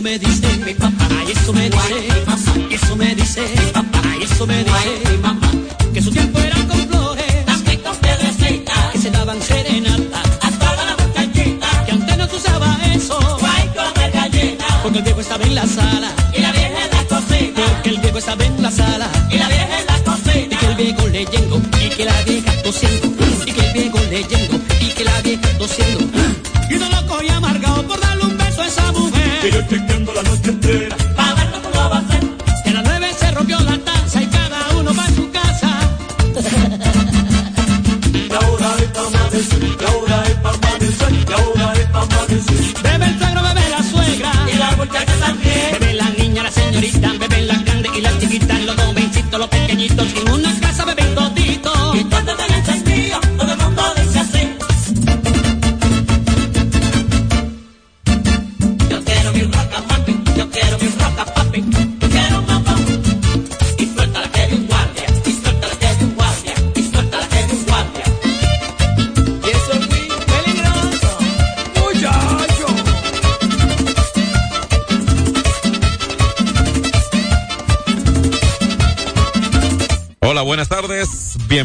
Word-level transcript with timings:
me 0.00 0.18
dice 0.18 0.47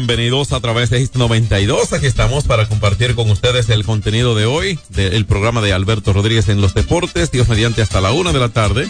Bienvenidos 0.06 0.52
a 0.52 0.60
través 0.60 0.90
de 0.90 1.00
Hit 1.00 1.14
92. 1.14 1.94
Aquí 1.94 2.04
estamos 2.04 2.44
para 2.44 2.68
compartir 2.68 3.14
con 3.14 3.30
ustedes 3.30 3.70
el 3.70 3.86
contenido 3.86 4.34
de 4.34 4.44
hoy 4.44 4.78
del 4.90 5.24
programa 5.24 5.62
de 5.62 5.72
Alberto 5.72 6.12
Rodríguez 6.12 6.50
en 6.50 6.60
los 6.60 6.74
deportes. 6.74 7.30
Dios 7.30 7.48
mediante 7.48 7.80
hasta 7.80 8.02
la 8.02 8.12
una 8.12 8.30
de 8.30 8.38
la 8.38 8.50
tarde. 8.50 8.86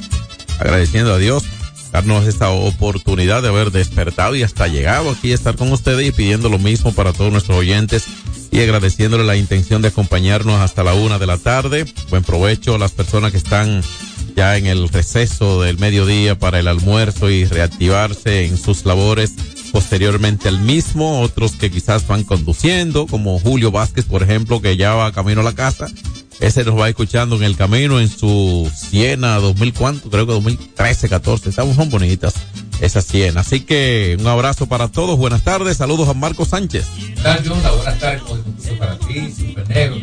Agradeciendo 0.58 1.14
a 1.14 1.18
Dios 1.18 1.44
darnos 1.92 2.26
esta 2.26 2.50
oportunidad 2.50 3.42
de 3.42 3.48
haber 3.50 3.70
despertado 3.70 4.34
y 4.34 4.42
hasta 4.42 4.66
llegado 4.66 5.08
aquí 5.10 5.30
a 5.30 5.36
estar 5.36 5.54
con 5.54 5.70
ustedes 5.70 6.04
y 6.04 6.10
pidiendo 6.10 6.48
lo 6.48 6.58
mismo 6.58 6.92
para 6.92 7.12
todos 7.12 7.30
nuestros 7.30 7.58
oyentes 7.58 8.06
y 8.50 8.58
agradeciéndole 8.58 9.22
la 9.22 9.36
intención 9.36 9.82
de 9.82 9.88
acompañarnos 9.88 10.60
hasta 10.60 10.82
la 10.82 10.94
una 10.94 11.20
de 11.20 11.28
la 11.28 11.38
tarde. 11.38 11.84
Buen 12.10 12.24
provecho 12.24 12.74
a 12.74 12.78
las 12.78 12.90
personas 12.90 13.30
que 13.30 13.38
están 13.38 13.84
ya 14.34 14.56
en 14.56 14.66
el 14.66 14.88
receso 14.88 15.62
del 15.62 15.78
mediodía 15.78 16.36
para 16.36 16.58
el 16.58 16.66
almuerzo 16.66 17.30
y 17.30 17.44
reactivarse 17.44 18.46
en 18.46 18.58
sus 18.58 18.84
labores 18.84 19.36
posteriormente 19.74 20.48
al 20.48 20.60
mismo, 20.60 21.20
otros 21.20 21.56
que 21.56 21.68
quizás 21.68 22.06
van 22.06 22.22
conduciendo, 22.22 23.08
como 23.08 23.40
Julio 23.40 23.72
Vázquez, 23.72 24.04
por 24.04 24.22
ejemplo, 24.22 24.62
que 24.62 24.76
ya 24.76 24.94
va 24.94 25.10
camino 25.10 25.40
a 25.40 25.44
la 25.44 25.56
casa. 25.56 25.88
Ese 26.38 26.62
nos 26.64 26.78
va 26.78 26.88
escuchando 26.88 27.34
en 27.34 27.42
el 27.42 27.56
camino 27.56 27.98
en 27.98 28.08
su 28.08 28.70
Siena 28.72 29.34
2000, 29.38 29.74
¿cuánto? 29.74 30.10
Creo 30.10 30.26
que 30.26 30.32
2013, 30.32 31.08
14. 31.08 31.50
Estamos 31.50 31.74
son 31.74 31.90
bonitas 31.90 32.34
esa 32.80 33.02
Siena. 33.02 33.40
Así 33.40 33.62
que 33.62 34.16
un 34.20 34.28
abrazo 34.28 34.66
para 34.66 34.86
todos. 34.86 35.18
Buenas 35.18 35.42
tardes. 35.42 35.76
Saludos 35.76 36.08
a 36.08 36.14
Marco 36.14 36.44
Sánchez. 36.44 36.86
tal, 37.20 37.42
John? 37.44 37.60
Buenas 37.60 37.98
tardes, 37.98 38.22
para 38.78 38.96
ti, 39.00 39.28
Super 39.32 39.68
Negro, 39.70 39.96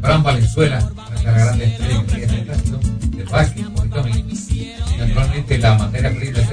Fran 0.00 0.22
Valenzuela, 0.22 0.88
la 1.24 1.32
grande 1.32 1.64
estrella 1.64 2.02
de 2.04 3.24
básquet, 3.24 3.79
la 5.58 5.74
materia 5.78 6.10
prima 6.10 6.38
es. 6.38 6.48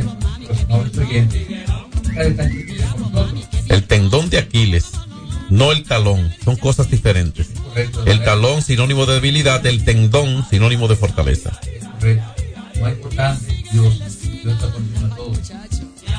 El 3.69 3.83
tendón 3.83 4.29
de 4.29 4.37
Aquiles, 4.39 4.91
no 5.49 5.71
el 5.71 5.83
talón, 5.83 6.33
son 6.43 6.55
cosas 6.55 6.89
diferentes. 6.89 7.51
El 8.05 8.23
talón 8.23 8.61
sinónimo 8.61 9.05
de 9.05 9.15
debilidad, 9.15 9.65
el 9.65 9.83
tendón 9.85 10.45
sinónimo 10.49 10.87
de 10.87 10.95
fortaleza. 10.95 11.59
Dios, 13.71 13.99
Dios 14.21 14.53
está 14.53 14.69
todo. 15.15 15.33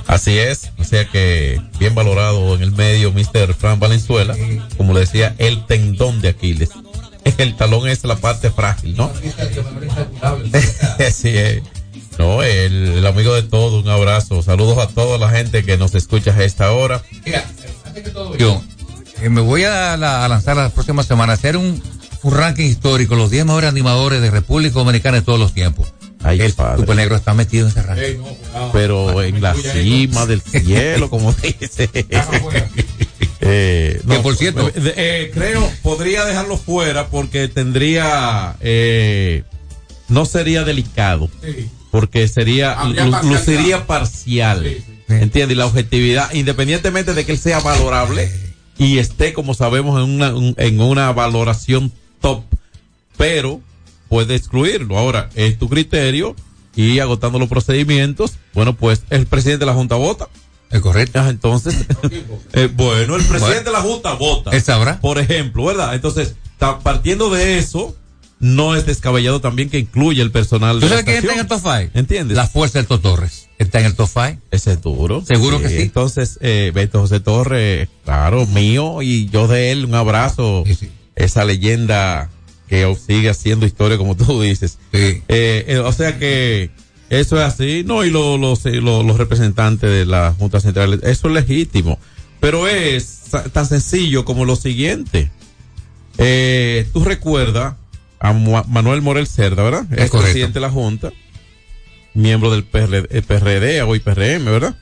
Así 0.07 0.39
es, 0.39 0.73
o 0.79 0.85
sea 0.85 1.05
que 1.07 1.61
bien 1.79 1.95
valorado 1.95 2.55
en 2.55 2.63
el 2.63 2.73
medio 2.73 3.13
Mr. 3.13 3.53
Fran 3.53 3.79
Valenzuela, 3.79 4.35
como 4.79 4.95
le 4.95 5.01
decía, 5.01 5.35
el 5.37 5.67
tendón 5.67 6.23
de 6.23 6.29
Aquiles. 6.29 6.71
El 7.39 7.55
talón 7.57 7.89
es 7.89 8.05
la 8.05 8.17
parte 8.17 8.51
frágil, 8.51 8.97
¿no? 8.97 9.11
Sí, 11.13 11.29
es. 11.37 11.63
No, 12.19 12.43
el, 12.43 12.89
el 12.99 13.07
amigo 13.07 13.33
de 13.35 13.45
todo, 13.45 13.81
un 13.81 13.89
abrazo. 13.89 14.43
Saludos 14.43 14.79
a 14.79 14.89
toda 14.89 15.19
la 15.19 15.31
gente 15.31 15.63
que 15.65 15.77
nos 15.77 15.95
escucha 15.95 16.33
a 16.33 16.43
esta 16.43 16.73
hora. 16.73 17.01
Mira, 17.25 17.45
antes 17.85 18.03
que 18.03 18.11
todo, 18.11 18.37
yo 18.37 18.61
eh, 19.23 19.29
me 19.29 19.41
voy 19.41 19.63
a, 19.65 19.97
la- 19.97 20.25
a 20.25 20.29
lanzar 20.29 20.57
la 20.57 20.71
próxima 20.71 21.05
semana 21.05 21.33
a 21.33 21.37
hacer 21.37 21.57
un, 21.57 21.81
un 22.23 22.35
ranking 22.35 22.65
histórico, 22.67 23.15
los 23.15 23.31
10 23.31 23.45
mejores 23.47 23.69
animadores 23.71 24.21
de 24.21 24.31
República 24.33 24.75
Dominicana 24.81 25.19
de 25.19 25.23
todos 25.23 25.39
los 25.39 25.55
tiempos. 25.55 25.93
Ay, 26.25 26.41
el 26.41 26.53
padre. 26.55 26.81
Super 26.81 26.97
Negro 26.97 27.15
está 27.15 27.33
metido 27.35 27.67
en 27.67 27.71
ese 27.71 27.83
ranking. 27.83 28.19
No. 28.53 28.71
Pero 28.73 29.23
en 29.23 29.41
la 29.41 29.55
cima 29.55 30.27
del 30.27 30.41
cielo, 30.43 31.09
como 31.11 31.33
dice. 31.33 31.89
Eh, 33.41 34.01
Que, 34.09 34.19
por 34.19 34.35
cierto- 34.37 34.69
eh, 34.69 34.73
eh, 34.97 35.31
creo, 35.33 35.71
podría 35.83 36.25
dejarlo 36.25 36.57
fuera 36.57 37.07
porque 37.09 37.47
tendría, 37.49 38.57
eh, 38.61 39.45
no 40.09 40.25
sería 40.27 40.65
delicado, 40.65 41.31
Sí. 41.43 41.69
porque 41.91 42.27
sería, 42.29 42.75
parcialidad. 42.77 43.23
luciría 43.25 43.87
parcial. 43.87 44.65
Sí, 44.65 44.77
sí. 44.85 45.15
¿Entiendes? 45.15 45.55
Y 45.55 45.59
la 45.59 45.67
objetividad, 45.67 46.33
independientemente 46.35 47.15
de 47.15 47.25
que 47.25 47.33
él 47.33 47.39
sea 47.39 47.61
valorable 47.61 48.31
y 48.77 48.99
esté, 48.99 49.33
como 49.33 49.55
sabemos, 49.55 50.03
en 50.03 50.11
una, 50.11 50.35
un- 50.35 50.55
en 50.59 50.81
una 50.81 51.13
valoración 51.13 51.93
top, 52.21 52.43
pero 53.17 53.61
puede 54.09 54.35
excluirlo. 54.35 54.99
Ahora, 54.99 55.31
es 55.35 55.59
tu 55.59 55.69
criterio 55.69 56.35
y 56.77 56.99
agotando 56.99 57.39
los 57.39 57.49
procedimientos, 57.49 58.33
bueno, 58.53 58.75
pues 58.75 59.03
el 59.11 59.27
presidente 59.27 59.61
de 59.61 59.67
la 59.67 59.75
Junta 59.75 59.95
vota. 59.97 60.29
¿Es 60.71 60.81
correcto? 60.81 61.27
Entonces, 61.27 61.75
eh, 62.53 62.69
bueno, 62.75 63.17
el 63.17 63.25
presidente 63.25 63.65
Bueno. 63.65 63.65
de 63.65 63.73
la 63.73 63.81
Junta 63.81 64.13
vota. 64.15 64.51
Él 64.51 64.63
sabrá. 64.63 65.01
Por 65.01 65.19
ejemplo, 65.19 65.65
¿verdad? 65.65 65.95
Entonces, 65.95 66.35
partiendo 66.83 67.31
de 67.31 67.59
eso, 67.59 67.97
no 68.41 68.77
es 68.77 68.87
descabellado 68.87 69.41
también 69.41 69.71
que 69.71 69.79
incluya 69.79 70.23
el 70.23 70.31
personal 70.31 70.77
¿Tú 70.79 70.87
de 70.87 70.91
la 70.91 70.97
sabes 70.97 71.05
quién 71.05 71.17
está 71.19 71.33
en 71.33 71.41
el 71.41 71.47
top 71.47 71.61
5? 71.63 71.91
¿Entiendes? 71.95 72.37
La 72.37 72.47
fuerza 72.47 72.83
del 72.83 72.87
Torres. 73.01 73.49
Está 73.59 73.81
en 73.81 73.87
el 73.87 73.95
top 73.97 74.09
5. 74.13 74.43
Ese 74.51 74.73
es 74.73 74.81
duro. 74.81 75.25
Seguro 75.25 75.61
que 75.61 75.69
sí. 75.69 75.83
Entonces, 75.83 76.39
eh, 76.41 76.71
Beto 76.75 77.01
José 77.01 77.21
Torres, 77.21 77.89
claro, 78.05 78.47
mío 78.47 79.03
y 79.03 79.29
yo 79.31 79.49
de 79.49 79.73
él, 79.73 79.87
un 79.87 79.95
abrazo. 79.95 80.63
Sí, 80.67 80.75
sí. 80.75 80.91
Esa 81.17 81.45
leyenda 81.45 82.31
que 82.69 82.95
sigue 83.05 83.31
haciendo 83.31 83.67
historia, 83.67 83.99
como 83.99 84.17
tú 84.17 84.41
dices. 84.43 84.79
Sí. 84.93 85.23
Eh, 85.29 85.65
eh, 85.67 85.79
o 85.79 85.93
sea 85.93 86.19
que 86.19 86.71
eso 87.11 87.37
es 87.39 87.43
así, 87.45 87.83
¿no? 87.87 88.05
Y 88.05 88.11
lo- 88.11 88.39
los, 88.39 88.65
eh, 88.67 88.73
lo- 88.81 89.03
los 89.03 89.17
representantes 89.19 89.91
de 89.91 90.05
la 90.07 90.35
Junta 90.39 90.61
Central, 90.61 91.01
eso 91.03 91.29
es 91.29 91.35
legítimo. 91.35 91.99
Pero 92.41 92.69
es 92.69 93.23
tan 93.53 93.67
sencillo 93.67 94.25
como 94.25 94.45
lo 94.45 94.57
siguiente. 94.57 95.31
Eh, 96.19 96.87
tú 96.93 97.05
recuerdas 97.05 97.75
a 98.21 98.33
Manuel 98.33 99.03
Morel 99.03 99.27
Cerda, 99.27 99.63
¿verdad? 99.63 99.87
Es 99.93 100.11
presidente 100.11 100.55
de 100.55 100.61
la 100.61 100.71
Junta, 100.71 101.13
miembro 102.15 102.51
del 102.51 102.65
PRD, 102.65 103.07
eh, 103.11 103.23
PRD 103.23 103.83
hoy 103.83 104.01
PRM, 104.01 104.45
¿verdad? 104.51 104.77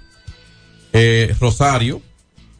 Eh, 0.92 1.34
Rosario, 1.40 2.00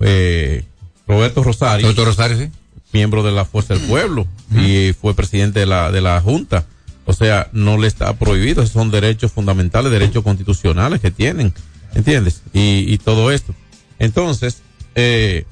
eh, 0.00 0.64
Roberto 1.07 1.43
Rosario 1.43 1.87
Doctor 1.87 2.07
Rosario, 2.09 2.37
sí. 2.38 2.50
miembro 2.93 3.23
de 3.23 3.33
la 3.33 3.45
Fuerza 3.47 3.75
del 3.75 3.85
Pueblo 3.85 4.26
y 4.55 4.93
fue 5.00 5.14
presidente 5.14 5.61
de 5.61 5.67
la, 5.67 5.90
de 5.90 6.00
la 6.02 6.21
Junta. 6.21 6.67
O 7.07 7.13
sea, 7.13 7.49
no 7.53 7.79
le 7.79 7.87
está 7.87 8.13
prohibido, 8.15 8.63
esos 8.63 8.73
son 8.75 8.91
derechos 8.91 9.33
fundamentales, 9.33 9.91
derechos 9.93 10.25
constitucionales 10.25 11.01
que 11.01 11.11
tienen, 11.13 11.55
¿entiendes? 11.95 12.43
Y, 12.53 12.85
y 12.93 12.99
todo 12.99 13.31
esto. 13.31 13.55
Entonces, 13.99 14.59
eh, 14.97 15.45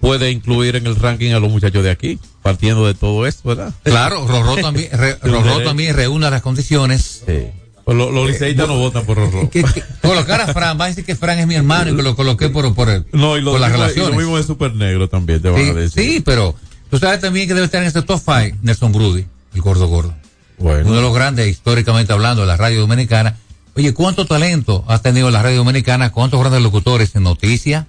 puede 0.00 0.30
incluir 0.30 0.76
en 0.76 0.86
el 0.86 0.96
ranking 0.96 1.32
a 1.32 1.40
los 1.40 1.50
muchachos 1.50 1.82
de 1.82 1.90
aquí, 1.90 2.18
partiendo 2.42 2.86
de 2.86 2.94
todo 2.94 3.26
esto, 3.26 3.48
¿verdad? 3.48 3.72
Claro, 3.82 4.26
Rorró 4.26 4.56
también, 4.62 4.88
re- 4.92 5.18
Rorró 5.22 5.62
también 5.62 5.94
reúne 5.96 6.30
las 6.30 6.42
condiciones. 6.42 7.22
Sí. 7.26 7.48
Pues 7.84 7.98
lo- 7.98 8.10
los 8.10 8.26
liceístas 8.28 8.66
no 8.68 8.78
votan 8.78 9.04
por 9.04 9.16
Rorró. 9.18 9.50
Que, 9.50 9.62
que- 9.64 9.82
colocar 10.02 10.40
a 10.40 10.52
Fran, 10.52 10.78
va 10.80 10.84
a 10.84 10.88
decir 10.88 11.04
que 11.04 11.16
Fran 11.16 11.38
es 11.38 11.46
mi 11.46 11.54
hermano 11.54 11.90
y 11.90 11.96
que 11.96 12.02
lo 12.02 12.14
coloqué 12.16 12.48
por, 12.48 12.72
por, 12.74 12.88
el- 12.88 13.04
No, 13.12 13.36
y 13.36 13.42
lo, 13.42 13.52
por 13.52 13.60
las 13.60 13.70
mismo, 13.70 13.76
y 13.76 13.80
lo 13.80 13.92
relaciones. 13.92 14.18
mismo 14.18 14.36
de 14.36 14.42
Super 14.44 14.74
Negro 14.74 15.08
también 15.08 15.42
te 15.42 15.48
van 15.50 15.60
a 15.60 15.64
Sí, 15.64 15.72
decir. 15.72 16.04
sí, 16.04 16.20
pero 16.24 16.54
tú 16.90 16.98
sabes 16.98 17.20
también 17.20 17.48
que 17.48 17.54
debe 17.54 17.66
estar 17.66 17.80
en 17.82 17.88
este 17.88 18.02
top 18.02 18.20
5 18.24 18.58
Nelson 18.62 18.92
Brudi, 18.92 19.26
el 19.54 19.60
gordo 19.60 19.86
gordo. 19.88 20.14
Bueno. 20.58 20.86
Uno 20.86 20.96
de 20.96 21.02
los 21.02 21.14
grandes, 21.14 21.48
históricamente 21.48 22.12
hablando, 22.12 22.42
de 22.42 22.48
la 22.48 22.56
radio 22.56 22.80
dominicana. 22.80 23.36
Oye, 23.76 23.92
¿cuánto 23.92 24.24
talento 24.26 24.84
ha 24.88 25.00
tenido 25.00 25.30
la 25.30 25.42
radio 25.42 25.58
dominicana? 25.58 26.12
¿Cuántos 26.12 26.38
grandes 26.40 26.62
locutores 26.62 27.14
en 27.16 27.24
noticias, 27.24 27.86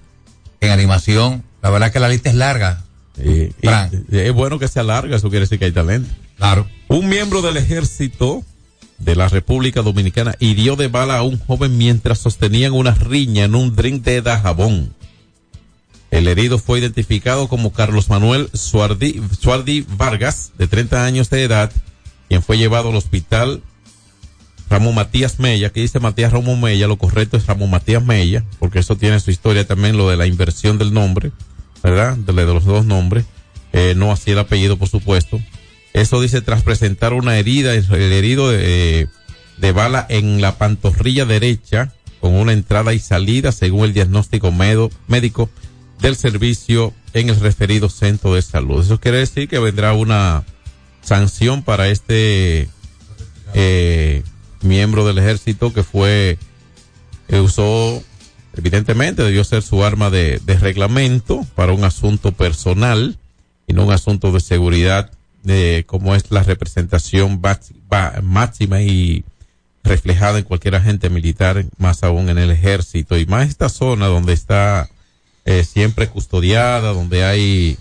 en 0.60 0.70
animación? 0.70 1.44
La 1.62 1.70
verdad 1.70 1.92
que 1.92 2.00
la 2.00 2.08
lista 2.08 2.28
es 2.30 2.34
larga. 2.34 2.82
Y- 3.18 3.52
y- 3.62 4.18
es 4.18 4.32
bueno 4.32 4.58
que 4.58 4.68
se 4.68 4.80
alarga, 4.80 5.16
eso 5.16 5.30
quiere 5.30 5.44
decir 5.44 5.58
que 5.58 5.66
hay 5.66 5.72
talento. 5.72 6.10
Claro. 6.36 6.68
Un 6.88 7.08
miembro 7.08 7.40
del 7.40 7.56
ejército 7.56 8.44
de 8.98 9.14
la 9.16 9.28
República 9.28 9.82
Dominicana 9.82 10.34
hirió 10.38 10.74
de 10.76 10.88
bala 10.88 11.18
a 11.18 11.22
un 11.22 11.38
joven 11.38 11.78
mientras 11.78 12.18
sostenían 12.18 12.72
una 12.72 12.92
riña 12.92 13.44
en 13.44 13.54
un 13.54 13.74
drink 13.76 14.02
de 14.04 14.22
Dajabón. 14.22 14.92
El 16.10 16.28
herido 16.28 16.58
fue 16.58 16.78
identificado 16.78 17.48
como 17.48 17.72
Carlos 17.72 18.08
Manuel 18.08 18.48
Suardi, 18.54 19.20
Suardi 19.38 19.84
Vargas, 19.96 20.52
de 20.56 20.66
30 20.66 21.04
años 21.04 21.30
de 21.30 21.42
edad, 21.42 21.72
quien 22.28 22.42
fue 22.42 22.58
llevado 22.58 22.90
al 22.90 22.96
hospital 22.96 23.62
Ramón 24.68 24.96
Matías 24.96 25.38
Mella, 25.38 25.70
que 25.70 25.80
dice 25.80 26.00
Matías 26.00 26.32
Ramón 26.32 26.60
Mella, 26.60 26.88
lo 26.88 26.96
correcto 26.98 27.36
es 27.36 27.46
Ramón 27.46 27.70
Matías 27.70 28.04
Mella, 28.04 28.44
porque 28.58 28.80
eso 28.80 28.96
tiene 28.96 29.20
su 29.20 29.30
historia 29.30 29.66
también, 29.66 29.96
lo 29.96 30.08
de 30.10 30.16
la 30.16 30.26
inversión 30.26 30.76
del 30.78 30.92
nombre, 30.92 31.30
¿verdad? 31.82 32.16
De, 32.16 32.32
los 32.32 32.64
dos 32.64 32.84
nombres, 32.84 33.24
eh, 33.72 33.94
no 33.96 34.10
así 34.10 34.32
el 34.32 34.38
apellido, 34.40 34.76
por 34.76 34.88
supuesto. 34.88 35.40
Eso 35.92 36.20
dice 36.20 36.40
tras 36.42 36.62
presentar 36.62 37.12
una 37.12 37.38
herida, 37.38 37.74
el 37.74 38.12
herido 38.12 38.50
de, 38.50 39.08
de 39.56 39.72
bala 39.72 40.04
en 40.08 40.40
la 40.40 40.58
pantorrilla 40.58 41.24
derecha, 41.26 41.92
con 42.20 42.34
una 42.34 42.52
entrada 42.52 42.92
y 42.92 42.98
salida, 42.98 43.52
según 43.52 43.84
el 43.84 43.92
diagnóstico 43.92 44.50
medo- 44.50 44.90
médico 45.06 45.48
del 46.00 46.16
servicio 46.16 46.92
en 47.12 47.28
el 47.28 47.38
referido 47.38 47.88
centro 47.88 48.34
de 48.34 48.42
salud. 48.42 48.82
Eso 48.82 48.98
quiere 48.98 49.18
decir 49.18 49.48
que 49.48 49.58
vendrá 49.60 49.92
una 49.92 50.44
sanción 51.06 51.62
para 51.62 51.88
este 51.88 52.68
eh, 53.54 54.22
miembro 54.62 55.06
del 55.06 55.18
ejército 55.18 55.72
que 55.72 55.82
fue, 55.84 56.36
que 57.28 57.40
usó, 57.40 58.02
evidentemente 58.56 59.22
debió 59.22 59.44
ser 59.44 59.62
su 59.62 59.84
arma 59.84 60.10
de, 60.10 60.40
reglamento 60.60 61.46
para 61.54 61.72
un 61.72 61.84
asunto 61.84 62.32
personal 62.32 63.16
y 63.68 63.72
no 63.72 63.84
un 63.84 63.92
asunto 63.92 64.32
de 64.32 64.40
seguridad 64.40 65.10
de 65.44 65.84
como 65.86 66.16
es 66.16 66.30
la 66.30 66.42
representación 66.42 67.40
máxima 68.22 68.82
y 68.82 69.24
reflejada 69.84 70.38
en 70.38 70.44
cualquier 70.44 70.74
agente 70.74 71.08
militar, 71.08 71.64
más 71.78 72.02
aún 72.02 72.28
en 72.28 72.38
el 72.38 72.50
ejército. 72.50 73.16
Y 73.16 73.26
más 73.26 73.48
esta 73.48 73.68
zona 73.68 74.06
donde 74.06 74.32
está 74.32 74.88
eh, 75.44 75.62
siempre 75.62 76.08
custodiada, 76.08 76.92
donde 76.92 77.24
hay 77.24 77.78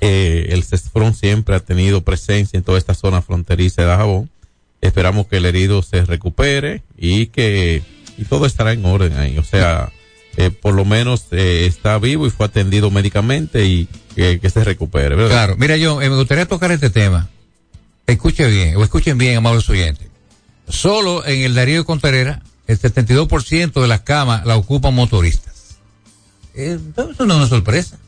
eh, 0.00 0.48
el 0.50 0.64
CESFRON 0.64 1.14
siempre 1.14 1.56
ha 1.56 1.60
tenido 1.60 2.02
presencia 2.02 2.56
en 2.56 2.64
toda 2.64 2.78
esta 2.78 2.94
zona 2.94 3.22
fronteriza 3.22 3.82
de 3.82 3.88
Dajabón. 3.88 4.30
Esperamos 4.80 5.26
que 5.26 5.38
el 5.38 5.46
herido 5.46 5.82
se 5.82 6.04
recupere 6.04 6.82
y 6.96 7.26
que 7.26 7.82
y 8.18 8.24
todo 8.24 8.46
estará 8.46 8.72
en 8.72 8.84
orden 8.84 9.16
ahí. 9.16 9.38
O 9.38 9.44
sea, 9.44 9.90
eh, 10.36 10.50
por 10.50 10.74
lo 10.74 10.84
menos 10.84 11.26
eh, 11.30 11.66
está 11.66 11.98
vivo 11.98 12.26
y 12.26 12.30
fue 12.30 12.46
atendido 12.46 12.90
médicamente 12.90 13.66
y 13.66 13.88
que, 14.14 14.50
se 14.50 14.64
recupere. 14.64 15.14
Claro. 15.28 15.56
Mira, 15.58 15.76
yo 15.76 15.96
me 15.96 16.08
gustaría 16.08 16.46
tocar 16.46 16.72
este 16.72 16.90
tema. 16.90 17.28
Escuche 18.06 18.46
bien, 18.48 18.76
o 18.76 18.84
escuchen 18.84 19.18
bien, 19.18 19.36
amables 19.36 19.68
oyentes. 19.68 20.06
Solo 20.68 21.26
en 21.26 21.42
el 21.42 21.54
Darío 21.54 21.84
Contreras, 21.84 22.40
el 22.66 22.80
72% 22.80 23.80
de 23.80 23.88
las 23.88 24.00
camas 24.00 24.46
la 24.46 24.56
ocupan 24.56 24.94
motoristas. 24.94 25.76
Eso 26.54 26.80
no 26.96 27.10
es 27.12 27.20
una 27.20 27.46
sorpresa. 27.48 27.98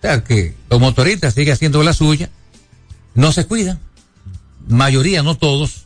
O 0.00 0.02
sea, 0.02 0.24
que 0.24 0.54
los 0.70 0.80
motoristas 0.80 1.34
siguen 1.34 1.52
haciendo 1.52 1.82
la 1.82 1.92
suya, 1.92 2.30
no 3.14 3.32
se 3.32 3.44
cuidan. 3.46 3.78
Mayoría, 4.66 5.22
no 5.22 5.36
todos. 5.36 5.84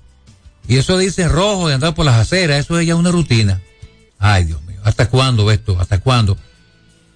Y 0.68 0.76
eso 0.76 0.96
dice 0.98 1.26
rojo 1.26 1.66
de 1.66 1.74
andar 1.74 1.94
por 1.94 2.06
las 2.06 2.20
aceras, 2.20 2.60
eso 2.60 2.78
es 2.78 2.86
ya 2.86 2.94
una 2.94 3.10
rutina. 3.10 3.60
Ay, 4.20 4.44
Dios 4.44 4.62
mío, 4.62 4.78
¿hasta 4.84 5.08
cuándo 5.08 5.50
esto? 5.50 5.78
¿Hasta 5.80 5.98
cuándo? 5.98 6.38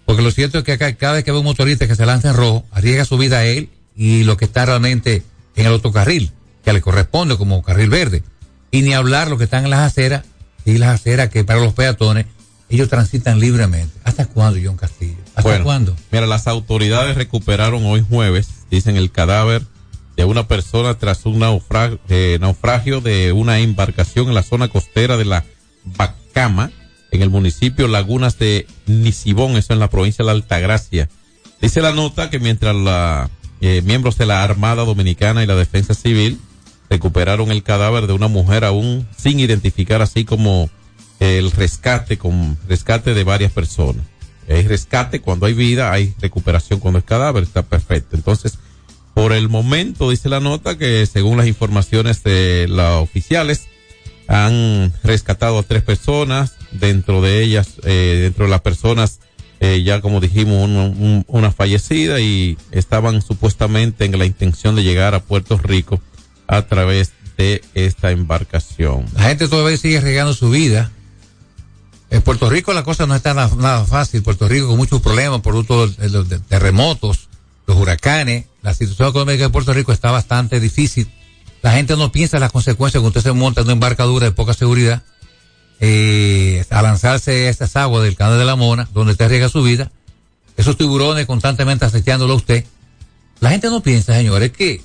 Porque 0.06 0.22
lo 0.22 0.30
cierto 0.32 0.58
es 0.58 0.64
que 0.64 0.72
acá, 0.72 0.92
cada 0.94 1.14
vez 1.14 1.24
que 1.24 1.30
ve 1.30 1.38
un 1.38 1.44
motorista 1.44 1.86
que 1.86 1.94
se 1.94 2.04
lanza 2.04 2.30
en 2.30 2.36
rojo, 2.36 2.66
arriesga 2.72 3.04
su 3.04 3.16
vida 3.16 3.38
a 3.38 3.44
él 3.44 3.70
y 3.94 4.24
lo 4.24 4.36
que 4.36 4.46
está 4.46 4.66
realmente 4.66 5.22
en 5.54 5.66
el 5.66 5.72
autocarril, 5.72 6.32
que 6.64 6.72
le 6.72 6.80
corresponde 6.80 7.36
como 7.36 7.62
carril 7.62 7.90
verde. 7.90 8.24
Y 8.72 8.82
ni 8.82 8.92
hablar 8.92 9.30
lo 9.30 9.38
que 9.38 9.44
están 9.44 9.64
en 9.64 9.70
las 9.70 9.80
aceras, 9.80 10.24
y 10.64 10.78
las 10.78 11.00
aceras 11.00 11.30
que 11.30 11.44
para 11.44 11.60
los 11.60 11.74
peatones, 11.74 12.26
ellos 12.68 12.88
transitan 12.88 13.40
libremente. 13.40 13.98
¿Hasta 14.04 14.26
cuándo, 14.26 14.58
John 14.62 14.76
Castillo? 14.76 15.16
¿Hasta 15.34 15.42
Bueno, 15.42 15.64
cuándo? 15.64 15.96
Mira, 16.10 16.26
las 16.26 16.46
autoridades 16.46 17.16
recuperaron 17.16 17.84
hoy 17.86 18.04
jueves, 18.08 18.48
dicen 18.70 18.96
el 18.96 19.10
cadáver 19.10 19.62
de 20.16 20.24
una 20.24 20.48
persona 20.48 20.98
tras 20.98 21.24
un 21.26 21.38
naufragio, 21.38 22.00
naufragio 22.40 23.00
de 23.00 23.32
una 23.32 23.60
embarcación 23.60 24.28
en 24.28 24.34
la 24.34 24.42
zona 24.42 24.68
costera 24.68 25.16
de 25.16 25.24
la 25.24 25.44
Bacama, 25.84 26.72
en 27.10 27.22
el 27.22 27.30
municipio 27.30 27.88
Lagunas 27.88 28.38
de 28.38 28.66
Nisibón, 28.86 29.56
eso 29.56 29.72
en 29.72 29.78
la 29.78 29.88
provincia 29.88 30.24
de 30.24 30.26
la 30.26 30.32
Altagracia. 30.32 31.08
Dice 31.60 31.80
la 31.80 31.92
nota 31.92 32.30
que 32.30 32.38
mientras 32.38 32.74
la, 32.74 33.30
eh, 33.60 33.82
miembros 33.82 34.18
de 34.18 34.26
la 34.26 34.44
Armada 34.44 34.84
Dominicana 34.84 35.42
y 35.42 35.46
la 35.46 35.56
Defensa 35.56 35.94
Civil 35.94 36.38
recuperaron 36.90 37.50
el 37.50 37.62
cadáver 37.62 38.06
de 38.06 38.12
una 38.12 38.28
mujer 38.28 38.64
aún 38.64 39.06
sin 39.16 39.40
identificar, 39.40 40.02
así 40.02 40.24
como 40.24 40.70
el 41.20 41.50
rescate 41.50 42.16
con 42.18 42.56
rescate 42.68 43.14
de 43.14 43.24
varias 43.24 43.52
personas. 43.52 44.04
Hay 44.48 44.66
rescate 44.66 45.20
cuando 45.20 45.46
hay 45.46 45.52
vida, 45.52 45.92
hay 45.92 46.14
recuperación 46.20 46.80
cuando 46.80 46.98
es 46.98 47.04
cadáver, 47.04 47.42
está 47.42 47.62
perfecto. 47.62 48.16
Entonces, 48.16 48.58
por 49.14 49.32
el 49.32 49.48
momento 49.48 50.10
dice 50.10 50.28
la 50.28 50.40
nota 50.40 50.78
que 50.78 51.04
según 51.06 51.36
las 51.36 51.46
informaciones 51.48 52.22
de 52.22 52.66
los 52.68 53.02
oficiales 53.02 53.66
han 54.26 54.92
rescatado 55.02 55.58
a 55.58 55.62
tres 55.62 55.82
personas, 55.82 56.52
dentro 56.72 57.20
de 57.22 57.42
ellas, 57.42 57.74
eh, 57.84 58.20
dentro 58.22 58.44
de 58.44 58.50
las 58.50 58.60
personas 58.60 59.20
eh, 59.60 59.82
ya 59.82 60.00
como 60.00 60.20
dijimos, 60.20 60.64
un- 60.64 60.76
un- 60.76 61.24
una 61.26 61.50
fallecida 61.50 62.20
y 62.20 62.56
estaban 62.70 63.20
supuestamente 63.22 64.04
en 64.04 64.16
la 64.16 64.24
intención 64.24 64.76
de 64.76 64.84
llegar 64.84 65.16
a 65.16 65.20
Puerto 65.24 65.58
Rico 65.58 66.00
a 66.46 66.62
través 66.62 67.10
de 67.36 67.62
esta 67.74 68.12
embarcación. 68.12 69.06
La 69.16 69.24
gente 69.24 69.48
todavía 69.48 69.76
sigue 69.76 69.98
arriesgando 69.98 70.32
su 70.32 70.48
vida. 70.50 70.92
En 72.10 72.22
Puerto 72.22 72.48
Rico 72.48 72.72
la 72.72 72.84
cosa 72.84 73.06
no 73.06 73.14
está 73.14 73.34
nada, 73.34 73.84
fácil. 73.84 74.22
Puerto 74.22 74.48
Rico 74.48 74.68
con 74.68 74.76
muchos 74.76 75.02
problemas, 75.02 75.40
producto 75.40 75.88
de 75.88 76.08
los 76.08 76.26
terremotos, 76.48 77.28
los 77.66 77.76
huracanes. 77.76 78.46
La 78.62 78.74
situación 78.74 79.08
económica 79.10 79.44
de 79.44 79.50
Puerto 79.50 79.72
Rico 79.72 79.92
está 79.92 80.10
bastante 80.10 80.60
difícil. 80.60 81.10
La 81.62 81.72
gente 81.72 81.96
no 81.96 82.10
piensa 82.12 82.36
en 82.36 82.42
las 82.42 82.52
consecuencias 82.52 83.00
cuando 83.00 83.18
usted 83.18 83.30
se 83.30 83.36
monta 83.36 83.60
en 83.60 83.66
una 83.66 83.74
embarcadura 83.74 84.26
de 84.26 84.32
poca 84.32 84.54
seguridad. 84.54 85.02
Eh, 85.80 86.64
a 86.70 86.82
lanzarse 86.82 87.46
a 87.46 87.50
estas 87.50 87.76
aguas 87.76 88.02
del 88.02 88.16
canal 88.16 88.38
de 88.38 88.44
la 88.44 88.56
Mona, 88.56 88.88
donde 88.92 89.12
usted 89.12 89.26
arriesga 89.26 89.48
su 89.48 89.62
vida. 89.62 89.92
Esos 90.56 90.76
tiburones 90.76 91.26
constantemente 91.26 91.84
acechándolo 91.84 92.32
a 92.32 92.36
usted. 92.36 92.64
La 93.40 93.50
gente 93.50 93.68
no 93.68 93.80
piensa, 93.80 94.14
señores, 94.14 94.50
que 94.50 94.82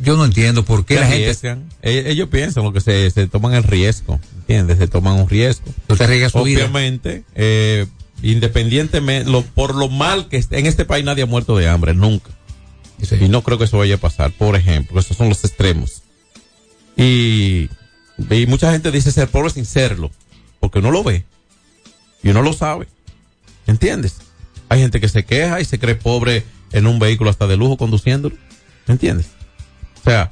yo 0.00 0.16
no 0.16 0.24
entiendo 0.24 0.64
por 0.64 0.84
qué 0.84 0.94
Se 0.94 1.00
la 1.00 1.06
gente... 1.08 1.58
Ellos 1.82 2.28
piensan 2.30 2.64
lo 2.64 2.72
que 2.72 2.80
se, 2.80 3.10
se 3.10 3.26
toman 3.28 3.54
el 3.54 3.62
riesgo, 3.62 4.18
¿entiendes? 4.38 4.78
Se 4.78 4.88
toman 4.88 5.14
un 5.14 5.28
riesgo. 5.28 5.66
Usted 5.88 6.04
arriesga 6.04 6.30
su 6.30 6.42
vida. 6.42 6.60
Obviamente, 6.60 7.24
eh, 7.34 7.86
independientemente, 8.22 9.30
lo, 9.30 9.42
por 9.42 9.74
lo 9.74 9.88
mal 9.88 10.28
que 10.28 10.38
esté- 10.38 10.58
en 10.58 10.66
este 10.66 10.84
país 10.84 11.04
nadie 11.04 11.22
ha 11.24 11.26
muerto 11.26 11.56
de 11.56 11.68
hambre, 11.68 11.94
nunca. 11.94 12.30
Sí. 13.02 13.16
Y 13.20 13.28
no 13.28 13.42
creo 13.42 13.58
que 13.58 13.64
eso 13.64 13.78
vaya 13.78 13.96
a 13.96 13.98
pasar, 13.98 14.32
por 14.32 14.56
ejemplo. 14.56 14.98
Esos 14.98 15.16
son 15.16 15.28
los 15.28 15.44
extremos. 15.44 16.02
Y, 16.96 17.68
y 18.30 18.46
mucha 18.48 18.72
gente 18.72 18.90
dice 18.90 19.12
ser 19.12 19.28
pobre 19.28 19.50
sin 19.50 19.64
serlo, 19.64 20.10
porque 20.60 20.80
uno 20.80 20.90
lo 20.90 21.04
ve 21.04 21.24
y 22.22 22.30
uno 22.30 22.42
lo 22.42 22.52
sabe. 22.52 22.88
¿Entiendes? 23.66 24.16
Hay 24.68 24.80
gente 24.80 25.00
que 25.00 25.08
se 25.08 25.24
queja 25.24 25.60
y 25.60 25.64
se 25.64 25.78
cree 25.78 25.94
pobre 25.94 26.44
en 26.72 26.86
un 26.86 26.98
vehículo 26.98 27.30
hasta 27.30 27.46
de 27.46 27.56
lujo 27.56 27.76
conduciéndolo. 27.76 28.34
¿Entiendes? 28.88 29.26
O 30.00 30.04
sea, 30.04 30.30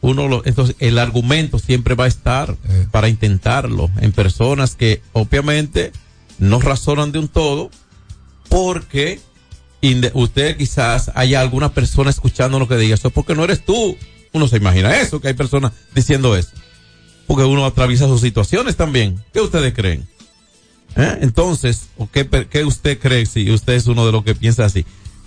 uno 0.00 0.28
lo, 0.28 0.44
entonces 0.44 0.76
el 0.80 0.98
argumento 0.98 1.58
siempre 1.58 1.94
va 1.94 2.04
a 2.04 2.08
estar 2.08 2.56
Eh. 2.68 2.86
para 2.90 3.08
intentarlo 3.08 3.90
en 4.00 4.12
personas 4.12 4.74
que 4.74 5.00
obviamente 5.12 5.92
no 6.38 6.60
razonan 6.60 7.10
de 7.12 7.18
un 7.20 7.28
todo 7.28 7.70
porque 8.48 9.20
usted 10.14 10.56
quizás 10.56 11.10
haya 11.14 11.40
alguna 11.40 11.72
persona 11.72 12.10
escuchando 12.10 12.58
lo 12.58 12.68
que 12.68 12.76
diga 12.76 12.94
eso 12.94 13.10
porque 13.10 13.34
no 13.34 13.44
eres 13.44 13.64
tú. 13.64 13.96
Uno 14.32 14.48
se 14.48 14.56
imagina 14.56 14.98
eso, 14.98 15.20
que 15.20 15.28
hay 15.28 15.34
personas 15.34 15.72
diciendo 15.94 16.36
eso. 16.36 16.50
Porque 17.26 17.44
uno 17.44 17.64
atraviesa 17.64 18.06
sus 18.06 18.20
situaciones 18.20 18.76
también. 18.76 19.22
¿Qué 19.32 19.40
ustedes 19.40 19.72
creen? 19.74 20.08
¿Eh? 20.96 21.18
Entonces, 21.20 21.88
¿o 21.96 22.08
qué, 22.10 22.28
qué 22.50 22.64
usted 22.64 22.98
cree 22.98 23.26
si 23.26 23.50
usted 23.50 23.74
es 23.74 23.86
uno 23.86 24.04
de 24.06 24.12
los 24.12 24.24
que 24.24 24.34
piensa 24.34 24.64
así? 24.64 24.84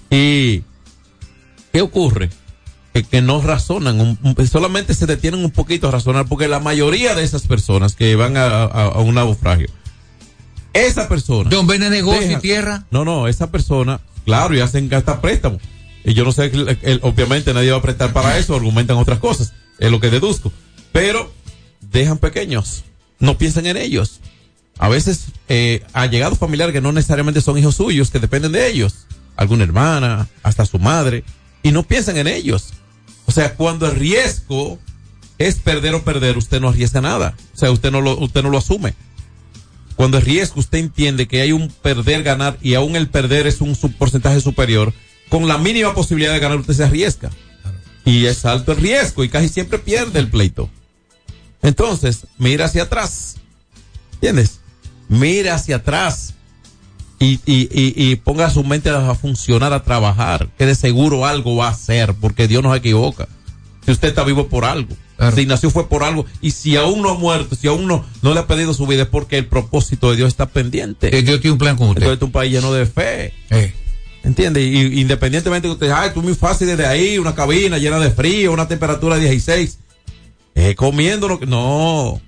¿Y 0.09 0.63
qué 1.71 1.81
ocurre? 1.81 2.29
Que, 2.97 3.03
que 3.03 3.21
no 3.21 3.41
razonan, 3.41 3.99
un- 3.99 4.47
solamente 4.47 4.93
se 4.95 5.05
detienen 5.05 5.43
un 5.45 5.51
poquito 5.51 5.87
a 5.87 5.91
razonar, 5.91 6.25
porque 6.25 6.47
la 6.47 6.59
mayoría 6.59 7.13
de 7.13 7.23
esas 7.23 7.43
personas 7.47 7.95
que 7.95 8.15
van 8.15 8.37
a, 8.37 8.45
a- 8.63 8.85
a 8.87 8.99
un 8.99 9.13
naufragio, 9.15 9.67
esa 10.73 11.07
persona... 11.07 11.49
John 11.51 11.67
vende 11.67 11.89
negocio 11.89 12.21
Deja- 12.21 12.39
y 12.39 12.41
tierra. 12.41 12.85
No, 12.91 13.05
no, 13.05 13.27
esa 13.27 13.51
persona, 13.51 13.99
claro, 14.25 14.55
y 14.55 14.61
hacen 14.61 14.91
hasta 14.93 15.21
préstamos. 15.21 15.61
Y 16.03 16.13
yo 16.13 16.23
no 16.23 16.31
sé, 16.31 16.45
el- 16.45 16.77
el- 16.81 16.99
obviamente 17.03 17.53
nadie 17.53 17.71
va 17.71 17.77
a 17.77 17.81
prestar 17.81 18.13
para 18.13 18.37
eso, 18.37 18.55
argumentan 18.55 18.97
otras 18.97 19.19
cosas, 19.19 19.53
es 19.79 19.91
lo 19.91 19.99
que 19.99 20.09
deduzco. 20.09 20.51
Pero 20.91 21.31
dejan 21.81 22.17
pequeños, 22.17 22.83
no 23.19 23.37
piensan 23.37 23.65
en 23.67 23.77
ellos. 23.77 24.21
A 24.79 24.89
veces, 24.89 25.25
eh, 25.49 25.83
allegados 25.93 26.39
familiares 26.39 26.73
que 26.73 26.81
no 26.81 26.91
necesariamente 26.91 27.41
son 27.41 27.57
hijos 27.57 27.75
suyos, 27.75 28.09
que 28.09 28.19
dependen 28.19 28.51
de 28.53 28.67
ellos, 28.69 29.05
alguna 29.35 29.63
hermana, 29.65 30.27
hasta 30.43 30.65
su 30.65 30.79
madre, 30.79 31.23
y 31.63 31.71
no 31.71 31.83
piensan 31.83 32.17
en 32.17 32.27
ellos. 32.27 32.73
O 33.27 33.31
sea, 33.31 33.53
cuando 33.55 33.85
el 33.85 33.95
riesgo 33.95 34.79
es 35.37 35.55
perder 35.55 35.93
o 35.93 36.03
perder, 36.03 36.37
usted 36.37 36.59
no 36.59 36.69
arriesga 36.69 37.01
nada. 37.01 37.35
O 37.53 37.57
sea, 37.57 37.69
usted 37.71 37.91
no 37.91 38.01
lo, 38.01 38.17
usted 38.17 38.41
no 38.41 38.49
lo 38.49 38.57
asume. 38.57 38.95
Cuando 39.95 40.17
el 40.17 40.23
riesgo 40.23 40.59
usted 40.59 40.79
entiende 40.79 41.27
que 41.27 41.41
hay 41.41 41.51
un 41.51 41.69
perder, 41.69 42.23
ganar 42.23 42.57
y 42.61 42.73
aún 42.75 42.95
el 42.95 43.09
perder 43.09 43.45
es 43.47 43.61
un 43.61 43.75
porcentaje 43.97 44.41
superior, 44.41 44.93
con 45.29 45.47
la 45.47 45.57
mínima 45.57 45.93
posibilidad 45.93 46.33
de 46.33 46.39
ganar 46.39 46.57
usted 46.57 46.73
se 46.73 46.83
arriesga. 46.83 47.29
Y 48.05 48.25
es 48.25 48.45
alto 48.45 48.71
el 48.71 48.77
riesgo 48.77 49.23
y 49.23 49.29
casi 49.29 49.49
siempre 49.49 49.79
pierde 49.79 50.19
el 50.19 50.29
pleito. 50.29 50.69
Entonces, 51.61 52.27
mira 52.37 52.65
hacia 52.65 52.83
atrás. 52.83 53.35
¿Entiendes? 54.13 54.61
Mira 55.09 55.55
hacia 55.55 55.77
atrás. 55.77 56.33
Y, 57.19 57.39
y, 57.47 57.63
y, 57.71 57.93
y 58.11 58.15
ponga 58.17 58.49
su 58.51 58.63
mente 58.63 58.89
a 58.91 59.15
funcionar, 59.15 59.73
a 59.73 59.83
trabajar, 59.83 60.49
que 60.57 60.65
de 60.67 60.75
seguro 60.75 61.25
algo 61.25 61.55
va 61.55 61.67
a 61.67 61.71
hacer, 61.71 62.13
porque 62.13 62.47
Dios 62.47 62.61
no 62.61 62.71
se 62.71 62.77
equivoca. 62.77 63.27
Si 63.85 63.91
usted 63.91 64.09
está 64.09 64.23
vivo 64.23 64.47
por 64.47 64.65
algo, 64.65 64.95
Claro. 65.17 65.35
si 65.35 65.47
nació 65.47 65.71
fue 65.71 65.89
por 65.89 66.03
algo, 66.03 66.27
y 66.41 66.51
si 66.51 66.75
aún 66.75 67.01
no 67.01 67.09
ha 67.09 67.13
muerto, 67.15 67.55
si 67.55 67.67
aún 67.67 67.87
no, 67.87 68.05
no 68.21 68.35
le 68.35 68.39
ha 68.41 68.45
pedido 68.45 68.71
su 68.75 68.85
vida, 68.85 69.03
es 69.03 69.07
porque 69.07 69.39
el 69.39 69.47
propósito 69.47 70.11
de 70.11 70.17
Dios 70.17 70.27
está 70.27 70.45
pendiente. 70.45 71.15
Eh, 71.17 71.23
Dios 71.23 71.41
tiene 71.41 71.53
un 71.53 71.57
plan 71.57 71.75
con 71.75 71.87
usted. 71.89 72.03
Entonces 72.03 72.17
es 72.19 72.23
un 72.27 72.31
país 72.31 72.51
lleno 72.51 72.71
de 72.71 72.85
fe. 72.85 73.33
Eh, 73.49 73.73
¿Entiende? 74.23 74.61
Y 74.63 74.99
independientemente 75.01 75.67
de 75.67 75.73
usted, 75.73 75.89
ay, 75.89 76.11
tú 76.13 76.21
muy 76.21 76.35
fácil 76.35 76.67
desde 76.67 76.85
ahí, 76.85 77.17
una 77.17 77.33
cabina 77.33 77.79
llena 77.79 77.97
de 77.97 78.11
frío, 78.11 78.51
una 78.53 78.67
temperatura 78.67 79.15
de 79.15 79.21
16. 79.21 79.79
Eh, 80.53 80.75
comiendo 80.75 81.27
lo 81.27 81.39
que. 81.39 81.47
No. 81.47 82.21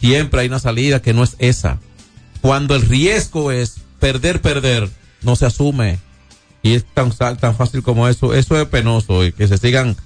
Siempre 0.00 0.40
hay 0.42 0.48
una 0.48 0.58
salida 0.58 1.00
que 1.00 1.14
no 1.14 1.22
es 1.24 1.36
esa. 1.38 1.78
Cuando 2.42 2.74
el 2.74 2.82
riesgo 2.82 3.52
es 3.52 3.76
perder, 4.00 4.40
perder, 4.40 4.88
no 5.22 5.36
se 5.36 5.46
asume. 5.46 5.98
Y 6.62 6.74
es 6.74 6.84
tan, 6.94 7.10
tan 7.36 7.56
fácil 7.56 7.82
como 7.82 8.08
eso. 8.08 8.34
Eso 8.34 8.58
es 8.60 8.66
penoso. 8.68 9.24
Y 9.24 9.32
que 9.32 9.46
se 9.48 9.58
sigan. 9.58 9.96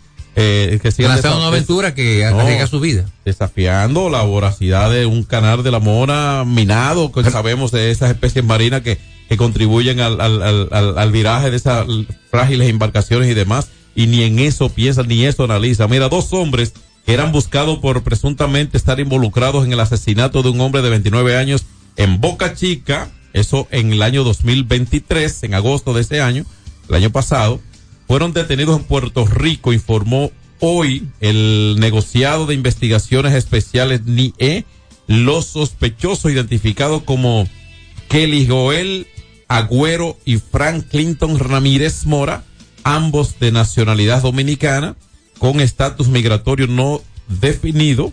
Eh, 0.40 0.78
que 0.82 0.92
sigan 0.92 1.18
una 1.18 1.48
aventura 1.48 1.94
que 1.94 2.24
No. 2.30 2.40
arriesga 2.40 2.66
su 2.68 2.78
vida. 2.78 3.06
desafiando 3.24 4.08
la 4.08 4.22
voracidad 4.22 4.90
de 4.90 5.04
un 5.06 5.24
canal 5.24 5.62
de 5.64 5.70
la 5.72 5.80
mona 5.80 6.44
minado, 6.46 7.10
que 7.12 7.28
sabemos 7.28 7.72
de 7.72 7.90
esas 7.90 8.10
especies 8.10 8.44
marinas 8.44 8.82
que, 8.82 8.98
que 9.28 9.36
contribuyen 9.36 9.98
al, 10.00 10.20
al, 10.20 10.42
al, 10.42 10.68
al- 10.70 10.98
al 10.98 11.12
viraje 11.12 11.50
de 11.50 11.56
esas 11.56 11.86
frágiles 12.30 12.68
embarcaciones 12.68 13.28
y 13.28 13.34
demás, 13.34 13.68
y 13.96 14.06
ni 14.06 14.22
en 14.22 14.38
eso 14.38 14.68
piensan, 14.68 15.08
ni 15.08 15.24
eso 15.24 15.42
analizan. 15.44 15.90
Mira, 15.90 16.08
dos 16.08 16.32
hombres 16.32 16.72
que 17.04 17.14
eran 17.14 17.32
buscados 17.32 17.78
por 17.78 18.02
presuntamente 18.04 18.76
estar 18.76 19.00
involucrados 19.00 19.64
en 19.66 19.72
el 19.72 19.80
asesinato 19.80 20.42
de 20.44 20.50
un 20.50 20.60
hombre 20.60 20.82
de 20.82 20.90
29 20.90 21.36
años 21.36 21.64
en 21.96 22.20
Boca 22.20 22.54
Chica, 22.54 23.10
eso 23.38 23.68
en 23.70 23.92
el 23.92 24.02
año 24.02 24.24
2023, 24.24 25.44
en 25.44 25.54
agosto 25.54 25.94
de 25.94 26.02
ese 26.02 26.20
año, 26.20 26.44
el 26.88 26.94
año 26.94 27.10
pasado, 27.10 27.60
fueron 28.06 28.32
detenidos 28.32 28.78
en 28.78 28.84
Puerto 28.84 29.26
Rico, 29.26 29.72
informó 29.72 30.30
hoy 30.60 31.08
el 31.20 31.76
negociado 31.78 32.46
de 32.46 32.54
investigaciones 32.54 33.34
especiales 33.34 34.04
NIE, 34.04 34.64
los 35.06 35.46
sospechosos 35.46 36.32
identificados 36.32 37.02
como 37.02 37.46
Kelly 38.08 38.46
Joel 38.46 39.06
Agüero 39.48 40.18
y 40.24 40.36
Frank 40.38 40.88
Clinton 40.88 41.38
Ramírez 41.38 42.06
Mora, 42.06 42.44
ambos 42.84 43.38
de 43.38 43.52
nacionalidad 43.52 44.22
dominicana, 44.22 44.96
con 45.38 45.60
estatus 45.60 46.08
migratorio 46.08 46.66
no 46.66 47.00
definido, 47.28 48.12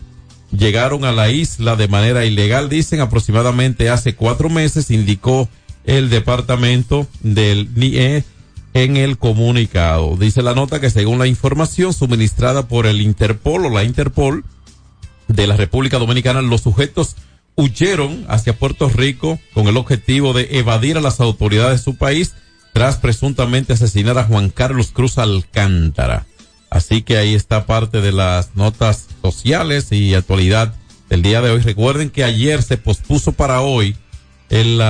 llegaron 0.52 1.06
a 1.06 1.12
la 1.12 1.30
isla 1.30 1.76
de 1.76 1.88
manera 1.88 2.26
ilegal, 2.26 2.70
dicen 2.70 3.02
aproximadamente 3.02 3.90
hace 3.90 4.16
cuatro 4.16 4.50
meses, 4.50 4.92
indicó 4.92 5.50
el 5.86 6.10
departamento 6.10 7.08
del 7.22 7.70
NIE 7.76 8.24
en 8.74 8.98
el 8.98 9.18
comunicado. 9.18 10.18
Dice 10.18 10.42
la 10.42 10.54
nota 10.54 10.82
que 10.82 10.90
según 10.90 11.20
la 11.20 11.28
información 11.28 11.94
suministrada 11.94 12.68
por 12.68 12.86
el 12.86 13.02
Interpol 13.02 13.66
o 13.66 13.70
la 13.70 13.84
Interpol 13.84 14.44
de 15.28 15.48
la 15.48 15.56
República 15.56 15.98
Dominicana, 15.98 16.42
los 16.42 16.62
sujetos 16.62 17.16
huyeron 17.56 18.26
hacia 18.28 18.58
Puerto 18.58 18.90
Rico 18.90 19.40
con 19.54 19.68
el 19.68 19.78
objetivo 19.78 20.34
de 20.34 20.60
evadir 20.60 20.98
a 20.98 21.02
las 21.02 21.22
autoridades 21.22 21.80
de 21.80 21.84
su 21.84 21.98
país 21.98 22.34
tras 22.74 22.98
presuntamente 22.98 23.74
asesinar 23.74 24.18
a 24.18 24.26
Juan 24.26 24.50
Carlos 24.50 24.92
Cruz 24.92 25.18
Alcántara. 25.18 26.26
Así 26.70 27.02
que 27.02 27.18
ahí 27.18 27.36
está 27.36 27.66
parte 27.66 28.02
de 28.02 28.12
las 28.12 28.56
notas 28.56 29.08
sociales 29.22 29.92
y 29.92 30.14
actualidad 30.14 30.74
del 31.10 31.22
día 31.22 31.42
de 31.42 31.52
hoy. 31.52 31.62
Recuerden 31.62 32.10
que 32.10 32.24
ayer 32.24 32.64
se 32.64 32.78
pospuso 32.78 33.32
para 33.32 33.62
hoy 33.62 33.96
el, 34.50 34.82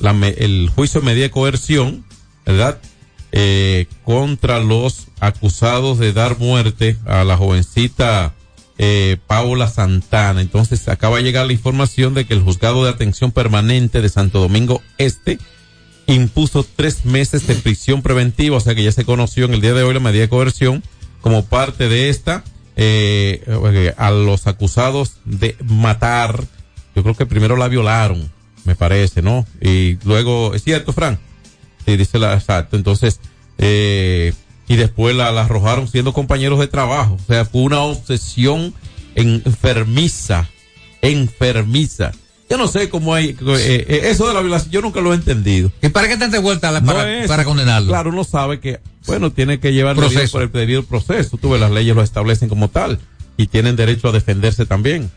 el 0.00 0.70
juicio 0.74 1.00
de 1.00 1.06
medida 1.06 1.24
de 1.24 1.30
coerción, 1.30 2.04
¿verdad? 2.46 2.80
eh, 3.32 3.86
contra 4.04 4.60
los 4.60 5.08
acusados 5.20 5.98
de 5.98 6.12
dar 6.12 6.38
muerte 6.38 6.96
a 7.06 7.24
la 7.24 7.36
jovencita 7.36 8.34
eh, 8.78 9.18
Paula 9.26 9.68
Santana. 9.68 10.40
Entonces 10.40 10.88
acaba 10.88 11.18
de 11.18 11.24
llegar 11.24 11.46
la 11.46 11.52
información 11.52 12.14
de 12.14 12.26
que 12.26 12.34
el 12.34 12.42
juzgado 12.42 12.84
de 12.84 12.90
atención 12.90 13.32
permanente 13.32 14.00
de 14.00 14.08
Santo 14.08 14.40
Domingo 14.40 14.82
Este 14.98 15.38
impuso 16.14 16.64
tres 16.76 17.04
meses 17.04 17.46
de 17.46 17.54
prisión 17.54 18.02
preventiva, 18.02 18.56
o 18.56 18.60
sea 18.60 18.74
que 18.74 18.82
ya 18.82 18.92
se 18.92 19.04
conoció 19.04 19.44
en 19.44 19.54
el 19.54 19.60
día 19.60 19.74
de 19.74 19.82
hoy 19.82 19.94
la 19.94 20.00
medida 20.00 20.22
de 20.22 20.28
coerción 20.28 20.82
como 21.20 21.44
parte 21.44 21.88
de 21.88 22.08
esta 22.08 22.44
eh, 22.76 23.94
a 23.96 24.10
los 24.10 24.46
acusados 24.46 25.18
de 25.24 25.56
matar. 25.64 26.44
Yo 26.96 27.02
creo 27.02 27.14
que 27.14 27.26
primero 27.26 27.56
la 27.56 27.68
violaron, 27.68 28.30
me 28.64 28.74
parece, 28.74 29.22
¿no? 29.22 29.46
Y 29.60 29.98
luego, 30.04 30.54
¿es 30.54 30.64
cierto, 30.64 30.92
Fran? 30.92 31.18
Sí, 31.84 31.96
dice 31.96 32.18
la 32.18 32.34
exacto. 32.34 32.76
Entonces, 32.76 33.20
eh, 33.58 34.32
y 34.68 34.76
después 34.76 35.14
la 35.14 35.28
arrojaron 35.28 35.88
siendo 35.88 36.12
compañeros 36.12 36.58
de 36.58 36.68
trabajo. 36.68 37.14
O 37.14 37.26
sea, 37.26 37.44
fue 37.44 37.62
una 37.62 37.80
obsesión 37.80 38.74
enfermiza, 39.14 40.48
enfermiza. 41.02 42.12
Yo 42.50 42.56
no 42.56 42.66
sé 42.68 42.88
cómo 42.88 43.14
hay, 43.14 43.30
eh, 43.30 43.36
eh, 43.88 44.00
eso 44.04 44.26
de 44.26 44.32
la 44.34 44.40
violación, 44.40 44.70
yo 44.70 44.80
nunca 44.80 45.00
lo 45.00 45.12
he 45.12 45.16
entendido. 45.16 45.70
¿Y 45.82 45.88
para 45.90 46.08
qué 46.08 46.16
tanta 46.16 46.38
vuelta 46.40 46.70
la- 46.72 46.80
No 46.80 46.86
para, 46.94 47.20
es- 47.22 47.28
para 47.28 47.44
condenarlo? 47.44 47.88
Claro, 47.88 48.10
uno 48.10 48.24
sabe 48.24 48.58
que, 48.60 48.80
bueno, 49.06 49.30
tiene 49.32 49.60
que 49.60 49.72
llevar 49.74 49.96
Proceso. 49.96 50.32
por 50.32 50.42
el 50.42 50.50
debido 50.52 50.82
proceso. 50.84 51.36
Tú 51.36 51.50
ves, 51.50 51.60
las 51.60 51.70
leyes 51.70 51.94
lo 51.94 52.02
establecen 52.02 52.48
como 52.48 52.68
tal 52.68 52.98
y 53.36 53.48
tienen 53.48 53.76
derecho 53.76 54.08
a 54.08 54.12
defenderse 54.12 54.64
también. 54.66 55.10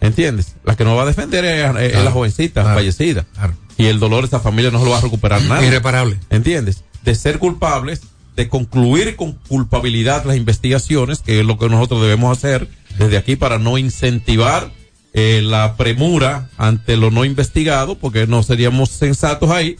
¿Entiendes? 0.00 0.56
La 0.64 0.76
que 0.76 0.84
no 0.84 0.94
va 0.94 1.02
a 1.02 1.06
defender 1.06 1.44
es, 1.44 1.64
es 1.64 1.90
Claro, 1.92 2.04
la 2.04 2.10
jovencita 2.12 2.62
claro, 2.62 2.76
fallecida. 2.78 3.24
claro. 3.34 3.54
Y 3.78 3.86
el 3.86 3.98
dolor 3.98 4.20
de 4.22 4.26
esa 4.28 4.40
familia 4.40 4.70
no 4.70 4.78
se 4.78 4.84
lo 4.84 4.90
va 4.92 4.98
a 4.98 5.02
recuperar 5.02 5.42
nada. 5.48 5.64
Irreparable. 5.66 6.18
¿Entiendes? 6.30 6.84
De 7.02 7.14
ser 7.14 7.38
culpables, 7.38 8.02
de 8.36 8.48
concluir 8.48 9.16
con 9.16 9.32
culpabilidad 9.48 10.24
las 10.24 10.36
investigaciones, 10.36 11.20
que 11.20 11.40
es 11.40 11.46
lo 11.46 11.58
que 11.58 11.68
nosotros 11.68 12.02
debemos 12.02 12.36
hacer 12.36 12.68
desde 12.98 13.16
aquí 13.16 13.36
para 13.36 13.58
no 13.58 13.78
incentivar 13.78 14.70
eh, 15.18 15.40
la 15.42 15.76
premura 15.76 16.50
ante 16.58 16.98
lo 16.98 17.10
no 17.10 17.24
investigado, 17.24 17.96
porque 17.96 18.26
no 18.26 18.42
seríamos 18.42 18.90
sensatos 18.90 19.50
ahí, 19.50 19.78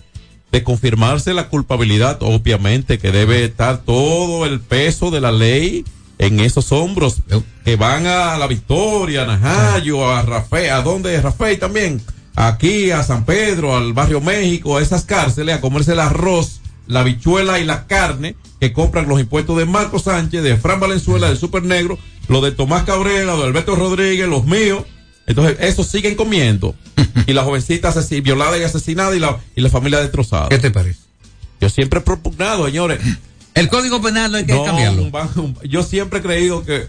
de 0.51 0.62
confirmarse 0.62 1.35
la 1.35 1.51
culpabilidad, 1.51 2.16
obviamente 2.22 2.99
que 2.99 3.12
debe 3.12 3.44
estar 3.44 3.83
todo 3.83 4.46
el 4.46 4.61
peso 4.61 5.11
de 5.11 5.20
la 5.20 5.33
ley 5.33 5.85
en 6.16 6.40
esos 6.40 6.72
hombros 6.72 7.20
que 7.66 7.77
van 7.77 8.07
a 8.07 8.38
la 8.38 8.46
Victoria, 8.46 9.25
a 9.25 9.27
Najayo, 9.27 10.11
a 10.11 10.22
Rafael, 10.22 10.70
¿a 10.70 10.81
dónde 10.81 11.20
Rafael 11.20 11.59
también? 11.59 12.01
Aquí 12.35 12.90
a 12.90 13.03
San 13.03 13.27
Pedro, 13.27 13.77
al 13.77 13.92
barrio 13.92 14.22
México, 14.22 14.79
a 14.79 14.83
esas 14.83 15.05
cárceles, 15.05 15.55
a 15.55 15.61
comerse 15.61 15.92
el 15.92 16.01
arroz, 16.01 16.62
la 16.87 17.03
bichuela 17.03 17.59
y 17.59 17.64
la 17.64 17.87
carne 17.87 18.37
que 18.59 18.72
compran 18.72 19.07
los 19.07 19.20
impuestos 19.20 19.59
de 19.59 19.66
Marco 19.66 19.99
Sánchez, 19.99 20.42
de 20.42 20.57
Fran 20.57 20.81
Valenzuela, 20.81 21.29
del 21.29 21.37
Super 21.37 21.62
Negro, 21.62 21.99
lo 22.27 22.40
de 22.40 22.53
Tomás 22.53 22.85
Cabrera, 22.85 23.37
de 23.37 23.42
Alberto 23.42 23.77
Rodríguez, 23.77 24.27
los 24.29 24.46
míos. 24.46 24.85
Entonces, 25.27 25.57
esos 25.61 25.87
siguen 25.89 26.15
comiendo. 26.15 26.75
y 27.27 27.33
la 27.33 27.43
jovencita 27.45 27.93
violada 28.23 28.57
y 28.59 28.62
asesinada 28.62 29.15
y 29.17 29.19
la, 29.19 29.39
y 29.55 29.61
la 29.61 29.71
familia 29.71 30.01
destrozada. 30.01 30.49
¿Qué 30.49 30.59
te 30.59 30.71
parece? 30.71 31.01
Yo 31.61 31.69
siempre 31.69 32.01
he 32.01 32.03
propugnado, 32.03 32.67
señores. 32.67 33.01
El 33.55 33.69
código 33.69 34.03
penal 34.03 34.31
no 34.33 34.39
hay 34.39 34.45
que 34.47 34.53
No, 34.53 34.65
cambiarlo. 34.65 35.03
un 35.03 35.11
ban- 35.12 35.37
un- 35.37 35.59
yo 35.69 35.83
siempre 35.83 36.19
he 36.19 36.23
creído 36.23 36.62
que, 36.65 36.89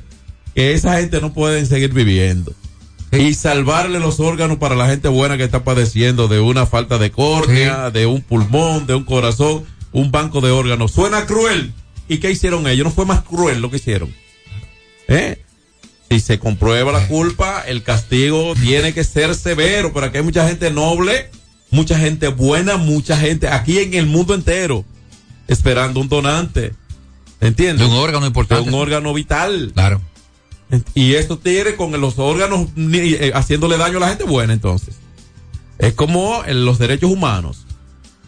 que 0.53 0.73
esa 0.73 0.97
gente 0.99 1.21
no 1.21 1.33
pueden 1.33 1.65
seguir 1.65 1.93
viviendo. 1.93 2.53
Y 3.13 3.33
salvarle 3.35 3.99
los 3.99 4.19
órganos 4.19 4.57
para 4.57 4.75
la 4.75 4.87
gente 4.87 5.07
buena 5.07 5.37
que 5.37 5.45
está 5.45 5.63
padeciendo 5.63 6.27
de 6.27 6.41
una 6.41 6.65
falta 6.65 6.97
de 6.97 7.09
córnea, 7.09 7.89
de 7.89 8.05
un 8.05 8.21
pulmón, 8.21 8.85
de 8.85 8.95
un 8.95 9.05
corazón, 9.05 9.63
un 9.93 10.11
banco 10.11 10.41
de 10.41 10.51
órganos. 10.51 10.91
Suena 10.91 11.25
cruel. 11.25 11.71
¿Y 12.09 12.17
qué 12.17 12.31
hicieron 12.31 12.67
ellos? 12.67 12.83
No 12.83 12.91
fue 12.91 13.05
más 13.05 13.21
cruel 13.23 13.61
lo 13.61 13.71
que 13.71 13.77
hicieron. 13.77 14.13
¿Eh? 15.07 15.41
Si 16.09 16.19
se 16.19 16.39
comprueba 16.39 16.91
la 16.91 17.07
culpa, 17.07 17.63
el 17.67 17.83
castigo 17.83 18.53
tiene 18.55 18.93
que 18.93 19.03
ser 19.03 19.35
severo, 19.35 19.91
pero 19.93 20.05
aquí 20.05 20.17
hay 20.17 20.23
mucha 20.23 20.47
gente 20.47 20.71
noble, 20.71 21.29
mucha 21.69 21.99
gente 21.99 22.29
buena, 22.29 22.77
mucha 22.77 23.17
gente 23.17 23.49
aquí 23.49 23.79
en 23.79 23.93
el 23.93 24.05
mundo 24.05 24.33
entero 24.33 24.85
esperando 25.47 25.99
un 25.99 26.07
donante. 26.07 26.73
¿Entiendes? 27.41 27.87
De 27.87 27.93
un 27.93 27.99
órgano 27.99 28.25
importante. 28.25 28.63
De 28.63 28.75
un 28.75 28.81
órgano 28.81 29.13
vital. 29.13 29.71
Claro. 29.73 30.01
Y 30.93 31.13
esto 31.13 31.37
tiene 31.37 31.75
con 31.75 31.99
los 31.99 32.19
órganos 32.19 32.67
eh, 32.77 33.31
haciéndole 33.33 33.77
daño 33.77 33.97
a 33.97 34.01
la 34.01 34.09
gente 34.09 34.23
buena, 34.23 34.53
entonces. 34.53 34.95
Es 35.77 35.93
como 35.93 36.43
en 36.45 36.65
los 36.65 36.79
derechos 36.79 37.11
humanos. 37.11 37.65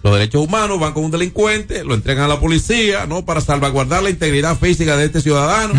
Los 0.04 0.14
derechos 0.14 0.46
humanos 0.46 0.80
van 0.80 0.94
con 0.94 1.04
un 1.04 1.12
delincuente, 1.12 1.84
lo 1.84 1.94
entregan 1.94 2.26
a 2.26 2.28
la 2.30 2.40
policía, 2.40 3.06
¿no? 3.06 3.26
Para 3.26 3.42
salvaguardar 3.42 4.02
la 4.02 4.10
integridad 4.10 4.58
física 4.58 4.96
de 4.96 5.06
este 5.06 5.22
ciudadano. 5.22 5.74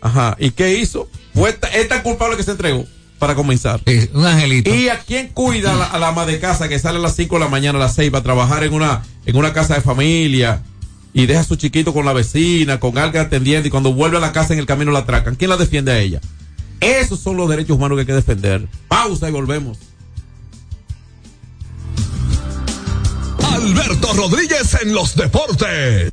Ajá. 0.00 0.36
¿Y 0.38 0.52
qué 0.52 0.78
hizo? 0.78 1.08
Fue 1.34 1.50
esta- 1.50 1.68
es 1.68 1.88
culpable 2.02 2.36
que 2.36 2.42
se 2.42 2.52
entregó, 2.52 2.86
para 3.18 3.34
comenzar. 3.34 3.80
Sí, 3.86 4.08
un 4.12 4.24
angelito. 4.26 4.74
¿Y 4.74 4.88
a 4.88 5.00
quién 5.00 5.28
cuida 5.28 5.72
a 5.72 5.76
la, 5.76 5.84
a 5.86 5.98
la 5.98 6.08
ama 6.08 6.26
de 6.26 6.38
casa 6.38 6.68
que 6.68 6.78
sale 6.78 6.98
a 6.98 7.02
las 7.02 7.16
5 7.16 7.36
de 7.36 7.40
la 7.40 7.48
mañana, 7.48 7.78
a 7.78 7.82
las 7.82 7.94
6 7.94 8.10
para 8.10 8.22
trabajar 8.22 8.62
en 8.64 8.72
una, 8.74 9.02
en 9.26 9.36
una 9.36 9.52
casa 9.52 9.74
de 9.74 9.80
familia 9.80 10.62
y 11.12 11.26
deja 11.26 11.40
a 11.40 11.44
su 11.44 11.56
chiquito 11.56 11.92
con 11.92 12.04
la 12.04 12.12
vecina, 12.12 12.80
con 12.80 12.98
alguien 12.98 13.24
atendiendo 13.26 13.68
y 13.68 13.70
cuando 13.70 13.92
vuelve 13.92 14.16
a 14.16 14.20
la 14.20 14.32
casa 14.32 14.52
en 14.52 14.58
el 14.58 14.66
camino 14.66 14.90
la 14.92 15.00
atracan? 15.00 15.36
¿Quién 15.36 15.50
la 15.50 15.56
defiende 15.56 15.92
a 15.92 15.98
ella? 15.98 16.20
Esos 16.80 17.20
son 17.20 17.36
los 17.36 17.48
derechos 17.48 17.76
humanos 17.76 17.96
que 17.96 18.00
hay 18.00 18.06
que 18.06 18.12
defender. 18.12 18.68
Pausa 18.88 19.28
y 19.28 19.32
volvemos. 19.32 19.78
Alberto 23.42 24.12
Rodríguez 24.14 24.76
en 24.82 24.92
los 24.94 25.14
deportes. 25.14 26.12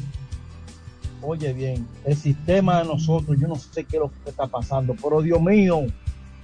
Oye 1.21 1.53
bien. 1.53 1.87
El 2.05 2.15
sistema 2.15 2.79
de 2.79 2.85
nosotros, 2.85 3.37
yo 3.39 3.47
no 3.47 3.55
sé 3.57 3.83
qué 3.83 3.97
es 3.97 4.01
lo 4.01 4.11
que 4.23 4.29
está 4.29 4.47
pasando, 4.47 4.95
pero 5.01 5.21
Dios 5.21 5.41
mío. 5.41 5.81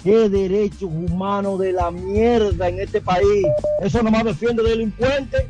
Qué 0.03 0.29
derechos 0.29 0.84
humanos 0.84 1.60
de 1.60 1.71
la 1.71 1.89
mierda 1.91 2.69
en 2.69 2.79
este 2.79 3.01
país. 3.01 3.45
Eso 3.81 4.03
nomás 4.03 4.23
defiende 4.23 4.63
delincuentes 4.63 5.45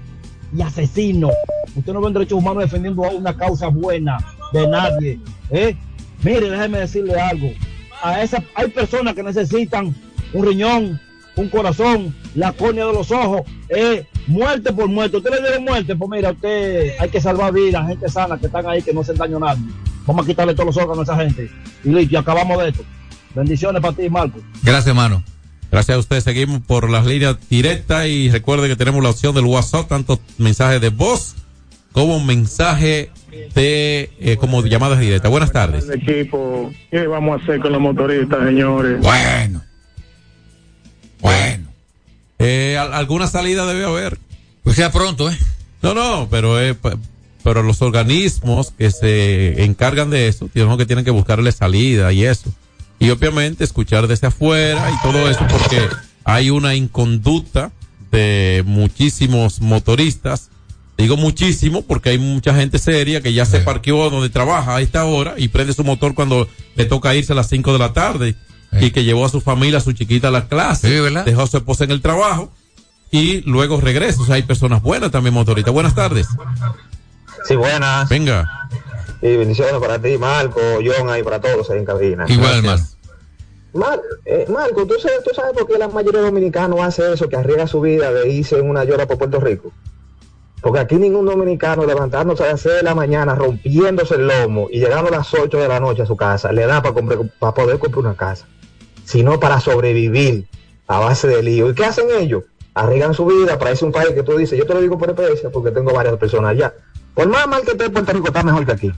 y 0.56 0.62
asesinos. 0.62 1.32
Usted 1.76 1.94
no 1.94 2.02
ve 2.02 2.12
derechos 2.12 2.40
humanos 2.40 2.64
defendiendo 2.64 3.04
a 3.04 3.10
una 3.10 3.36
causa 3.36 3.68
buena 3.68 4.18
de 4.54 4.68
nadie. 4.68 5.20
¿eh? 5.52 5.76
Mire, 6.24 6.50
déjeme 6.50 6.80
decirle 6.80 7.20
algo. 7.20 7.52
A 8.02 8.22
esa, 8.22 8.44
hay 8.56 8.70
personas 8.70 9.14
que 9.14 9.24
necesitan 9.24 9.94
un 10.34 10.46
riñón, 10.46 11.00
un 11.36 11.50
corazón, 11.50 12.16
la 12.34 12.52
córnea 12.54 12.86
de 12.86 12.94
los 12.94 13.12
ojos, 13.12 13.42
eh, 13.70 14.06
muerte 14.28 14.72
por 14.72 14.88
muerte. 14.88 15.18
Usted 15.18 15.32
le 15.32 15.50
dio 15.50 15.62
muerte, 15.62 15.96
pues 15.96 16.10
mira, 16.10 16.32
usted 16.32 16.94
hay 17.00 17.10
que 17.10 17.22
salvar 17.22 17.54
vidas, 17.54 17.88
gente 17.88 18.08
sana 18.10 18.38
que 18.38 18.48
están 18.48 18.68
ahí, 18.68 18.82
que 18.82 18.94
no 18.94 19.02
hacen 19.02 19.18
daño 19.18 19.38
a 19.38 19.40
nadie. 19.42 19.66
Vamos 20.06 20.26
a 20.26 20.28
quitarle 20.28 20.54
todos 20.54 20.68
los 20.68 20.78
órganos 20.78 21.10
a 21.10 21.14
esa 21.14 21.24
gente. 21.24 21.50
Y 21.84 21.90
listo, 21.90 22.14
y 22.14 22.18
acabamos 22.18 22.62
de 22.62 22.70
esto. 22.70 22.84
Bendiciones 23.36 23.82
para 23.82 23.96
ti, 23.96 24.10
Marco. 24.10 24.40
Gracias, 24.64 24.88
hermano. 24.88 25.24
Gracias 25.72 25.96
a 25.98 26.00
usted. 26.00 26.22
Seguimos 26.22 26.62
por 26.62 26.90
las 26.90 27.06
líneas 27.06 27.36
directas 27.50 28.08
y 28.08 28.30
recuerde 28.30 28.68
que 28.68 28.76
tenemos 28.76 29.04
la 29.04 29.10
opción 29.10 29.36
del 29.36 29.46
WhatsApp, 29.46 29.88
tanto 29.90 30.20
mensaje 30.38 30.80
de 30.80 30.90
voz 30.90 31.36
como 31.92 32.20
mensaje 32.24 33.10
de 33.54 34.10
eh, 34.20 34.38
como 34.38 34.66
llamadas 34.66 35.00
directas. 35.00 35.30
Buenas 35.30 35.52
tardes. 35.52 35.86
Equipo, 35.90 36.72
¿qué 36.92 37.08
vamos 37.08 37.40
a 37.40 37.44
hacer 37.44 37.60
con 37.60 37.72
los 37.74 37.82
motoristas, 37.82 38.40
señores? 38.46 39.02
Bueno. 39.02 39.62
Bueno. 41.22 41.68
Eh, 42.40 42.78
al- 42.80 42.94
alguna 42.94 43.28
salida 43.28 43.66
debe 43.66 43.86
haber. 43.86 44.18
Pues 44.64 44.76
sea 44.76 44.92
pronto, 44.92 45.30
¿eh? 45.30 45.38
No, 45.82 45.94
no, 45.94 46.28
pero 46.30 46.60
eh, 46.62 46.76
pero 47.44 47.62
los 47.64 47.82
organismos 47.82 48.72
que 48.72 48.90
se 48.92 49.64
encargan 49.64 50.10
de 50.10 50.28
eso, 50.28 50.48
tienen 50.52 50.78
que 50.78 50.86
tienen 50.86 51.06
que 51.06 51.12
buscarle 51.12 51.52
salida 51.52 52.12
y 52.12 52.26
eso. 52.26 52.52
Y 53.00 53.10
obviamente 53.10 53.64
escuchar 53.64 54.08
desde 54.08 54.28
afuera 54.28 54.90
y 54.92 55.02
todo 55.02 55.30
eso 55.30 55.46
porque 55.50 55.90
hay 56.24 56.50
una 56.50 56.76
inconducta 56.76 57.72
de 58.12 58.64
muchísimos 58.66 59.62
motoristas 59.62 60.50
Digo 60.98 61.18
muchísimo 61.18 61.82
porque 61.82 62.12
hay 62.12 62.18
mucha 62.18 62.56
gente 62.56 62.80
seria 62.80 63.22
que 63.22 63.34
ya 63.34 63.46
se 63.46 63.60
parqueó 63.60 64.10
donde 64.10 64.30
trabaja 64.30 64.78
a 64.78 64.82
esta 64.82 65.04
hora 65.04 65.34
y 65.36 65.50
prende 65.50 65.74
su 65.74 65.84
motor 65.84 66.16
cuando 66.16 66.48
le 66.76 66.86
toca 66.86 67.14
irse 67.16 67.34
a 67.34 67.36
las 67.36 67.50
5 67.50 67.74
de 67.74 67.80
la 67.80 67.92
tarde 67.92 68.36
y 68.80 68.92
que 68.92 69.04
llevó 69.04 69.26
a 69.26 69.30
su 69.30 69.42
familia, 69.42 69.80
a 69.80 69.82
su 69.82 69.92
chiquita 69.92 70.30
a 70.30 70.32
la 70.32 70.48
clase, 70.48 70.90
dejó 71.26 71.42
a 71.42 71.48
su 71.48 71.58
esposa 71.58 71.84
en 71.84 71.92
el 71.92 72.02
trabajo 72.02 72.52
y 73.12 73.42
luego 73.42 73.82
regresa. 73.82 74.22
O 74.22 74.26
sea, 74.26 74.36
hay 74.36 74.44
personas 74.44 74.82
buenas 74.82 75.12
también 75.12 75.34
motoristas. 75.34 75.74
Buenas 75.74 75.96
tardes. 75.96 76.28
Sí, 77.46 77.56
buenas. 77.56 78.08
Venga. 78.08 78.70
Y 79.28 79.38
bendiciones 79.38 79.74
para 79.80 79.98
ti, 80.00 80.18
Marco, 80.18 80.60
John, 80.86 81.10
ahí 81.10 81.24
para 81.24 81.40
todos 81.42 81.70
ahí 81.72 81.80
en 81.80 81.86
cabina. 81.86 82.26
Igual, 82.28 82.62
Mar. 82.64 82.80
Mar- 83.74 84.02
eh, 84.26 84.46
Marco, 84.50 84.86
¿tú 84.86 84.96
sabes, 85.00 85.24
¿tú 85.24 85.32
sabes 85.36 85.54
por 85.54 85.68
qué 85.68 85.78
la 85.78 85.88
mayoría 85.88 86.20
de 86.22 86.28
dominicanos 86.28 86.80
hace 86.82 87.12
eso, 87.14 87.28
que 87.28 87.36
arriesga 87.36 87.66
su 87.68 87.82
vida 87.82 88.12
de 88.12 88.30
irse 88.30 88.58
en 88.60 88.70
una 88.70 88.84
llora 88.84 89.06
por 89.08 89.18
Puerto 89.18 89.40
Rico? 89.40 89.72
Porque 90.62 90.80
aquí 90.80 90.96
ningún 90.96 91.26
dominicano 91.26 91.86
levantándose 91.86 92.44
a 92.44 92.52
las 92.52 92.62
6 92.62 92.76
de 92.76 92.84
la 92.84 92.96
mañana, 92.96 93.36
rompiéndose 93.36 94.16
el 94.16 94.28
lomo 94.28 94.68
y 94.72 94.80
llegando 94.80 95.10
a 95.10 95.18
las 95.18 95.34
8 95.34 95.58
de 95.58 95.68
la 95.68 95.80
noche 95.80 96.04
a 96.04 96.06
su 96.06 96.16
casa, 96.16 96.52
le 96.52 96.66
da 96.66 96.82
para, 96.82 96.94
comprar- 96.96 97.30
para 97.40 97.54
poder 97.54 97.80
comprar 97.80 98.06
una 98.06 98.16
casa, 98.16 98.48
sino 99.06 99.40
para 99.40 99.60
sobrevivir 99.60 100.48
a 100.88 101.00
base 101.00 101.28
de 101.28 101.42
lío. 101.44 101.70
¿Y 101.70 101.74
qué 101.76 101.86
hacen 101.86 102.08
ellos? 102.18 102.44
Arriesgan 102.76 103.14
su 103.14 103.26
vida 103.26 103.58
para 103.58 103.72
irse 103.72 103.86
a 103.86 103.88
un 103.88 103.92
país 103.94 104.12
que 104.12 104.24
tú 104.24 104.38
dices, 104.38 104.58
yo 104.58 104.66
te 104.66 104.74
lo 104.74 104.82
digo 104.82 104.98
por 104.98 105.10
experiencia 105.10 105.50
porque 105.50 105.72
tengo 105.72 105.94
varias 105.94 106.16
personas 106.18 106.52
allá. 106.52 106.74
Por 107.14 107.28
más 107.28 107.48
mal 107.48 107.62
que 107.64 107.72
esté 107.72 107.90
Puerto 107.90 108.12
Rico, 108.14 108.28
está 108.28 108.44
mejor 108.44 108.66
que 108.66 108.72
aquí. 108.74 108.92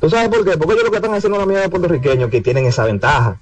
¿Tú 0.00 0.10
sabes 0.10 0.28
por 0.28 0.44
qué? 0.44 0.56
Porque 0.58 0.74
ellos 0.74 0.84
lo 0.84 0.90
que 0.90 0.96
están 0.96 1.14
haciendo 1.14 1.38
la 1.38 1.46
mayoría 1.46 1.64
de 1.64 1.70
puertorriqueños 1.70 2.30
que 2.30 2.40
tienen 2.40 2.66
esa 2.66 2.84
ventaja. 2.84 3.38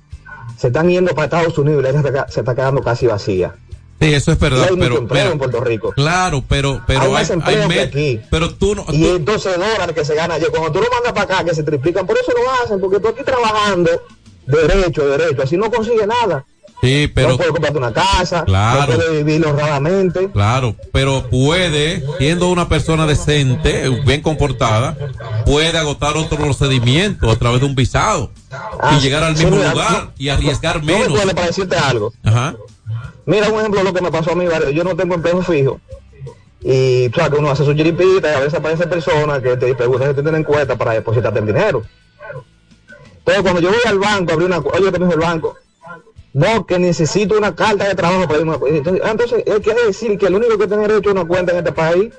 Se 0.58 0.68
están 0.68 0.88
yendo 0.88 1.14
para 1.14 1.24
Estados 1.26 1.58
Unidos 1.58 1.80
y 1.80 1.82
la 1.82 1.88
isla 1.90 2.26
se 2.28 2.40
está- 2.40 2.54
quedando 2.54 2.82
casi 2.82 3.06
vacía. 3.06 3.54
Sí, 4.00 4.12
eso 4.12 4.32
es 4.32 4.38
verdad, 4.38 4.66
hay 4.70 4.76
pero, 4.76 5.06
pero- 5.06 5.30
en 5.32 5.38
Puerto 5.38 5.60
Rico. 5.62 5.92
claro, 5.92 6.44
pero, 6.48 6.82
pero 6.86 7.02
hay 7.02 7.10
más 7.10 7.30
que 7.68 7.80
aquí. 7.80 8.20
pero 8.30 8.54
tú 8.54 8.74
no, 8.74 8.84
Y 8.90 9.06
entonces 9.06 9.54
dólares 9.56 9.94
que 9.94 10.04
se 10.04 10.14
gana 10.14 10.34
allá. 10.34 10.46
Cuando 10.50 10.72
tú 10.72 10.80
lo 10.80 10.90
mandas 10.90 11.12
para 11.12 11.22
acá, 11.36 11.44
que 11.44 11.54
se 11.54 11.62
triplican, 11.62 12.06
por 12.06 12.16
eso 12.18 12.32
lo 12.32 12.50
hacen, 12.64 12.80
porque 12.80 13.00
tú 13.00 13.08
aquí 13.08 13.22
trabajando 13.24 13.90
derecho, 14.46 15.06
derecho, 15.08 15.42
así 15.42 15.56
no 15.56 15.70
consigues 15.70 16.06
nada. 16.06 16.44
Sí, 16.84 17.08
pero, 17.14 17.28
no 17.30 17.36
puedes 17.36 17.52
comprarte 17.52 17.78
una 17.78 17.92
casa, 17.92 18.44
Claro. 18.44 18.92
no 18.92 18.98
puedes 18.98 19.24
vivir 19.24 19.46
honradamente. 19.46 20.30
Claro, 20.30 20.76
pero 20.92 21.28
puede, 21.30 22.04
siendo 22.18 22.48
una 22.48 22.68
persona 22.68 23.06
decente, 23.06 23.88
bien 24.06 24.20
comportada, 24.22 24.96
puede 25.46 25.76
agotar 25.78 26.16
otro 26.16 26.36
procedimiento 26.38 27.30
a 27.30 27.36
través 27.36 27.60
de 27.60 27.66
un 27.66 27.74
visado 27.74 28.30
y 28.92 29.00
llegar 29.00 29.22
al 29.24 29.32
Ah, 29.32 29.36
sí, 29.36 29.44
mismo 29.44 29.58
mira, 29.58 29.70
lugar 29.72 30.10
y 30.18 30.28
arriesgar 30.28 30.76
No 30.80 30.86
me 30.86 30.92
menos. 30.98 31.08
duele 31.14 31.34
para 31.34 31.46
decirte 31.48 31.76
algo. 31.76 32.12
Ajá. 32.22 32.54
Mira 33.26 33.48
un 33.48 33.58
ejemplo 33.58 33.80
de 33.80 33.84
lo 33.84 33.92
que 33.94 34.02
me 34.02 34.10
pasó 34.12 34.32
a 34.32 34.34
mí, 34.34 34.44
yo 34.74 34.84
no 34.84 34.94
tengo 34.94 35.14
empleo 35.14 35.42
fijo. 35.42 35.80
Y 36.60 37.08
tú 37.10 37.16
sabes 37.20 37.32
que 37.34 37.38
uno 37.40 37.50
hace 37.50 37.64
su 37.64 37.74
chiripita 37.74 38.30
y 38.32 38.34
a 38.34 38.38
veces 38.40 38.54
aparece 38.54 38.86
personas 38.86 39.40
que 39.42 39.56
te 39.56 39.74
preguntan 39.74 40.10
si 40.10 40.14
te 40.16 40.22
tienen 40.22 40.40
encuesta 40.42 40.76
para 40.76 40.92
depositarte 40.92 41.38
el 41.40 41.46
dinero. 41.46 41.82
Entonces 43.18 43.42
cuando 43.42 43.60
yo 43.60 43.68
voy 43.70 43.78
al 43.86 43.98
banco, 43.98 44.32
abrí 44.32 44.44
una 44.46 44.60
cu- 44.60 44.70
oye, 44.74 44.92
que 44.92 44.98
me 44.98 45.06
dijo 45.06 45.12
el 45.14 45.20
banco, 45.26 45.56
no, 46.34 46.66
que 46.66 46.78
necesito 46.78 47.38
una 47.38 47.54
carta 47.54 47.88
de 47.88 47.94
trabajo 47.94 48.26
para 48.26 48.40
irme 48.40 48.52
a... 48.52 48.58
Entonces, 48.68 49.02
entonces 49.04 49.44
él 49.46 49.62
quiere 49.62 49.86
decir 49.86 50.18
que 50.18 50.26
el 50.26 50.34
único 50.34 50.58
que 50.58 50.66
tiene 50.66 50.86
derecho 50.86 51.10
a 51.10 51.12
una 51.12 51.24
cuenta 51.24 51.52
en 51.52 51.58
este 51.58 51.72
país 51.72 52.12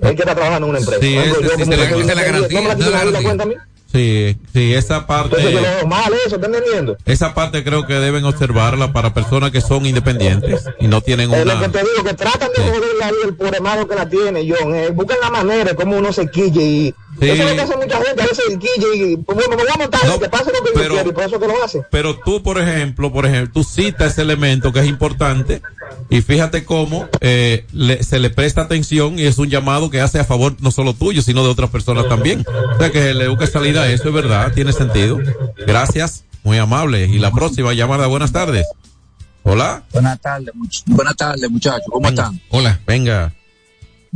es 0.00 0.10
que 0.10 0.22
está 0.22 0.34
trabajando 0.34 0.66
en 0.66 0.70
una 0.70 0.78
empresa. 0.78 1.00
Sí, 1.00 1.16
ese 1.16 1.28
yo 1.28 1.34
sí 1.36 1.48
como 1.48 1.56
que 1.56 1.62
es 1.62 1.68
la 1.68 1.84
independiente, 1.84 2.00
¿no 2.00 2.06
me 2.06 2.14
la 2.14 2.22
garantía, 2.24 2.60
es 2.60 2.64
la 2.64 2.74
la 2.90 2.98
garantía. 2.98 3.22
cuenta 3.22 3.42
a 3.44 3.46
mí? 3.46 3.54
Sí, 3.92 4.36
sí, 4.52 4.74
esa 4.74 5.06
parte, 5.06 5.36
Entonces 5.36 5.52
yo 5.52 5.60
lo 5.60 5.76
veo 5.76 5.86
mal 5.86 6.12
eso, 6.26 6.36
¿estás 6.36 6.48
entendiendo? 6.52 6.96
esa 7.06 7.34
parte 7.34 7.64
creo 7.64 7.86
que 7.86 7.94
deben 7.94 8.24
observarla 8.24 8.92
para 8.92 9.14
personas 9.14 9.52
que 9.52 9.60
son 9.60 9.86
independientes 9.86 10.64
y 10.80 10.86
no 10.88 11.00
tienen 11.00 11.32
Es 11.32 11.46
lo 11.46 11.52
que 11.52 11.58
una. 11.58 11.72
te 11.72 11.78
digo, 11.78 12.04
que 12.04 12.14
tratan 12.14 12.50
de 12.54 12.62
joder 12.62 12.82
la 13.00 13.10
vida 13.10 13.20
del 13.24 13.34
pobre 13.36 13.56
hermano 13.56 13.88
que 13.88 13.94
la 13.94 14.08
tiene, 14.08 14.46
John. 14.48 14.74
Eh, 14.74 14.90
buscan 14.90 15.16
la 15.22 15.30
manera 15.30 15.64
de 15.64 15.74
cómo 15.74 15.96
uno 15.96 16.12
se 16.12 16.28
quille 16.30 16.62
y... 16.62 16.94
Sí. 17.20 17.28
Eso 17.30 17.42
es 17.42 17.48
lo 17.50 17.56
que 17.56 17.62
hace 17.62 17.76
mucha 17.76 17.96
gente, 18.04 18.22
a 18.22 18.26
veces 18.26 18.44
el 18.50 18.58
quille 18.58 18.96
y... 18.96 19.16
Bueno, 19.16 19.42
me 19.50 19.56
voy 19.56 19.66
a 19.74 19.78
montar 19.78 20.00
y 20.04 20.18
que 20.18 20.28
pase 20.28 20.44
lo 20.52 20.62
que 20.62 20.70
yo 20.82 20.88
quiero 20.88 21.08
y 21.08 21.12
por 21.12 21.24
eso 21.24 21.40
que 21.40 21.46
lo 21.46 21.64
hace. 21.64 21.82
Pero 21.90 22.18
tú, 22.20 22.42
por 22.42 22.58
ejemplo, 22.60 23.12
por 23.12 23.24
ejemplo, 23.26 23.52
tú 23.54 23.64
citas 23.64 24.12
ese 24.12 24.22
elemento 24.22 24.72
que 24.72 24.80
es 24.80 24.86
importante 24.86 25.62
y 26.10 26.20
fíjate 26.20 26.64
cómo 26.64 27.08
eh, 27.20 27.64
le- 27.72 28.02
se 28.02 28.18
le 28.18 28.28
presta 28.30 28.62
atención 28.62 29.18
y 29.18 29.22
es 29.24 29.38
un 29.38 29.48
llamado 29.48 29.88
que 29.90 30.00
hace 30.00 30.18
a 30.18 30.24
favor 30.24 30.56
no 30.60 30.70
solo 30.70 30.92
tuyo, 30.94 31.22
sino 31.22 31.42
de 31.42 31.48
otras 31.50 31.70
personas 31.70 32.08
también. 32.08 32.44
O 32.74 32.78
sea, 32.78 32.90
que 32.90 33.14
le 33.14 33.28
busca 33.28 33.46
salida 33.46 33.82
a 33.82 33.88
eso, 33.88 34.08
es 34.08 34.14
verdad, 34.14 34.52
tiene 34.52 34.72
sentido. 34.72 35.18
Gracias, 35.66 36.24
muy 36.44 36.58
amable. 36.58 37.06
Y 37.06 37.18
la 37.18 37.30
próxima 37.32 37.72
llamada, 37.72 38.06
buenas 38.08 38.32
tardes. 38.32 38.66
Hola. 39.42 39.84
Buenas 39.92 40.20
tardes, 40.20 40.52
much- 40.54 40.82
buenas 40.86 41.16
tardes, 41.16 41.50
muchachos. 41.50 41.86
¿Cómo 41.90 42.08
están? 42.08 42.40
Hola. 42.50 42.80
Venga. 42.86 43.32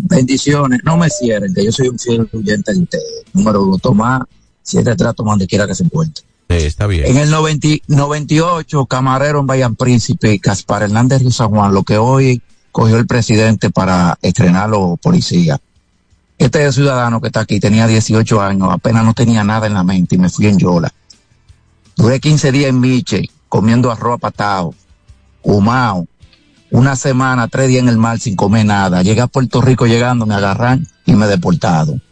Bendiciones. 0.03 0.81
No 0.85 0.97
me 0.97 1.09
cierren, 1.11 1.53
que 1.55 1.65
yo 1.65 1.73
soy 1.73 1.89
un 1.89 1.99
fiel 1.99 2.29
oyente 2.33 2.73
de 2.73 2.81
ustedes. 2.81 3.25
Número 3.33 3.63
uno, 3.63 3.79
Tomás, 3.79 4.23
siete 4.63 4.95
trato 4.97 5.23
donde 5.23 5.47
quiera 5.47 5.67
que 5.67 5.75
se 5.75 5.85
encuentre. 5.85 6.25
Sí, 6.49 6.57
está 6.57 6.87
bien. 6.87 7.07
En 7.07 7.17
el 7.17 7.31
90 7.31 7.69
98, 7.87 8.87
Camarero 8.87 9.41
en 9.41 9.47
Bayan 9.47 9.77
Príncipe 9.77 10.39
Caspar 10.41 10.83
Hernández 10.83 11.21
Río 11.21 11.31
San 11.31 11.51
Juan, 11.51 11.73
lo 11.73 11.85
que 11.85 11.97
hoy 11.97 12.43
cogió 12.73 12.97
el 12.97 13.07
presidente 13.07 13.71
para 13.71 14.19
estrenar 14.23 14.69
los 14.69 14.99
policías. 14.99 15.61
Este 16.39 16.73
ciudadano 16.73 17.21
que 17.21 17.27
está 17.27 17.41
aquí 17.41 17.61
tenía 17.61 17.87
18 17.87 18.41
años, 18.41 18.69
apenas 18.73 19.05
no 19.05 19.15
tenía 19.15 19.45
nada 19.45 19.67
en 19.67 19.75
la 19.75 19.85
mente 19.85 20.15
y 20.15 20.19
me 20.19 20.31
fui 20.31 20.47
en 20.47 20.59
Yola. 20.59 20.93
Duré 21.97 22.19
15 22.19 22.51
días 22.51 22.71
en 22.71 22.81
Miche, 22.81 23.29
comiendo 23.49 23.93
arroz 23.93 24.19
patado, 24.19 24.75
humao, 25.43 26.07
una 26.71 26.97
semana, 26.97 27.49
tres 27.49 27.69
días 27.69 27.83
en 27.83 27.89
el 27.89 27.97
mar 27.97 28.19
sin 28.21 28.37
comer 28.37 28.67
nada. 28.67 29.03
Llegué 29.03 29.21
a 29.21 29.27
Puerto 29.27 29.61
Rico 29.61 29.87
llegando, 29.87 30.27
me 30.27 30.35
agarran 30.35 30.87
y 31.07 31.13
me 31.15 31.27
deportaron. 31.27 32.03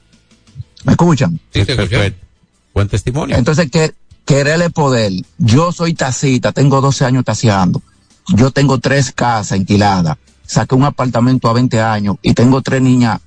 ¿Me 0.85 0.93
escuchan? 0.93 1.39
Sí, 1.53 1.65
perfecto. 1.65 2.27
Buen 2.75 2.89
testimonio. 2.89 3.37
Entonces, 3.37 3.71
que, 3.71 3.95
quererle 4.29 4.69
poder. 4.69 5.13
Yo 5.39 5.73
soy 5.73 5.95
tacita, 5.95 6.53
tengo 6.53 6.81
12 6.81 7.05
años 7.07 7.25
taseando. 7.25 7.81
Yo 8.29 8.51
tengo 8.51 8.79
tres 8.79 9.11
casas 9.13 9.53
alquiladas. 9.53 10.19
Saqué 10.45 10.75
un 10.75 10.85
apartamento 10.85 11.49
a 11.49 11.55
20 11.55 11.81
años 11.81 12.17
y 12.21 12.35
tengo 12.35 12.61
tres 12.61 12.83
niñas 12.83 13.21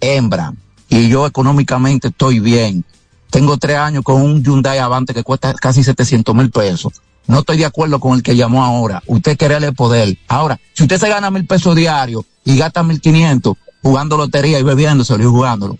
hembras. 0.00 0.54
Y 0.88 1.08
yo 1.08 1.26
económicamente 1.26 2.08
estoy 2.08 2.40
bien. 2.40 2.84
Tengo 3.30 3.58
tres 3.58 3.76
años 3.76 4.02
con 4.02 4.22
un 4.22 4.42
Hyundai 4.42 4.78
Avante 4.78 5.12
que 5.12 5.22
cuesta 5.22 5.52
casi 5.52 5.84
700 5.84 6.34
mil 6.34 6.50
pesos. 6.50 6.94
No 7.28 7.40
estoy 7.40 7.58
de 7.58 7.66
acuerdo 7.66 8.00
con 8.00 8.14
el 8.16 8.22
que 8.22 8.34
llamó 8.34 8.64
ahora. 8.64 9.02
Usted 9.06 9.36
quererle 9.36 9.72
poder. 9.72 10.16
Ahora, 10.26 10.58
si 10.74 10.82
usted 10.82 10.98
se 10.98 11.08
gana 11.08 11.30
mil 11.30 11.46
pesos 11.46 11.76
diarios 11.76 12.24
y 12.44 12.56
gasta 12.56 12.82
mil 12.82 13.00
quinientos 13.00 13.54
jugando 13.82 14.16
lotería 14.16 14.58
y 14.58 14.62
bebiéndoselo 14.62 15.22
y 15.22 15.26
jugándolo, 15.26 15.76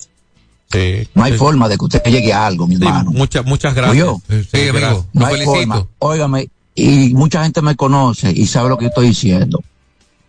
Sí. 0.70 1.08
no 1.14 1.24
hay 1.24 1.32
forma 1.32 1.66
de 1.66 1.78
que 1.78 1.84
usted 1.86 2.02
llegue 2.04 2.32
a 2.32 2.46
algo, 2.46 2.66
mi 2.66 2.74
hermano. 2.74 3.10
Muchas, 3.10 3.44
muchas 3.46 3.74
gracias. 3.74 4.06
Oyó. 4.06 4.18
Sí, 4.52 4.68
amigo. 4.68 5.06
No 5.14 5.26
hay 5.26 5.42
forma. 5.42 5.86
Óigame, 5.98 6.50
y 6.74 7.14
mucha 7.14 7.42
gente 7.42 7.62
me 7.62 7.74
conoce 7.74 8.30
y 8.30 8.46
sabe 8.46 8.68
lo 8.68 8.76
que 8.76 8.84
yo 8.84 8.88
estoy 8.90 9.08
diciendo. 9.08 9.62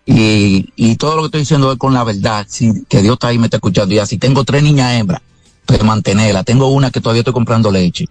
Y, 0.05 0.69
y 0.77 0.95
todo 0.95 1.15
lo 1.17 1.21
que 1.23 1.25
estoy 1.27 1.41
diciendo 1.41 1.71
es 1.73 1.77
con 1.77 1.93
la 1.93 2.03
verdad, 2.05 2.45
sí, 2.49 2.71
que 2.87 3.01
Dios 3.01 3.13
está 3.13 3.27
ahí 3.27 3.35
y 3.35 3.39
me 3.39 3.47
está 3.47 3.57
escuchando. 3.57 3.93
Y 3.93 3.99
así 3.99 4.17
tengo 4.17 4.43
tres 4.45 4.63
niñas 4.63 4.93
hembras, 4.93 5.21
pues 5.65 5.83
mantenerla. 5.83 6.43
Tengo 6.45 6.69
una 6.69 6.89
que 6.89 7.01
todavía 7.01 7.19
estoy 7.19 7.33
comprando 7.33 7.69
leche. 7.69 8.05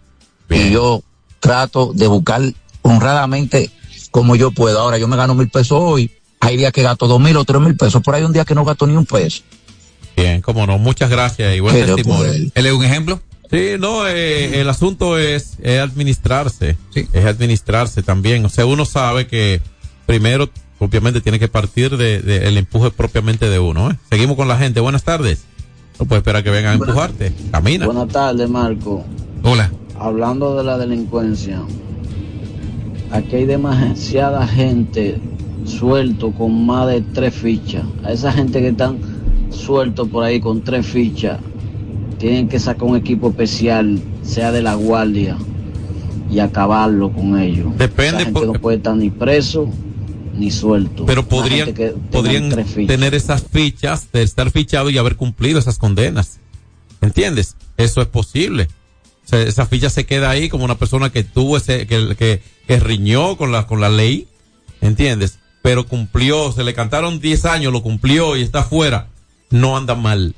Y 0.50 0.70
yo 0.70 1.02
trato 1.40 1.92
de 1.94 2.06
buscar 2.06 2.42
honradamente 2.82 3.70
como 4.10 4.36
yo 4.36 4.50
puedo. 4.50 4.80
Ahora 4.80 4.98
yo 4.98 5.08
me 5.08 5.16
gano 5.16 5.34
mil 5.34 5.48
pesos 5.48 5.78
hoy. 5.80 6.10
Hay 6.40 6.56
días 6.56 6.72
que 6.72 6.82
gasto 6.82 7.06
dos 7.06 7.20
mil 7.20 7.36
o 7.36 7.44
tres 7.44 7.60
mil 7.60 7.76
pesos. 7.76 8.02
Por 8.02 8.14
ahí 8.14 8.22
un 8.22 8.32
día 8.32 8.44
que 8.44 8.54
no 8.54 8.64
gasto 8.64 8.86
ni 8.86 8.96
un 8.96 9.06
peso. 9.06 9.42
Bien, 10.16 10.40
cómo 10.40 10.66
no. 10.66 10.78
Muchas 10.78 11.10
gracias 11.10 11.54
y 11.54 11.60
buen 11.60 11.74
Pero, 11.74 11.94
testimonio. 11.94 12.32
¿Él 12.54 12.66
es 12.66 12.72
un 12.72 12.84
ejemplo? 12.84 13.20
Sí, 13.50 13.72
no, 13.78 14.06
eh, 14.06 14.60
el 14.60 14.68
asunto 14.68 15.18
es, 15.18 15.56
es 15.62 15.80
administrarse. 15.80 16.76
Es 16.94 17.24
administrarse 17.24 18.02
también. 18.02 18.44
O 18.44 18.48
sea, 18.48 18.66
uno 18.66 18.84
sabe 18.84 19.26
que 19.26 19.62
primero, 20.06 20.50
obviamente, 20.78 21.20
tiene 21.20 21.38
que 21.38 21.48
partir 21.48 21.96
de, 21.96 22.20
de 22.20 22.48
el 22.48 22.58
empuje 22.58 22.90
propiamente 22.90 23.48
de 23.48 23.58
uno. 23.58 23.90
¿eh? 23.90 23.96
Seguimos 24.10 24.36
con 24.36 24.48
la 24.48 24.58
gente. 24.58 24.80
Buenas 24.80 25.04
tardes. 25.04 25.44
No 25.98 26.06
puedes 26.06 26.20
esperar 26.20 26.44
que 26.44 26.50
vengan 26.50 26.72
a 26.72 26.74
empujarte. 26.74 27.32
Camina. 27.50 27.86
Buenas 27.86 28.08
tardes, 28.08 28.48
Marco. 28.48 29.04
Hola. 29.42 29.72
Hablando 29.98 30.56
de 30.56 30.64
la 30.64 30.78
delincuencia, 30.78 31.62
aquí 33.10 33.36
hay 33.36 33.46
demasiada 33.46 34.46
gente 34.46 35.18
suelto 35.64 36.32
con 36.32 36.66
más 36.66 36.88
de 36.88 37.00
tres 37.00 37.34
fichas. 37.34 37.84
A 38.04 38.12
esa 38.12 38.32
gente 38.32 38.60
que 38.60 38.68
están 38.68 38.98
sueltos 39.50 40.08
por 40.08 40.24
ahí 40.24 40.40
con 40.40 40.62
tres 40.62 40.86
fichas, 40.86 41.38
tienen 42.18 42.48
que 42.48 42.58
sacar 42.58 42.84
un 42.84 42.96
equipo 42.96 43.28
especial, 43.30 44.00
sea 44.22 44.52
de 44.52 44.62
la 44.62 44.74
guardia, 44.74 45.36
y 46.30 46.40
acabarlo 46.40 47.12
con 47.12 47.38
ellos. 47.38 47.76
Depende 47.78 48.24
gente 48.24 48.46
no 48.46 48.52
puede 48.54 48.78
estar 48.78 48.96
ni 48.96 49.10
preso 49.10 49.68
ni 50.34 50.50
suelto. 50.50 51.04
Pero 51.06 51.26
podrían, 51.26 51.74
tener 51.74 53.14
esas 53.14 53.42
fichas 53.42 54.12
de 54.12 54.22
estar 54.22 54.50
fichado 54.50 54.90
y 54.90 54.98
haber 54.98 55.16
cumplido 55.16 55.58
esas 55.58 55.78
condenas. 55.78 56.38
¿Entiendes? 57.00 57.56
Eso 57.76 58.00
es 58.00 58.08
posible. 58.08 58.68
O 59.24 59.28
sea, 59.28 59.42
esa 59.42 59.66
ficha 59.66 59.90
se 59.90 60.06
queda 60.06 60.30
ahí 60.30 60.48
como 60.48 60.64
una 60.64 60.76
persona 60.76 61.10
que 61.10 61.24
tuvo 61.24 61.56
ese, 61.56 61.86
que, 61.86 62.16
que, 62.16 62.40
que 62.68 62.78
riñó 62.78 63.36
con 63.36 63.50
la, 63.50 63.66
con 63.66 63.80
la 63.80 63.88
ley. 63.88 64.28
¿Entiendes? 64.80 65.38
Pero 65.62 65.86
cumplió, 65.88 66.52
se 66.52 66.62
le 66.62 66.72
cantaron 66.74 67.18
10 67.18 67.44
años, 67.46 67.72
lo 67.72 67.82
cumplió 67.82 68.36
y 68.36 68.42
está 68.42 68.62
fuera. 68.62 69.08
No 69.50 69.76
anda 69.76 69.94
mal. 69.96 70.36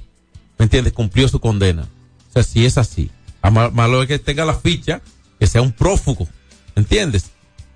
¿me 0.58 0.64
entiendes? 0.64 0.92
Cumplió 0.92 1.26
su 1.28 1.40
condena. 1.40 1.82
O 2.28 2.32
sea, 2.32 2.42
si 2.42 2.64
es 2.64 2.78
así. 2.78 3.10
A 3.42 3.50
ma- 3.50 3.70
Malo 3.70 4.02
es 4.02 4.08
que 4.08 4.18
tenga 4.18 4.44
la 4.44 4.54
ficha, 4.54 5.00
que 5.38 5.46
sea 5.46 5.62
un 5.62 5.72
prófugo, 5.72 6.28
¿me 6.76 6.82
entiendes? 6.82 7.30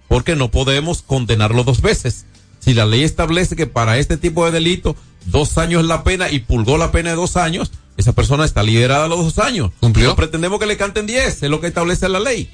Porque 0.08 0.36
no 0.36 0.50
podemos 0.50 1.00
condenarlo 1.02 1.64
dos 1.64 1.80
veces. 1.80 2.26
Si 2.60 2.74
la 2.74 2.84
ley 2.86 3.02
establece 3.02 3.56
que 3.56 3.66
para 3.66 3.96
este 3.98 4.16
tipo 4.18 4.44
de 4.44 4.52
delito 4.52 4.96
dos 5.26 5.56
años 5.58 5.80
es 5.82 5.88
la 5.88 6.04
pena 6.04 6.30
y 6.30 6.40
pulgó 6.40 6.76
la 6.76 6.92
pena 6.92 7.10
de 7.10 7.16
dos 7.16 7.36
años, 7.38 7.72
esa 7.96 8.12
persona 8.12 8.44
está 8.44 8.62
liberada 8.62 9.06
a 9.06 9.08
los 9.08 9.18
dos 9.24 9.38
años. 9.38 9.70
¿Cumplió? 9.80 10.08
No 10.08 10.16
pretendemos 10.16 10.60
que 10.60 10.66
le 10.66 10.76
canten 10.76 11.06
diez, 11.06 11.42
es 11.42 11.50
lo 11.50 11.60
que 11.62 11.66
establece 11.68 12.08
la 12.10 12.20
ley. 12.20 12.50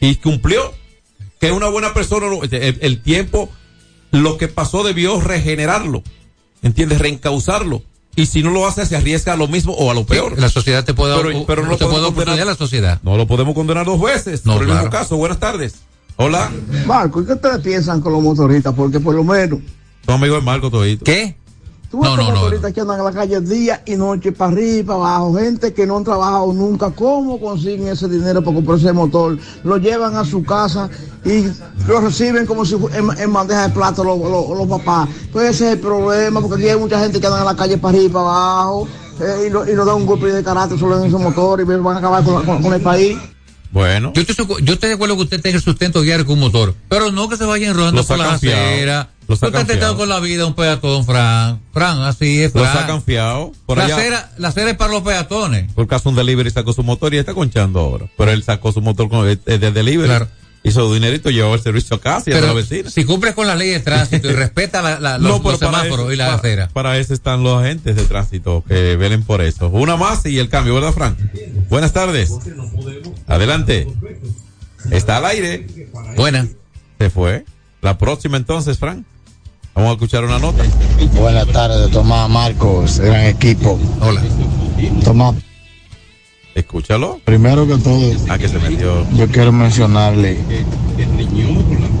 Y 0.00 0.16
cumplió. 0.16 0.74
Que 1.40 1.46
es 1.48 1.52
una 1.52 1.68
buena 1.68 1.94
persona, 1.94 2.28
no, 2.28 2.42
el, 2.42 2.78
el 2.80 3.02
tiempo, 3.02 3.48
lo 4.10 4.36
que 4.38 4.48
pasó 4.48 4.82
debió 4.82 5.20
regenerarlo. 5.20 6.02
¿Entiendes? 6.62 6.98
Reencauzarlo. 6.98 7.82
Y 8.16 8.26
si 8.26 8.42
no 8.42 8.50
lo 8.50 8.66
hace, 8.66 8.84
se 8.84 8.96
arriesga 8.96 9.34
a 9.34 9.36
lo 9.36 9.46
mismo 9.46 9.72
o 9.74 9.90
a 9.90 9.94
lo 9.94 10.04
peor. 10.04 10.40
La 10.40 10.48
sociedad 10.48 10.84
te 10.84 10.92
puede 10.94 11.14
Pero- 11.22 11.46
pero 11.46 11.62
no 11.62 11.68
te 11.76 11.84
lo 11.84 11.90
puede 11.90 11.90
podemos 11.90 12.00
oportunidad 12.10 12.24
condenar. 12.32 12.46
la 12.48 12.54
sociedad. 12.56 13.00
No 13.04 13.16
lo 13.16 13.26
podemos 13.28 13.54
condenar 13.54 13.86
dos 13.86 14.00
veces 14.00 14.44
No, 14.44 14.54
por 14.54 14.62
el 14.62 14.66
claro. 14.68 14.82
mismo 14.82 14.90
caso. 14.98 15.16
Buenas 15.16 15.38
tardes. 15.38 15.76
Hola. 16.16 16.50
Marco, 16.84 17.22
¿y 17.22 17.26
qué 17.26 17.34
ustedes 17.34 17.60
piensan 17.60 18.00
con 18.00 18.12
los 18.12 18.20
motoristas? 18.22 18.74
Porque 18.74 18.98
por 18.98 19.14
lo 19.14 19.22
menos 19.22 19.60
Tu 20.04 20.10
amigo 20.12 20.34
de 20.34 20.40
Marco 20.40 20.68
Todito. 20.68 21.04
¿Qué? 21.04 21.36
Tú 21.90 22.00
ves 22.00 22.10
No, 22.10 22.16
los 22.16 22.26
no, 22.26 22.32
no, 22.32 22.38
motoristas 22.40 22.72
que 22.72 22.80
andan 22.80 22.98
en 22.98 23.04
la 23.04 23.12
calle 23.12 23.40
día 23.40 23.82
y 23.86 23.96
noche, 23.96 24.32
para 24.32 24.52
arriba, 24.52 24.94
para 24.98 25.16
abajo, 25.16 25.34
gente 25.34 25.72
que 25.72 25.86
no 25.86 25.96
han 25.96 26.04
trabajado 26.04 26.52
nunca, 26.52 26.90
¿cómo 26.90 27.40
consiguen 27.40 27.88
ese 27.88 28.08
dinero 28.08 28.42
para 28.42 28.54
comprar 28.56 28.78
ese 28.78 28.92
motor? 28.92 29.38
Lo 29.64 29.76
llevan 29.78 30.16
a 30.16 30.24
su 30.24 30.42
casa 30.44 30.88
y 31.24 31.44
lo 31.86 32.00
reciben 32.00 32.46
como 32.46 32.64
si 32.64 32.74
en, 32.74 33.08
en 33.18 33.32
bandeja 33.32 33.68
de 33.68 33.74
plata 33.74 34.02
los, 34.04 34.18
los- 34.18 34.56
los 34.58 34.66
papás. 34.68 35.08
Pues 35.32 35.50
ese 35.50 35.66
es 35.68 35.72
el 35.74 35.78
problema, 35.80 36.40
porque 36.40 36.56
aquí 36.62 36.68
hay 36.68 36.78
mucha 36.78 36.98
gente 37.00 37.20
que 37.20 37.26
anda 37.26 37.38
en 37.40 37.44
la 37.46 37.56
calle 37.56 37.78
para 37.78 37.96
arriba, 37.96 38.12
para 38.12 38.24
abajo, 38.26 38.88
eh, 39.20 39.44
y, 39.46 39.50
lo- 39.50 39.68
y 39.70 39.74
nos 39.74 39.86
da 39.86 39.94
un 39.94 40.06
golpe 40.06 40.26
de 40.26 40.44
carácter 40.44 40.78
solo 40.78 40.98
en 40.98 41.06
esos 41.06 41.20
motores 41.20 41.66
y 41.66 41.68
van 41.80 41.96
a 41.96 41.98
acabar 41.98 42.22
con, 42.24 42.44
con- 42.44 42.62
con 42.62 42.74
el 42.74 42.80
país. 42.82 43.16
Bueno. 43.70 44.12
Yo 44.14 44.22
estoy, 44.22 44.46
yo 44.62 44.74
estoy 44.74 44.88
de 44.88 44.94
acuerdo 44.94 45.16
que 45.16 45.22
usted 45.24 45.42
tenga 45.42 45.56
el 45.56 45.62
sustento 45.62 46.00
diario 46.00 46.24
con 46.24 46.34
un 46.34 46.40
motor, 46.40 46.74
pero 46.88 47.12
no 47.12 47.28
que 47.28 47.36
se 47.36 47.44
vaya 47.44 47.68
enrolando 47.68 47.98
Los 47.98 48.06
por 48.06 48.16
la 48.18 48.32
acera. 48.34 49.10
Los 49.28 49.42
está 49.42 49.48
intentando 49.60 49.76
fiado. 49.78 49.96
con 49.98 50.08
la 50.08 50.20
vida 50.20 50.46
un 50.46 50.54
peatón, 50.54 51.04
Fran. 51.04 51.60
Fran, 51.72 52.00
así 52.02 52.42
es, 52.42 52.50
Fran. 52.52 52.72
sacan 52.74 53.02
fiado. 53.02 53.52
Por 53.66 53.76
la, 53.78 53.84
allá. 53.84 53.96
acera, 53.96 54.30
la 54.38 54.48
acera 54.48 54.70
es 54.70 54.76
para 54.76 54.92
los 54.92 55.02
peatones. 55.02 55.70
Por 55.74 55.86
caso 55.86 56.08
un 56.08 56.14
delivery 56.16 56.50
sacó 56.50 56.72
su 56.72 56.82
motor 56.82 57.12
y 57.14 57.18
está 57.18 57.34
conchando 57.34 57.78
ahora. 57.80 58.06
Pero 58.16 58.30
él 58.32 58.42
sacó 58.42 58.72
su 58.72 58.80
motor 58.80 59.08
con 59.10 59.28
el, 59.28 59.38
el 59.46 59.60
del 59.60 59.74
delivery. 59.74 60.08
Claro. 60.08 60.28
Hizo 60.64 60.80
su 60.88 60.92
dinerito, 60.94 61.30
llevó 61.30 61.54
el 61.54 61.60
servicio 61.60 61.96
a 61.96 62.00
casa 62.00 62.30
y 62.30 62.32
a 62.32 62.40
la 62.40 62.52
vecina. 62.52 62.90
si 62.90 63.04
cumples 63.04 63.32
con 63.34 63.46
la 63.46 63.54
ley 63.54 63.68
de 63.70 63.78
tránsito 63.80 64.28
y 64.28 64.32
respeta 64.34 64.82
la, 64.82 64.98
la- 64.98 65.16
los, 65.18 65.38
pero 65.38 65.52
los 65.52 65.60
semáforos 65.60 66.00
eso- 66.06 66.12
y 66.12 66.16
la 66.16 66.24
para- 66.26 66.36
acera. 66.38 66.68
Para 66.72 66.98
eso 66.98 67.14
están 67.14 67.42
los 67.44 67.62
agentes 67.62 67.94
de 67.96 68.04
tránsito 68.04 68.64
que 68.66 68.96
velen 68.96 69.22
por 69.22 69.40
eso. 69.40 69.68
Una 69.68 69.96
más 69.96 70.26
y 70.26 70.38
el 70.38 70.48
cambio, 70.48 70.74
¿verdad, 70.74 70.92
Frank? 70.92 71.16
Buenas 71.68 71.92
tardes. 71.92 72.32
Adelante. 73.26 73.86
Está 74.90 75.18
al 75.18 75.26
aire. 75.26 75.66
Buena. 76.16 76.48
Se 76.98 77.10
fue. 77.10 77.44
La 77.80 77.96
próxima 77.98 78.36
entonces, 78.36 78.78
Frank. 78.78 79.04
Vamos 79.78 79.90
a 79.90 79.94
escuchar 79.94 80.24
una 80.24 80.40
nota. 80.40 80.64
Buenas 81.20 81.46
tardes, 81.46 81.88
Tomás 81.92 82.28
Marcos, 82.28 82.98
gran 82.98 83.26
equipo. 83.26 83.78
Hola. 84.00 84.20
Tomás, 85.04 85.36
Escúchalo. 86.52 87.20
primero 87.24 87.64
que 87.64 87.76
todo, 87.76 88.10
Ah, 88.28 88.36
que 88.38 88.48
se 88.48 88.58
metió. 88.58 89.06
yo 89.14 89.28
quiero 89.28 89.52
mencionarle 89.52 90.36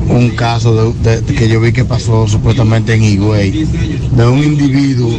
un 0.08 0.30
caso 0.30 0.92
de, 0.92 1.20
de- 1.22 1.34
que 1.36 1.48
yo 1.48 1.60
vi 1.60 1.72
que 1.72 1.84
pasó 1.84 2.26
supuestamente 2.26 2.94
en 2.94 3.04
Higüey, 3.04 3.52
de 4.10 4.26
un 4.26 4.42
individuo 4.42 5.12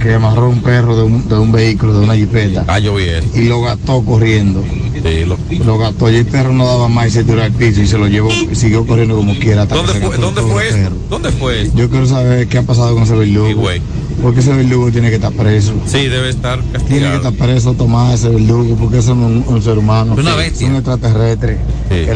que 0.00 0.14
amarró 0.14 0.48
un 0.50 0.62
perro 0.62 0.96
de 0.96 1.02
un, 1.02 1.28
de 1.28 1.34
un 1.38 1.52
vehículo, 1.52 1.94
de 1.98 2.04
una 2.04 2.14
jipeta, 2.16 2.64
Ah, 2.68 2.78
yo 2.78 2.94
vi 2.94 3.04
eso. 3.04 3.26
y 3.34 3.44
lo 3.44 3.62
gastó 3.62 4.04
corriendo. 4.04 4.62
Sí, 4.92 5.24
lo- 5.24 5.38
Lo 5.64 5.78
gastó 5.78 6.10
y 6.10 6.16
el 6.16 6.26
perro 6.26 6.52
no 6.52 6.66
daba 6.66 6.88
más 6.88 7.08
y 7.08 7.10
se 7.10 7.24
tiró 7.24 7.42
al 7.42 7.52
piso 7.52 7.80
y 7.82 7.86
se 7.86 7.96
lo 7.98 8.08
llevó 8.08 8.30
y 8.32 8.54
siguió 8.54 8.86
corriendo 8.86 9.16
como 9.16 9.34
quiera. 9.38 9.62
hasta 9.62 9.74
¿Dónde 9.76 9.94
fue, 9.94 10.16
¿dónde 10.18 10.42
fue 10.42 10.68
eso? 10.68 10.90
¿Dónde 11.08 11.30
fue 11.32 11.62
eso? 11.62 11.72
Yo 11.76 11.88
quiero 11.90 12.06
saber 12.06 12.46
qué 12.48 12.58
ha 12.58 12.62
pasado 12.62 12.94
con 12.94 13.02
ese 13.04 13.14
verdugo. 13.14 13.48
Higüey. 13.50 13.82
Porque 14.22 14.40
ese 14.40 14.52
verdugo 14.54 14.90
tiene 14.90 15.10
que 15.10 15.16
estar 15.16 15.32
preso. 15.32 15.74
Sí, 15.86 16.06
debe 16.08 16.30
estar 16.30 16.60
Tiene 16.88 17.10
que 17.10 17.16
estar 17.16 17.32
preso 17.34 17.74
Tomás 17.74 18.14
ese 18.14 18.30
verdugo 18.30 18.76
porque 18.76 18.98
eso 18.98 19.14
no 19.14 19.28
es 19.28 19.46
un, 19.46 19.54
un 19.54 19.62
ser 19.62 19.76
humano. 19.78 20.14
Una 20.14 20.32
Sí, 20.32 20.36
bestia. 20.38 20.66
Es 20.66 20.70
un 20.70 20.76
extraterrestre. 20.76 21.58
Sí. 21.90 22.06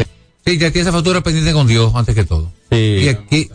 Sí, 0.47 0.59
ya 0.59 0.71
tiene 0.71 0.81
esa 0.89 0.93
factura 0.93 1.21
pendiente 1.21 1.53
con 1.53 1.67
Dios 1.67 1.93
antes 1.95 2.15
que 2.15 2.25
todo. 2.25 2.51
Sí. 2.71 2.77
Y 3.03 3.09
aquí, 3.09 3.51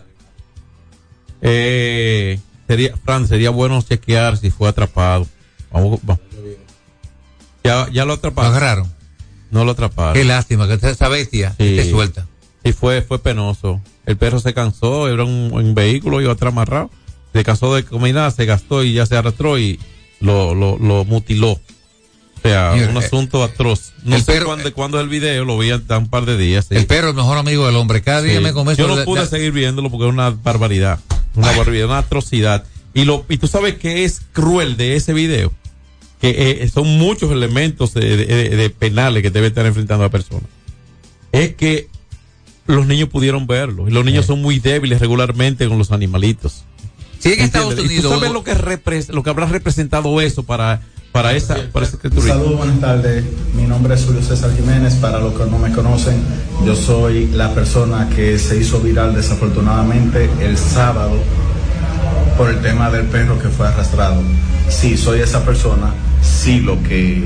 Eh, 1.42 2.38
sería, 2.68 2.96
Fran, 3.04 3.26
sería 3.28 3.50
bueno 3.50 3.80
chequear 3.82 4.36
si 4.36 4.50
fue 4.50 4.68
atrapado. 4.68 5.26
Vamos, 5.72 5.98
vamos. 6.02 6.20
Ya, 7.64 7.88
ya 7.90 8.02
lo 8.02 8.08
lo 8.08 8.12
atraparon. 8.14 8.50
agarraron. 8.52 8.92
No 9.50 9.64
lo 9.64 9.72
atraparon. 9.72 10.14
Qué 10.14 10.24
lástima 10.24 10.66
que 10.68 10.74
esa 10.74 11.08
bestia 11.08 11.54
Sí. 11.58 11.78
esté 11.78 11.90
suelta. 11.90 12.26
Sí, 12.64 12.72
fue, 12.72 13.02
fue 13.02 13.18
penoso. 13.18 13.80
El 14.06 14.16
perro 14.16 14.38
se 14.40 14.54
cansó, 14.54 15.08
era 15.08 15.24
un, 15.24 15.50
un 15.52 15.74
vehículo, 15.74 16.20
iba 16.20 16.32
atrás 16.32 16.52
amarrado. 16.52 16.90
Se 17.32 17.44
cansó 17.44 17.74
de 17.74 17.84
caminar, 17.84 18.32
se 18.32 18.44
gastó 18.46 18.82
y 18.82 18.92
ya 18.94 19.06
se 19.06 19.16
arrastró 19.16 19.58
y 19.58 19.78
lo, 20.20 20.54
lo, 20.54 20.78
lo 20.78 21.04
mutiló. 21.04 21.52
O 21.52 21.60
sea, 22.42 22.72
Señor, 22.72 22.90
un 22.90 22.96
eh, 22.96 23.04
asunto 23.06 23.42
atroz. 23.42 23.92
No 24.04 24.16
el 24.16 24.22
sé 24.22 24.32
perro- 24.32 24.46
cuándo, 24.46 24.72
cuándo 24.72 25.00
el 25.00 25.08
video, 25.08 25.44
lo 25.44 25.58
vi 25.58 25.70
hace 25.70 25.94
un 25.96 26.08
par 26.08 26.24
de 26.24 26.36
días. 26.36 26.66
sí. 26.68 26.76
El 26.76 26.86
perro, 26.86 27.10
el 27.10 27.14
mejor 27.16 27.38
amigo 27.38 27.66
del 27.66 27.76
hombre. 27.76 28.02
Cada 28.02 28.22
día 28.22 28.38
Sí. 28.38 28.42
me 28.44 28.52
comienzo 28.52 28.82
Yo 28.82 28.88
no 28.88 28.96
de- 28.96 29.04
pude 29.04 29.20
de- 29.22 29.26
seguir 29.26 29.52
viéndolo 29.52 29.90
porque 29.90 30.06
es 30.06 30.12
una 30.12 30.30
barbaridad. 30.30 31.00
Una 31.36 31.52
barbaridad, 31.52 31.86
una 31.86 31.98
atrocidad. 31.98 32.64
Y 32.94 33.04
lo 33.04 33.24
y 33.28 33.36
tú 33.38 33.46
sabes 33.46 33.74
que 33.76 34.04
es 34.04 34.22
cruel 34.32 34.76
de 34.76 34.96
ese 34.96 35.12
video. 35.12 35.52
Que 36.20 36.62
eh, 36.62 36.68
son 36.68 36.86
muchos 36.98 37.30
elementos 37.30 37.92
de, 37.94 38.16
de- 38.16 38.48
de 38.56 38.70
penales 38.70 39.22
que 39.22 39.30
debe 39.30 39.48
estar 39.48 39.66
enfrentando 39.66 40.02
la 40.04 40.10
persona. 40.10 40.46
Es 41.32 41.54
que 41.54 41.88
los 42.66 42.86
niños 42.86 43.10
pudieron 43.10 43.46
verlo. 43.46 43.86
Y 43.86 43.90
los 43.92 44.04
niños 44.04 44.24
son 44.26 44.40
muy 44.40 44.58
débiles 44.58 44.98
regularmente 45.00 45.68
con 45.68 45.76
los 45.78 45.92
animalitos. 45.92 46.64
Sí, 47.18 47.32
en 47.34 47.40
Estados. 47.40 47.74
¿Y 47.74 47.76
tú 47.76 47.82
Unidos. 47.84 48.12
sabes 48.14 48.30
lo 48.32 48.42
que, 48.44 48.54
lo 49.12 49.22
que 49.22 49.30
habrá 49.30 49.46
representado 49.46 50.20
eso 50.20 50.42
para, 50.44 50.80
para 51.16 51.32
esa, 51.32 51.56
para? 51.72 51.86
Saludos, 51.86 52.58
buenas 52.58 52.78
tardes. 52.78 53.24
Mi 53.54 53.62
nombre 53.62 53.94
es 53.94 54.04
Julio 54.04 54.20
César 54.20 54.54
Jiménez. 54.54 54.96
Para 54.96 55.18
los 55.18 55.32
que 55.32 55.50
no 55.50 55.58
me 55.58 55.72
conocen, 55.72 56.20
yo 56.66 56.76
soy 56.76 57.28
la 57.28 57.54
persona 57.54 58.10
que 58.14 58.38
se 58.38 58.58
hizo 58.58 58.80
viral 58.80 59.14
desafortunadamente 59.14 60.28
el 60.42 60.58
sábado 60.58 61.16
por 62.36 62.50
el 62.50 62.60
tema 62.60 62.90
del 62.90 63.06
perro 63.06 63.38
que 63.38 63.48
fue 63.48 63.66
arrastrado. 63.66 64.20
Sí, 64.68 64.98
soy 64.98 65.20
esa 65.20 65.42
persona. 65.42 65.86
Sí, 66.20 66.60
lo 66.60 66.82
que 66.82 67.24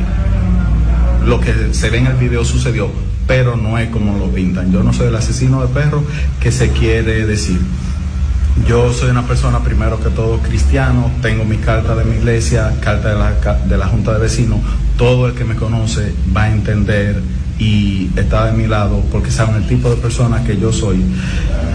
lo 1.24 1.40
que 1.40 1.74
se 1.74 1.90
ve 1.90 1.98
en 1.98 2.06
el 2.06 2.16
video 2.16 2.44
sucedió, 2.44 2.88
pero 3.26 3.56
no 3.56 3.76
es 3.76 3.90
como 3.90 4.16
lo 4.24 4.30
pintan. 4.30 4.70
Yo 4.70 4.84
no 4.84 4.92
soy 4.92 5.08
el 5.08 5.16
asesino 5.16 5.62
de 5.62 5.66
perro 5.66 6.04
que 6.38 6.52
se 6.52 6.68
quiere 6.68 7.26
decir. 7.26 7.58
Yo 8.66 8.92
soy 8.92 9.10
una 9.10 9.26
persona 9.26 9.60
primero 9.60 10.00
que 10.00 10.10
todo 10.10 10.38
cristiano, 10.38 11.10
tengo 11.22 11.44
mi 11.44 11.56
carta 11.56 11.94
de 11.94 12.04
mi 12.04 12.16
iglesia, 12.16 12.72
carta 12.80 13.08
de 13.10 13.18
la, 13.18 13.54
de 13.66 13.78
la 13.78 13.86
Junta 13.86 14.12
de 14.12 14.20
Vecinos, 14.20 14.60
todo 14.96 15.26
el 15.26 15.34
que 15.34 15.44
me 15.44 15.56
conoce 15.56 16.14
va 16.36 16.44
a 16.44 16.52
entender 16.52 17.20
y 17.58 18.10
está 18.16 18.46
de 18.46 18.52
mi 18.52 18.66
lado 18.66 19.02
porque 19.12 19.30
saben 19.30 19.56
el 19.56 19.68
tipo 19.68 19.90
de 19.90 19.96
persona 19.96 20.42
que 20.44 20.58
yo 20.58 20.72
soy. 20.72 21.04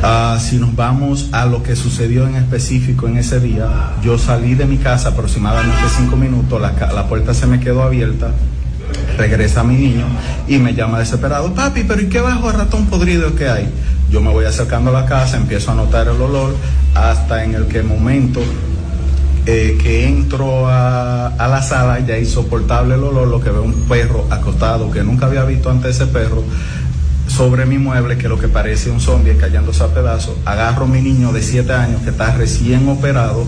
Ah, 0.04 0.38
si 0.40 0.58
nos 0.58 0.76
vamos 0.76 1.30
a 1.32 1.46
lo 1.46 1.64
que 1.64 1.76
sucedió 1.76 2.28
en 2.28 2.36
específico 2.36 3.08
en 3.08 3.18
ese 3.18 3.40
día, 3.40 3.94
yo 4.04 4.18
salí 4.18 4.56
de 4.56 4.66
mi 4.66 4.78
casa 4.78 5.10
aproximadamente 5.10 5.78
cinco 5.96 6.16
minutos, 6.16 6.60
la, 6.62 6.74
la 6.94 7.08
puerta 7.08 7.34
se 7.34 7.46
me 7.46 7.60
quedó 7.60 7.84
abierta, 7.84 8.32
regresa 9.18 9.64
mi 9.64 9.76
niño 9.76 10.06
y 10.48 10.58
me 10.58 10.74
llama 10.74 11.00
desesperado, 11.00 11.54
papi, 11.54 11.84
pero 11.84 12.02
¿y 12.02 12.08
qué 12.08 12.20
bajo 12.20 12.52
ratón 12.52 12.88
podrido 12.88 13.36
que 13.36 13.48
hay? 13.48 13.70
Yo 14.10 14.22
me 14.22 14.32
voy 14.32 14.46
acercando 14.46 14.96
a 14.96 15.02
la 15.02 15.06
casa, 15.06 15.38
empiezo 15.38 15.72
a 15.72 15.76
notar 15.76 16.08
el 16.08 16.22
olor, 16.22 16.56
hasta 16.94 17.44
en 17.44 17.56
el 17.56 17.68
que 17.68 17.84
momento 17.84 18.42
eh, 19.48 19.78
que 19.80 20.08
entro 20.08 20.68
a, 20.68 21.32
la 21.38 21.62
sala, 21.62 22.00
ya 22.00 22.18
insoportable 22.18 22.96
el 22.96 23.04
olor, 23.04 23.28
lo 23.28 23.40
que 23.40 23.52
veo 23.52 23.62
un 23.62 23.74
perro 23.88 24.26
acostado, 24.32 24.90
que 24.90 25.04
nunca 25.04 25.28
había 25.28 25.44
visto 25.44 25.70
antes 25.70 25.96
ese 25.96 26.08
perro, 26.08 26.44
sobre 27.28 27.66
mi 27.66 27.78
mueble, 27.78 28.18
que 28.18 28.28
lo 28.28 28.40
que 28.40 28.48
parece 28.48 28.90
un 28.90 29.00
zombie 29.00 29.38
cayéndose 29.38 29.84
a 29.84 29.88
pedazos, 29.88 30.36
agarro 30.46 30.86
a 30.86 30.88
mi 30.88 31.02
niño 31.02 31.32
de 31.32 31.44
7 31.44 31.72
años 31.74 32.02
que 32.02 32.10
está 32.10 32.32
recién 32.36 32.88
operado, 32.90 33.46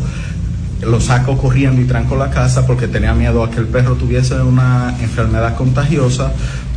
lo 0.82 1.02
saco 1.02 1.38
corriendo 1.38 1.82
y 1.82 1.86
tranco 1.86 2.16
la 2.16 2.30
casa 2.30 2.68
porque 2.68 2.88
tenía 2.88 3.14
miedo 3.14 3.44
a 3.44 3.50
que 3.50 3.60
el 3.60 3.68
perro 3.68 3.96
tuviese 3.96 4.36
una 4.36 4.96
enfermedad 5.02 5.56
contagiosa 5.56 6.32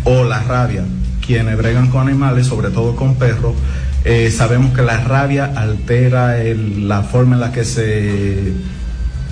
o 0.05 0.25
la 0.25 0.43
rabia. 0.43 0.85
Quienes 1.31 1.57
bregan 1.57 1.91
con 1.91 2.09
animales, 2.09 2.49
sobre 2.49 2.71
todo 2.71 2.97
con 2.97 3.15
perros, 3.15 3.55
eh, 4.05 4.33
sabemos 4.37 4.75
que 4.75 4.83
la 4.83 4.97
rabia 5.05 5.53
altera 5.55 6.43
el- 6.43 6.89
la 6.89 7.05
forma 7.05 7.37
en 7.37 7.41
la 7.41 7.53
que 7.53 7.65
se 7.65 8.53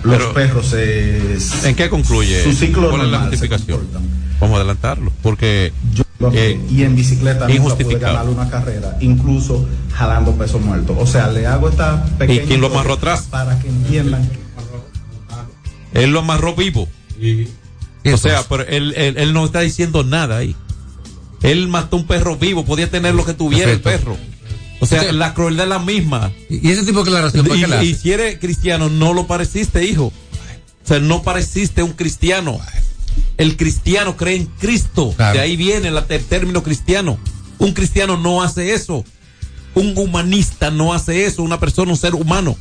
los 0.04 0.16
Pero, 0.16 0.32
perros 0.32 0.66
se 0.68 1.18
¿En 1.68 1.74
qué 1.74 1.88
concluye? 1.90 2.44
su 2.44 2.52
ciclo 2.52 2.88
¿Cuál 2.90 3.06
es 3.06 3.08
la 3.10 3.18
justificación? 3.22 3.80
Vamos 4.38 4.54
a 4.54 4.60
adelantarlo, 4.60 5.10
porque 5.24 5.72
eh, 6.34 6.60
y 6.70 6.84
en 6.84 6.94
bicicleta 6.94 7.40
nunca 7.40 7.46
pude 7.48 7.56
injustificado. 7.56 8.14
ganar 8.14 8.28
una 8.32 8.48
carrera, 8.48 8.96
incluso 9.00 9.66
jalando 9.92 10.30
peso 10.36 10.60
muerto. 10.60 10.96
O 11.00 11.04
sea, 11.04 11.26
le 11.32 11.48
hago 11.48 11.68
esta 11.68 12.04
pequeña 12.16 12.42
¿Y 12.44 12.46
quién 12.46 12.60
lo 12.60 12.68
amarró 12.68 12.92
atrás? 12.94 13.26
para 13.28 13.58
que 13.58 13.66
entiendan 13.66 14.22
que 14.30 14.38
él 16.04 16.12
lo 16.12 16.20
amarró 16.20 16.54
vivo. 16.54 16.88
O 18.12 18.16
sea, 18.16 18.44
pero 18.48 18.62
él, 18.68 18.94
él, 18.96 19.16
él 19.18 19.32
no 19.32 19.44
está 19.44 19.58
diciendo 19.62 20.04
nada 20.04 20.36
ahí. 20.36 20.54
Él 21.42 21.68
mató 21.68 21.96
un 21.96 22.06
perro 22.06 22.36
vivo, 22.36 22.64
podía 22.64 22.90
tener 22.90 23.14
lo 23.14 23.24
que 23.24 23.34
tuviera 23.34 23.66
Perfecto. 23.66 23.90
el 23.90 23.98
perro. 23.98 24.16
O 24.80 24.86
sea, 24.86 25.12
la 25.12 25.34
crueldad 25.34 25.64
es 25.64 25.70
la 25.70 25.78
misma. 25.80 26.30
¿Y 26.48 26.70
ese 26.70 26.84
tipo 26.84 26.98
de 27.00 27.10
declaración 27.10 27.44
para 27.46 27.56
Y, 27.56 27.60
qué 27.62 27.66
la 27.66 27.84
y 27.84 27.92
hace? 27.92 28.00
si 28.02 28.12
eres 28.12 28.38
cristiano, 28.38 28.88
no 28.88 29.12
lo 29.12 29.26
pareciste, 29.26 29.84
hijo. 29.84 30.06
O 30.06 30.86
sea, 30.88 31.00
no 31.00 31.22
pareciste 31.22 31.82
un 31.82 31.92
cristiano. 31.92 32.58
El 33.36 33.56
cristiano 33.56 34.16
cree 34.16 34.36
en 34.36 34.46
Cristo. 34.46 35.14
De 35.18 35.40
ahí 35.40 35.56
viene 35.56 35.90
la- 35.90 36.06
el 36.08 36.24
término 36.24 36.62
cristiano. 36.62 37.18
Un 37.58 37.72
cristiano 37.72 38.16
no 38.16 38.42
hace 38.42 38.72
eso. 38.74 39.04
Un 39.74 39.92
humanista 39.96 40.70
no 40.70 40.92
hace 40.94 41.24
eso. 41.26 41.42
Una 41.42 41.58
persona, 41.60 41.90
un 41.92 41.96
ser 41.98 42.14
humano, 42.14 42.56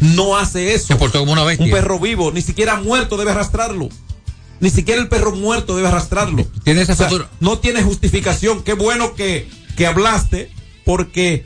no 0.00 0.36
hace 0.36 0.74
eso. 0.74 0.88
Se 0.88 0.96
portó 0.96 1.20
como 1.20 1.32
una 1.32 1.42
bestia. 1.44 1.64
Un 1.66 1.72
perro 1.72 1.98
vivo, 1.98 2.30
ni 2.32 2.42
siquiera 2.42 2.80
muerto 2.80 3.16
debe 3.16 3.30
arrastrarlo. 3.30 3.88
Ni 4.62 4.70
siquiera 4.70 5.02
el 5.02 5.08
perro 5.08 5.32
muerto 5.32 5.76
debe 5.76 5.88
arrastrarlo. 5.88 6.46
Tiene 6.64 6.80
esa 6.82 6.92
O 6.94 6.96
sea, 6.96 7.10
no 7.40 7.58
tiene 7.58 7.82
justificación. 7.82 8.62
Qué 8.62 8.72
bueno 8.72 9.14
que, 9.14 9.46
que 9.76 9.86
hablaste, 9.86 10.50
porque 10.86 11.44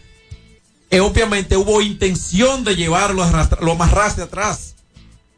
eh, 0.91 1.01
obviamente 1.01 1.57
hubo 1.57 1.81
intención 1.83 2.63
de 2.63 2.77
llevarlo, 2.77 3.25
a 3.25 3.49
lo 3.63 3.73
amarraste 3.73 4.23
atrás. 4.23 4.75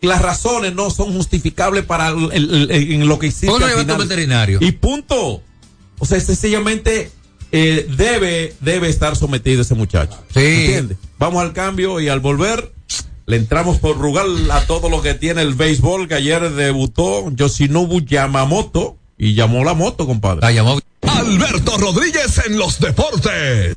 Las 0.00 0.20
razones 0.22 0.74
no 0.74 0.90
son 0.90 1.12
justificables 1.12 1.84
para 1.84 2.08
el- 2.08 2.30
el- 2.32 2.70
el- 2.70 2.92
en 2.92 3.08
lo 3.08 3.18
que 3.18 3.28
hiciste. 3.28 3.46
¿Por 3.46 3.60
qué 3.60 3.66
no 3.68 3.72
al 3.74 3.80
final. 3.80 3.98
veterinario? 3.98 4.58
Y 4.60 4.72
punto. 4.72 5.42
O 6.00 6.04
sea, 6.06 6.20
sencillamente 6.20 7.10
eh, 7.50 7.88
debe, 7.96 8.54
debe 8.60 8.88
estar 8.90 9.16
sometido 9.16 9.62
ese 9.62 9.74
muchacho. 9.74 10.18
Sí. 10.34 10.40
¿Entiendes? 10.40 10.98
Vamos 11.18 11.42
al 11.42 11.52
cambio 11.52 11.98
y 12.00 12.08
al 12.08 12.20
volver 12.20 12.72
le 13.28 13.36
entramos 13.36 13.78
por 13.78 13.98
Rugal 13.98 14.50
a 14.50 14.62
todo 14.62 14.88
lo 14.88 15.02
que 15.02 15.12
tiene 15.12 15.42
el 15.42 15.52
béisbol 15.52 16.08
que 16.08 16.14
ayer 16.14 16.50
debutó 16.50 17.30
Yoshinobu 17.30 18.00
Yamamoto 18.00 18.96
y 19.18 19.34
llamó 19.34 19.64
la 19.64 19.74
moto, 19.74 20.06
compadre. 20.06 20.40
La 20.40 20.50
llamó. 20.50 20.78
Alberto 21.02 21.76
Rodríguez 21.76 22.40
en 22.46 22.58
los 22.58 22.80
deportes. 22.80 23.76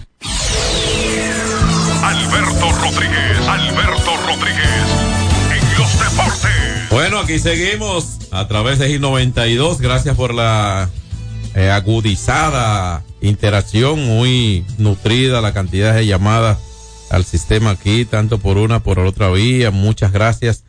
Alberto 2.31 2.71
Rodríguez, 2.71 3.45
Alberto 3.45 4.11
Rodríguez, 4.25 4.87
en 5.51 5.77
los 5.77 5.99
deportes. 5.99 6.89
Bueno, 6.89 7.19
aquí 7.19 7.39
seguimos 7.39 8.19
a 8.31 8.47
través 8.47 8.79
de 8.79 8.97
I92. 8.97 9.79
Gracias 9.79 10.15
por 10.15 10.33
la 10.33 10.89
eh, 11.55 11.69
agudizada 11.69 13.03
interacción, 13.19 14.05
muy 14.05 14.65
nutrida 14.77 15.41
la 15.41 15.53
cantidad 15.53 15.93
de 15.93 16.05
llamadas 16.05 16.59
al 17.09 17.25
sistema 17.25 17.71
aquí, 17.71 18.05
tanto 18.05 18.37
por 18.37 18.57
una 18.57 18.81
por 18.81 18.99
otra 18.99 19.29
vía. 19.29 19.69
Muchas 19.69 20.13
gracias. 20.13 20.63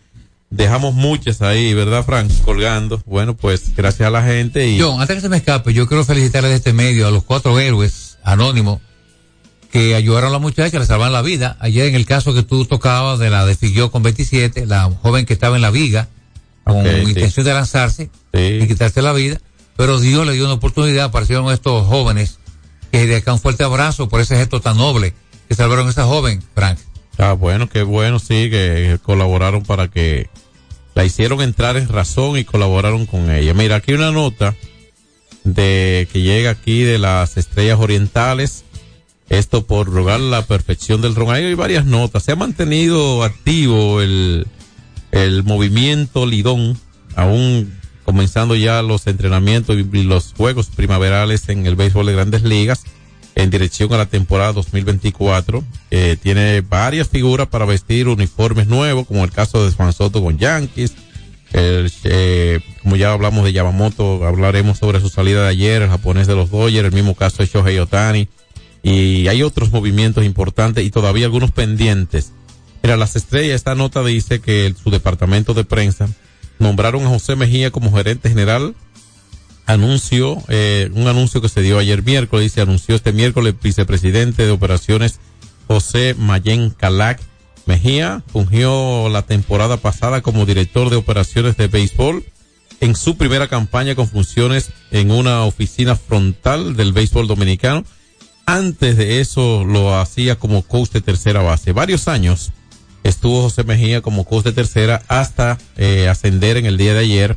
Dejamos 0.51 0.95
muchas 0.95 1.43
ahí, 1.43 1.75
¿verdad, 1.75 2.05
Frank? 2.05 2.29
Colgando. 2.45 3.01
Bueno, 3.07 3.37
pues 3.37 3.73
gracias 3.77 4.09
a 4.09 4.11
la 4.11 4.25
gente. 4.25 4.67
Y... 4.67 4.81
John, 4.81 5.01
antes 5.01 5.15
que 5.15 5.23
se 5.23 5.29
me 5.29 5.37
escape, 5.37 5.73
yo 5.73 5.87
quiero 5.87 6.05
felicitarle 6.05 6.49
de 6.49 6.57
este 6.57 6.73
medio 6.73 7.07
a 7.07 7.13
los 7.13 7.23
cuatro 7.23 7.61
héroes 7.61 8.19
anónimos 8.25 8.81
que 9.73 9.95
ayudaron 9.95 10.29
a 10.29 10.33
la 10.33 10.39
muchacha, 10.39 10.79
le 10.79 10.85
salvaron 10.85 11.15
la 11.15 11.23
vida. 11.23 11.57
Ayer 11.59 11.87
en 11.87 11.95
el 11.95 12.05
caso 12.05 12.35
que 12.35 12.43
tú 12.43 12.67
tocabas 12.67 13.19
de 13.19 13.31
la 13.31 13.47
de 13.47 13.57
Figuió 13.57 13.91
con 13.91 14.03
27, 14.03 14.67
la 14.67 14.91
joven 15.03 15.25
que 15.25 15.33
estaba 15.33 15.57
en 15.57 15.63
la 15.63 15.71
viga, 15.71 16.09
con 16.63 16.85
sí. 16.85 16.91
intención 17.09 17.47
de 17.47 17.55
lanzarse 17.55 18.11
y 18.35 18.67
quitarse 18.69 19.01
la 19.01 19.15
vida, 19.15 19.41
pero 19.77 19.99
Dios 19.99 20.27
le 20.27 20.35
dio 20.35 20.45
una 20.45 20.55
oportunidad, 20.55 21.07
aparecieron 21.07 21.51
estos 21.51 21.87
jóvenes 21.87 22.39
que 22.93 23.07
de 23.07 23.17
acá 23.17 23.33
un 23.33 23.41
fuerte 23.41 23.65
abrazo 23.65 24.11
por 24.11 24.21
ese 24.21 24.37
gesto 24.37 24.61
tan 24.61 24.77
noble 24.77 25.15
que 25.49 25.55
salvaron 25.55 25.87
a 25.87 25.91
esa 25.91 26.05
joven, 26.05 26.43
Frank. 26.55 26.79
Ah, 27.17 27.33
bueno, 27.33 27.69
qué 27.69 27.83
bueno, 27.83 28.19
sí, 28.19 28.51
que 28.51 28.99
colaboraron 29.03 29.63
para 29.63 29.89
que 29.89 30.29
la 30.95 31.05
hicieron 31.07 31.41
entrar 31.41 31.79
en 31.79 31.89
razón 31.89 32.37
y 32.37 32.45
colaboraron 32.45 33.07
con 33.07 33.31
ella. 33.31 33.55
Mira, 33.55 33.77
aquí 33.77 33.95
una 33.95 34.11
nota 34.11 34.55
de 35.45 36.07
que 36.13 36.21
llega 36.21 36.51
aquí 36.51 36.83
de 36.83 36.99
las 36.99 37.39
estrellas 37.39 37.79
orientales. 37.81 38.65
Esto 39.33 39.67
por 39.67 39.89
rogar 39.89 40.21
la 40.21 40.45
perfección 40.45 41.01
del 41.01 41.15
ron. 41.15 41.35
Hay 41.35 41.55
varias 41.55 41.87
notas. 41.87 42.23
Se 42.23 42.33
ha 42.33 42.37
mantenido 42.37 43.25
activo 43.25 44.03
el, 44.03 44.47
el 45.11 45.43
movimiento 45.43 46.27
Lidón, 46.27 46.79
aún 47.17 47.73
comenzando 48.05 48.57
ya 48.57 48.83
los 48.83 49.07
entrenamientos 49.07 49.79
y 49.79 50.03
los 50.03 50.35
juegos 50.37 50.67
primaverales 50.67 51.49
en 51.49 51.65
el 51.67 51.77
béisbol 51.77 52.05
de 52.05 52.13
grandes 52.13 52.43
ligas 52.43 52.85
en 53.35 53.49
dirección 53.49 53.91
a 53.95 53.97
la 53.97 54.05
temporada 54.05 54.53
2024. 54.53 55.65
Eh, 55.91 56.19
tiene 56.23 56.61
varias 56.61 57.09
figuras 57.09 57.49
para 57.49 57.65
vestir 57.65 58.09
uniformes 58.09 58.67
nuevos, 58.67 59.07
como 59.07 59.25
el 59.25 59.31
caso 59.31 59.65
de 59.65 59.73
Juan 59.73 59.95
Soto 59.95 60.23
con 60.23 60.37
Yankees. 60.37 60.93
Eh, 61.55 62.61
como 62.83 62.97
ya 62.97 63.15
hablamos 63.15 63.45
de 63.45 63.55
Yamamoto, 63.55 64.27
hablaremos 64.27 64.77
sobre 64.77 65.01
su 65.01 65.09
salida 65.09 65.45
de 65.45 65.49
ayer, 65.49 65.81
el 65.81 65.89
japonés 65.89 66.27
de 66.27 66.35
los 66.35 66.51
Dodgers, 66.51 66.89
el 66.89 66.93
mismo 66.93 67.15
caso 67.15 67.43
de 67.43 67.47
Shohei 67.47 67.79
Otani. 67.79 68.29
Y 68.83 69.29
hay 69.29 69.43
otros 69.43 69.71
movimientos 69.71 70.25
importantes 70.25 70.85
y 70.85 70.91
todavía 70.91 71.27
algunos 71.27 71.53
pendientes. 71.53 72.33
Mira, 72.83 72.97
las 72.97 73.15
estrellas, 73.15 73.55
esta 73.57 73.75
nota 73.75 74.03
dice 74.03 74.41
que 74.41 74.67
el- 74.67 74.77
su 74.77 74.91
departamento 74.91 75.55
de 75.55 75.65
prensa 75.65 76.09
nombraron 76.59 77.05
a 77.07 77.09
José 77.11 77.37
Mejía 77.37 77.71
como 77.71 77.93
gerente 77.93 78.29
general 78.29 78.75
anuncio, 79.67 80.43
eh, 80.49 80.91
un 80.95 81.07
anuncio 81.07 81.41
que 81.41 81.49
se 81.49 81.63
dio 81.63 81.79
ayer 81.79 82.03
miércoles, 82.03 82.47
dice, 82.47 82.61
anunció 82.61 82.97
este 82.97 83.13
miércoles 83.13 83.55
vicepresidente 83.63 84.45
de 84.45 84.51
operaciones 84.51 85.21
José 85.69 86.15
Mayen 86.19 86.71
Calac. 86.71 87.21
Mejía 87.67 88.25
fungió 88.33 89.09
la 89.09 89.23
temporada 89.23 89.77
pasada 89.77 90.21
como 90.21 90.45
director 90.47 90.91
de 90.91 90.97
operaciones 90.97 91.57
de 91.57 91.69
béisbol 91.69 92.25
en 92.81 92.97
su 92.97 93.17
primera 93.17 93.47
campaña 93.47 93.95
con 93.95 94.09
funciones 94.09 94.71
en 94.91 95.13
una 95.13 95.45
oficina 95.45 95.95
frontal 95.95 96.75
del 96.75 96.93
béisbol 96.93 97.29
dominicano. 97.29 97.85
Antes 98.47 98.97
de 98.97 99.21
eso 99.21 99.65
lo 99.65 99.99
hacía 99.99 100.37
como 100.37 100.63
coach 100.63 100.91
de 100.91 101.01
tercera 101.01 101.43
base. 101.43 101.73
Varios 101.73 102.09
años 102.09 102.53
estuvo 103.05 103.43
José 103.43 103.65
Mejía 103.65 104.01
como 104.01 104.25
coach 104.25 104.45
de 104.45 104.53
tercera 104.53 105.03
hasta 105.09 105.59
eh, 105.77 106.09
ascender 106.09 106.57
en 106.57 106.67
el 106.67 106.77
día 106.77 106.95
de 106.95 107.01
ayer 107.01 107.37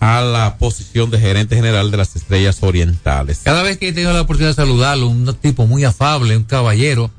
a 0.00 0.22
la 0.22 0.58
posición 0.58 1.10
de 1.10 1.18
gerente 1.18 1.56
general 1.56 1.90
de 1.90 1.96
las 1.96 2.14
Estrellas 2.14 2.62
Orientales. 2.62 3.40
Cada 3.42 3.62
vez 3.62 3.78
que 3.78 3.88
he 3.88 3.92
tenido 3.92 4.12
la 4.12 4.22
oportunidad 4.22 4.50
de 4.50 4.54
saludarlo, 4.54 5.08
un 5.08 5.34
tipo 5.34 5.66
muy 5.66 5.84
afable, 5.84 6.36
un 6.36 6.44
caballero, 6.44 7.10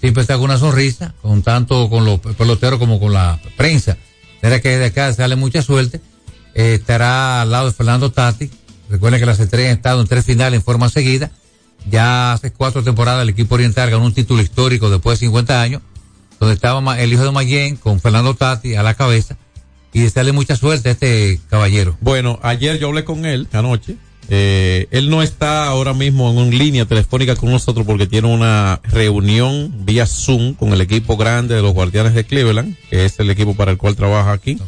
siempre 0.00 0.22
está 0.22 0.34
con 0.34 0.44
una 0.44 0.58
sonrisa, 0.58 1.14
con 1.22 1.42
tanto 1.42 1.90
con 1.90 2.04
los 2.04 2.20
peloteros 2.20 2.78
como 2.78 3.00
con 3.00 3.12
la 3.12 3.40
prensa. 3.56 3.96
Era 4.42 4.60
que 4.60 4.78
de 4.78 4.86
acá 4.86 5.12
sale 5.12 5.36
mucha 5.36 5.62
suerte. 5.62 6.00
Eh, 6.54 6.74
estará 6.74 7.42
al 7.42 7.50
lado 7.50 7.66
de 7.66 7.72
Fernando 7.72 8.10
Tati. 8.10 8.50
Recuerden 8.88 9.20
que 9.20 9.26
las 9.26 9.40
estrellas 9.40 9.72
han 9.72 9.76
estado 9.76 10.00
en 10.00 10.06
tres 10.06 10.24
finales 10.24 10.58
en 10.58 10.64
forma 10.64 10.88
seguida. 10.88 11.30
Ya 11.88 12.32
hace 12.32 12.52
cuatro 12.52 12.82
temporadas 12.82 13.22
el 13.22 13.30
equipo 13.30 13.54
oriental 13.54 13.90
ganó 13.90 14.04
un 14.04 14.14
título 14.14 14.42
histórico 14.42 14.90
después 14.90 15.18
de 15.18 15.26
50 15.26 15.62
años, 15.62 15.82
donde 16.38 16.54
estaba 16.54 17.00
el 17.00 17.12
hijo 17.12 17.24
de 17.24 17.30
Mayen 17.30 17.76
con 17.76 18.00
Fernando 18.00 18.34
Tati 18.34 18.74
a 18.74 18.82
la 18.82 18.94
cabeza. 18.94 19.36
Y 19.92 20.00
desearle 20.00 20.32
mucha 20.32 20.54
suerte 20.54 20.88
a 20.88 20.92
este 20.92 21.40
caballero. 21.48 21.96
Bueno, 22.00 22.38
ayer 22.42 22.78
yo 22.78 22.88
hablé 22.88 23.04
con 23.04 23.26
él 23.26 23.48
anoche. 23.52 23.96
Eh, 24.28 24.86
él 24.92 25.10
no 25.10 25.22
está 25.22 25.66
ahora 25.66 25.92
mismo 25.92 26.30
en 26.30 26.38
una 26.38 26.56
línea 26.56 26.84
telefónica 26.84 27.34
con 27.34 27.50
nosotros 27.50 27.84
porque 27.84 28.06
tiene 28.06 28.28
una 28.28 28.80
reunión 28.84 29.84
vía 29.84 30.06
Zoom 30.06 30.54
con 30.54 30.72
el 30.72 30.80
equipo 30.80 31.16
grande 31.16 31.56
de 31.56 31.62
los 31.62 31.72
Guardianes 31.72 32.14
de 32.14 32.24
Cleveland, 32.24 32.76
que 32.88 33.04
es 33.04 33.18
el 33.18 33.30
equipo 33.30 33.56
para 33.56 33.72
el 33.72 33.78
cual 33.78 33.96
trabaja 33.96 34.30
aquí 34.30 34.58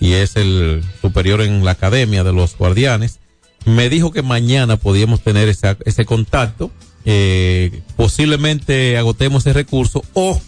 y 0.00 0.12
es 0.12 0.36
el 0.36 0.82
superior 1.00 1.40
en 1.40 1.64
la 1.64 1.72
academia 1.72 2.24
de 2.24 2.32
los 2.32 2.56
Guardianes. 2.56 3.18
Me 3.66 3.88
dijo 3.90 4.12
que 4.12 4.22
mañana 4.22 4.76
podíamos 4.78 5.20
tener 5.20 5.48
ese 5.48 6.04
contacto. 6.06 6.70
Eh, 7.04 7.82
posiblemente 7.96 8.96
agotemos 8.96 9.42
ese 9.46 9.52
recurso 9.52 10.02
o 10.14 10.40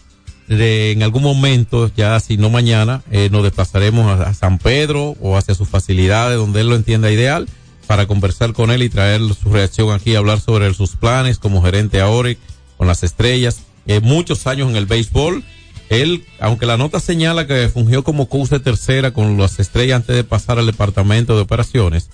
de- 0.49 0.93
en 0.93 1.03
algún 1.03 1.23
momento, 1.23 1.91
ya 1.95 2.19
si 2.21 2.37
no 2.37 2.49
mañana, 2.51 3.03
eh, 3.11 3.29
nos 3.31 3.43
desplazaremos 3.43 4.07
a, 4.21 4.29
a 4.31 4.35
San 4.35 4.59
Pedro 4.59 5.17
o 5.21 5.37
hacia 5.37 5.55
sus 5.55 5.69
facilidades 5.69 6.39
donde 6.39 6.63
él 6.63 6.69
lo 6.69 6.75
entienda 6.77 7.11
ideal 7.13 7.49
para 7.87 8.07
conversar 8.07 8.53
con 8.55 8.71
él 8.71 8.83
y 8.83 8.89
traer 8.89 9.21
su 9.41 9.51
reacción 9.51 9.93
aquí, 9.93 10.15
hablar 10.15 10.41
sobre 10.41 10.73
sus 10.75 10.97
planes 10.97 11.39
como 11.39 11.63
gerente 11.63 12.01
ahora 12.01 12.31
con 12.77 12.87
las 12.87 13.03
estrellas. 13.03 13.61
Eh, 13.87 14.01
muchos 14.01 14.47
años 14.47 14.71
en 14.71 14.77
el 14.77 14.87
béisbol. 14.87 15.43
Él, 15.91 16.25
aunque 16.39 16.67
la 16.67 16.77
nota 16.77 17.01
señala 17.01 17.47
que 17.47 17.69
fungió 17.69 18.05
como 18.05 18.29
coach 18.29 18.51
de 18.51 18.61
tercera 18.61 19.13
con 19.13 19.39
las 19.39 19.59
estrellas 19.59 19.97
antes 19.97 20.15
de 20.17 20.23
pasar 20.25 20.59
al 20.59 20.67
departamento 20.67 21.35
de 21.35 21.43
operaciones, 21.43 22.11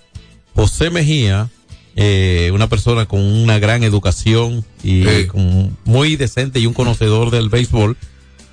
José 0.55 0.91
Mejía, 0.91 1.49
eh, 1.97 2.51
una 2.53 2.69
persona 2.69 3.07
con 3.07 3.21
una 3.21 3.59
gran 3.59 3.83
educación 3.83 4.65
y 4.83 5.05
con- 5.27 5.77
muy 5.85 6.17
decente 6.17 6.59
y 6.61 6.67
un 6.67 6.75
conocedor 6.75 7.31
del 7.31 7.49
béisbol, 7.49 7.97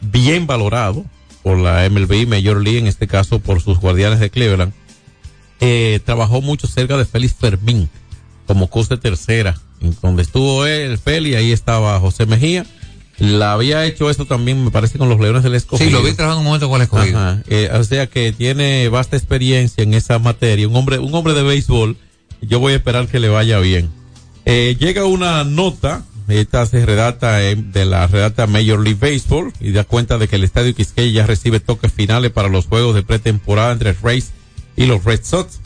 bien 0.02 0.48
valorado 0.48 1.06
por 1.44 1.58
la 1.58 1.86
MLB 1.86 2.26
Major 2.28 2.62
League, 2.62 2.80
en 2.80 2.88
este 2.88 3.08
caso 3.08 3.40
por 3.40 3.62
sus 3.62 3.80
guardianes 3.80 4.20
de 4.20 4.30
Cleveland, 4.30 4.74
eh, 5.60 6.00
trabajó 6.06 6.42
mucho 6.42 6.68
cerca 6.68 6.98
de 6.98 7.06
Félix 7.06 7.36
Fermín 7.36 7.90
como 8.48 8.68
coach 8.68 8.88
de 8.90 8.98
tercera, 8.98 9.60
en 9.80 9.96
donde 10.02 10.24
estuvo 10.24 10.66
él, 10.66 10.98
Félix, 10.98 11.38
ahí 11.38 11.52
estaba 11.52 12.00
José 12.00 12.26
Mejía. 12.26 12.66
La 13.22 13.54
había 13.54 13.86
hecho 13.86 14.10
esto 14.10 14.26
también, 14.26 14.64
me 14.64 14.72
parece, 14.72 14.98
con 14.98 15.08
los 15.08 15.20
Leones 15.20 15.44
del 15.44 15.54
Escogido. 15.54 15.88
Sí, 15.88 15.94
lo 15.94 16.02
vi 16.02 16.14
trabajando 16.14 16.40
un 16.40 16.46
momento 16.46 16.68
con 16.70 16.78
el 16.78 16.86
escogido. 16.86 17.20
Ajá, 17.20 17.44
eh, 17.48 17.70
o 17.72 17.84
sea 17.84 18.08
que 18.08 18.32
tiene 18.32 18.90
vasta 18.90 19.16
experiencia 19.16 19.84
en 19.84 19.94
esa 19.94 20.18
materia, 20.18 20.68
un 20.68 20.76
hombre, 20.76 20.98
un 20.98 21.14
hombre 21.14 21.36
de 21.36 21.44
béisbol. 21.44 21.98
Yo 22.42 22.60
voy 22.60 22.74
a 22.74 22.78
esperar 22.78 23.08
que 23.08 23.20
le 23.20 23.30
vaya 23.30 23.60
bien. 23.60 23.92
Eh, 24.46 24.76
llega 24.80 25.06
una 25.06 25.44
nota, 25.44 26.04
esta 26.30 26.66
se 26.66 26.84
redacta 26.84 27.44
eh, 27.44 27.56
de 27.56 27.86
la 27.86 28.08
redacta 28.08 28.48
Major 28.48 28.80
League 28.80 28.98
Baseball 29.00 29.54
y 29.60 29.72
da 29.72 29.84
cuenta 29.84 30.18
de 30.18 30.28
que 30.28 30.38
el 30.38 30.44
estadio 30.44 30.74
Quisqueya 30.74 31.22
ya 31.22 31.28
recibe 31.28 31.60
toques 31.60 31.94
finales 31.94 32.32
para 32.32 32.50
los 32.50 32.66
juegos 32.66 32.96
de 32.96 33.04
pretemporada 33.04 33.72
entre 33.72 33.94
Rays 34.02 34.32
y 34.76 34.88
los 34.88 35.04
Red 35.04 35.22
Sox. 35.24 35.60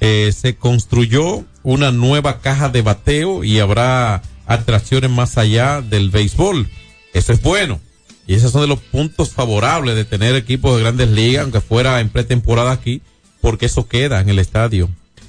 Eh, 0.00 0.32
se 0.34 0.56
construyó 0.56 1.44
una 1.62 1.92
nueva 1.92 2.40
caja 2.40 2.70
de 2.70 2.80
bateo 2.80 3.44
y 3.44 3.58
habrá 3.60 4.22
atracciones 4.46 5.10
más 5.10 5.36
allá 5.36 5.82
del 5.82 6.08
béisbol. 6.08 6.68
Eso 7.12 7.32
es 7.32 7.42
bueno. 7.42 7.80
Y 8.26 8.34
esos 8.34 8.52
son 8.52 8.62
de 8.62 8.68
los 8.68 8.78
puntos 8.78 9.30
favorables 9.30 9.96
de 9.96 10.04
tener 10.04 10.34
equipos 10.36 10.76
de 10.76 10.82
grandes 10.82 11.08
ligas, 11.08 11.42
aunque 11.42 11.60
fuera 11.60 12.00
en 12.00 12.08
pretemporada 12.08 12.70
aquí, 12.70 13.02
porque 13.40 13.66
eso 13.66 13.88
queda 13.88 14.20
en 14.20 14.28
el 14.28 14.38
estadio. 14.38 14.88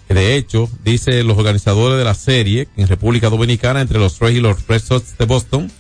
De 0.10 0.36
hecho, 0.36 0.70
dice 0.84 1.24
los 1.24 1.38
organizadores 1.38 1.98
de 1.98 2.04
la 2.04 2.14
serie 2.14 2.68
en 2.78 2.88
República 2.88 3.30
Dominicana 3.30 3.82
entre 3.82 4.00
los 4.00 4.20
Rays 4.20 4.38
y 4.38 4.42
los 4.42 4.68
Red 4.68 4.82
Sox 4.82 5.18
de 5.18 5.26
Boston, 5.26 5.72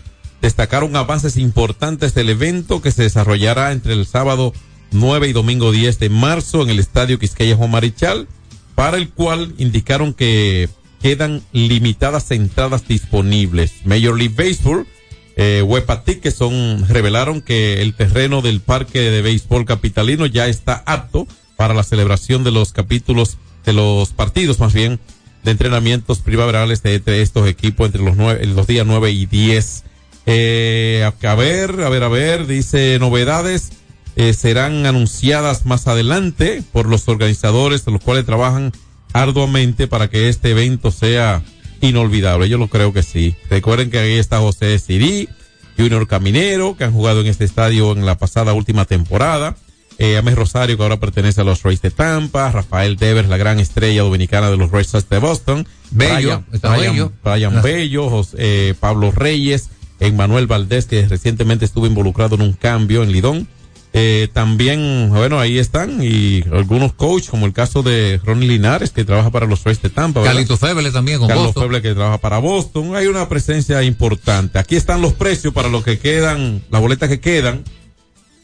destacaron 0.42 0.96
avances 0.96 1.38
importantes 1.38 2.16
del 2.16 2.30
evento 2.30 2.82
que 2.82 2.92
se 2.92 3.04
desarrollará 3.04 3.72
entre 3.72 3.94
el 3.94 4.06
sábado 4.06 4.54
9 4.92 5.30
y 5.30 5.34
domingo 5.34 5.72
10 5.72 6.00
de 6.00 6.10
marzo 6.10 6.64
en 6.64 6.70
el 6.70 6.80
estadio 6.80 7.20
Quisqueya 7.20 7.56
Juan 7.56 7.72
Marichal, 7.72 8.28
para 8.76 8.98
el 8.98 9.10
cual 9.10 9.54
indicaron 9.58 10.14
que 10.14 10.68
quedan 11.02 11.44
limitadas 11.52 12.32
entradas 12.32 12.88
disponibles. 12.88 13.86
Major 13.86 14.18
League 14.18 14.36
Baseball, 14.36 14.88
eh, 15.36 15.64
Wepatic, 15.66 16.22
que 16.22 16.32
son, 16.32 16.88
revelaron 16.88 17.42
que 17.42 17.82
el 17.82 17.94
terreno 17.96 18.42
del 18.42 18.62
parque 18.62 19.00
de 19.00 19.22
béisbol 19.22 19.66
capitalino 19.66 20.26
ya 20.26 20.48
está 20.48 20.84
apto 20.86 21.28
para 21.56 21.74
la 21.74 21.84
celebración 21.84 22.44
de 22.44 22.52
los 22.52 22.72
capítulos, 22.72 23.38
de 23.66 23.74
los 23.74 24.10
partidos 24.10 24.60
más 24.60 24.74
bien, 24.74 25.00
de 25.44 25.52
entrenamientos 25.52 26.20
primaverales 26.20 26.84
de, 26.84 27.00
de 27.00 27.22
estos 27.22 27.48
equipos 27.48 27.88
entre 27.88 28.04
los 28.04 28.16
nueve, 28.16 28.46
los 28.46 28.68
días 28.68 28.86
9 28.86 29.12
y 29.12 29.26
10 29.26 29.84
Eh, 30.26 31.04
a 31.04 31.36
ver, 31.36 31.82
a 31.82 31.90
ver, 31.90 32.04
a 32.04 32.08
ver, 32.08 32.48
dice 32.48 32.98
novedades 33.00 33.72
eh, 34.16 34.34
serán 34.34 34.86
anunciadas 34.86 35.66
más 35.66 35.88
adelante 35.88 36.64
por 36.72 36.88
los 36.88 37.08
organizadores, 37.10 37.86
los 37.88 38.02
cuales 38.02 38.26
trabajan 38.26 38.72
arduamente 39.12 39.88
para 39.88 40.10
que 40.10 40.30
este 40.30 40.52
evento 40.52 40.92
sea 40.92 41.44
inolvidable. 41.88 42.50
Yo 42.50 42.58
lo 42.58 42.68
creo 42.68 42.94
que 42.94 43.04
sí. 43.04 43.36
Recuerden 43.50 43.90
que 43.92 44.00
ahí 44.00 44.14
está 44.14 44.40
José 44.40 44.78
Siri, 44.80 45.30
Junior 45.78 46.08
Caminero, 46.08 46.76
que 46.78 46.84
han 46.84 46.94
jugado 46.94 47.22
en 47.22 47.28
este 47.28 47.46
estadio 47.46 47.92
en 47.94 48.06
la 48.06 48.18
pasada 48.18 48.54
última 48.54 48.86
temporada. 48.86 49.56
Eh, 50.00 50.18
Ames 50.18 50.36
Rosario, 50.36 50.76
que 50.76 50.84
ahora 50.84 51.00
pertenece 51.00 51.42
a 51.42 51.44
los 51.44 51.62
Rays 51.62 51.82
de 51.82 51.92
Tampa. 51.92 52.52
Rafael 52.52 52.96
Devers, 52.98 53.30
la 53.30 53.38
gran 53.38 53.60
estrella 53.60 54.02
dominicana 54.02 54.50
de 54.50 54.58
los 54.58 54.72
Red 54.72 54.86
Sox 54.86 55.08
de 55.08 55.20
Boston. 55.20 55.68
Bello, 55.92 56.14
Brian, 56.16 56.46
está 56.52 56.70
Brian- 56.76 56.94
Bello. 56.94 57.12
Brian. 57.24 57.62
Bello, 57.62 58.10
Jos- 58.10 58.36
eh, 58.40 58.74
Pablo 58.80 59.12
Reyes, 59.12 59.70
Emmanuel 60.00 60.48
Valdés, 60.48 60.86
que 60.88 61.08
recientemente 61.08 61.66
estuvo 61.66 61.86
involucrado 61.86 62.36
en 62.36 62.42
un 62.42 62.54
cambio 62.54 63.04
en 63.04 63.12
Lidón. 63.12 63.48
Eh, 63.96 64.28
también, 64.34 65.10
bueno, 65.10 65.40
ahí 65.40 65.60
están, 65.60 66.04
y 66.04 66.44
algunos 66.52 66.94
coaches, 66.94 67.30
como 67.30 67.46
el 67.46 67.54
caso 67.54 67.84
de 67.84 68.20
Ronnie 68.26 68.48
Linares, 68.48 68.90
que 68.90 69.06
trabaja 69.06 69.30
para 69.30 69.46
los 69.46 69.64
Rays 69.64 69.84
de 69.84 69.92
Tampa. 69.92 70.22
¿verdad? 70.22 70.34
Carlito 70.34 70.58
Feble 70.58 70.90
también 70.92 71.20
con 71.20 71.28
Carlos 71.28 71.48
Boston. 71.48 71.64
Feble, 71.64 71.82
que 71.84 71.94
trabaja 71.94 72.18
para 72.18 72.40
Boston. 72.40 72.96
Hay 72.96 73.06
una 73.06 73.30
presencia 73.30 73.84
importante. 73.84 74.58
Aquí 74.58 74.76
están 74.76 75.04
los 75.04 75.14
precios 75.14 75.54
para 75.54 75.70
los 75.70 75.84
que 75.84 76.00
quedan, 76.00 76.64
las 76.72 76.82
boletas 76.82 77.08
que 77.08 77.20
quedan. 77.20 77.64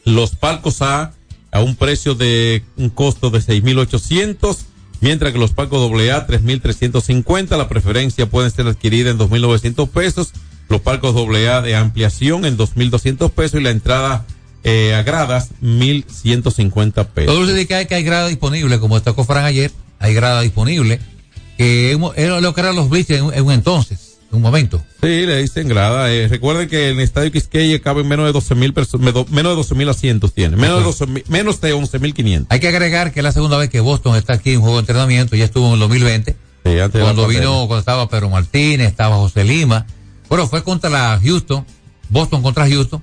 Los 0.04 0.36
palcos 0.36 0.82
A 0.82 1.12
a 1.50 1.60
un 1.60 1.74
precio 1.74 2.14
de 2.14 2.62
un 2.76 2.90
costo 2.90 3.30
de 3.30 3.40
6.800, 3.40 4.56
mientras 5.00 5.32
que 5.32 5.38
los 5.40 5.52
palcos 5.52 5.90
AA 5.90 6.28
3.350. 6.28 7.56
La 7.56 7.68
preferencia 7.68 8.26
puede 8.26 8.50
ser 8.50 8.68
adquirida 8.68 9.10
en 9.10 9.18
2.900 9.18 9.88
pesos. 9.88 10.32
Los 10.68 10.80
palcos 10.82 11.16
AA 11.16 11.62
de 11.62 11.74
ampliación 11.74 12.44
en 12.44 12.56
2.200 12.56 13.30
pesos 13.32 13.60
y 13.60 13.64
la 13.64 13.70
entrada 13.70 14.24
eh, 14.64 14.94
a 14.94 15.02
gradas 15.02 15.50
1.150 15.62 17.06
pesos. 17.08 17.34
Todo 17.34 17.46
dice 17.46 17.66
que 17.66 17.74
hay, 17.74 17.86
que 17.86 17.94
hay 17.94 18.02
grada 18.02 18.28
disponible, 18.28 18.78
como 18.78 18.94
destacó 18.96 19.24
Fran 19.24 19.44
ayer, 19.44 19.70
hay 19.98 20.14
grada 20.14 20.40
disponible, 20.42 21.00
que 21.56 21.98
era 22.16 22.40
lo 22.40 22.54
que 22.54 22.60
eran 22.60 22.76
los 22.76 22.88
bleachers 22.88 23.20
en, 23.20 23.26
un- 23.26 23.34
en 23.34 23.44
un 23.44 23.52
entonces, 23.52 24.18
en 24.30 24.36
un 24.36 24.42
momento. 24.42 24.82
Sí, 25.02 25.26
le 25.26 25.42
dicen 25.42 25.68
grada. 25.68 26.10
Eh, 26.12 26.28
recuerden 26.28 26.68
que 26.68 26.88
en 26.90 26.96
el 26.98 27.00
estadio 27.00 27.32
Quisqueya 27.32 27.80
caben 27.80 28.06
menos 28.08 28.26
de 28.26 28.32
12 28.32 28.54
mil 28.54 28.72
personas, 28.72 29.14
menos 29.30 29.52
de 29.52 29.56
12 29.56 29.74
mil 29.74 29.88
asientos 29.88 30.32
tiene, 30.34 30.56
menos 30.56 30.78
de 30.78 30.84
12 30.84 31.06
mil- 31.06 31.24
menos 31.28 31.60
de 31.60 31.72
11 31.72 31.98
mil 31.98 32.14
500. 32.14 32.46
Hay 32.50 32.60
que 32.60 32.68
agregar 32.68 33.12
que 33.12 33.20
es 33.20 33.24
la 33.24 33.32
segunda 33.32 33.56
vez 33.56 33.68
que 33.70 33.80
Boston 33.80 34.16
está 34.16 34.34
aquí 34.34 34.52
en 34.52 34.60
juego 34.60 34.76
de 34.76 34.80
entrenamiento, 34.80 35.36
ya 35.36 35.44
estuvo 35.44 35.66
en 35.68 35.74
el 35.74 35.78
2020, 35.80 36.36
Sí, 36.62 36.70
cuando 37.00 37.26
vino, 37.26 37.66
cuando 37.66 37.78
estaba 37.78 38.06
Pedro 38.10 38.28
Martínez, 38.28 38.88
estaba 38.88 39.16
José 39.16 39.44
Lima. 39.44 39.86
Bueno, 40.28 40.46
fue 40.46 40.62
contra 40.62 40.90
la 40.90 41.18
Houston, 41.22 41.64
Boston 42.10 42.42
contra 42.42 42.68
Houston, 42.68 43.02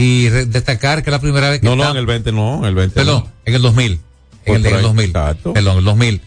y 0.00 0.28
destacar 0.28 1.02
que 1.02 1.10
es 1.10 1.12
la 1.12 1.20
primera 1.20 1.50
vez 1.50 1.60
que 1.60 1.66
No, 1.66 1.74
no, 1.74 1.82
está- 1.82 1.90
en 1.90 1.96
el 1.98 2.06
20 2.06 2.30
no, 2.32 2.58
en 2.60 2.64
el 2.66 2.74
20 2.76 2.94
Perdón, 2.94 3.24
no. 3.24 3.32
en 3.44 3.54
el 3.54 3.62
2000. 3.62 3.98
Fue 4.46 4.54
En 4.56 4.60
el, 4.60 4.66
en 4.66 4.72
el 4.72 4.76
ahí, 4.78 4.82
2000. 4.84 5.04
exacto. 5.06 5.52
Perdón, 5.52 5.78
el 5.78 5.84
2000. 5.84 6.20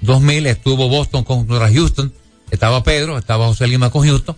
2000 0.00 0.46
estuvo 0.48 0.88
Boston 0.88 1.22
contra 1.24 1.72
Houston. 1.72 2.12
Estaba 2.50 2.82
Pedro, 2.82 3.16
estaba 3.16 3.46
José 3.46 3.68
Lima 3.68 3.90
con 3.90 4.06
Houston. 4.06 4.36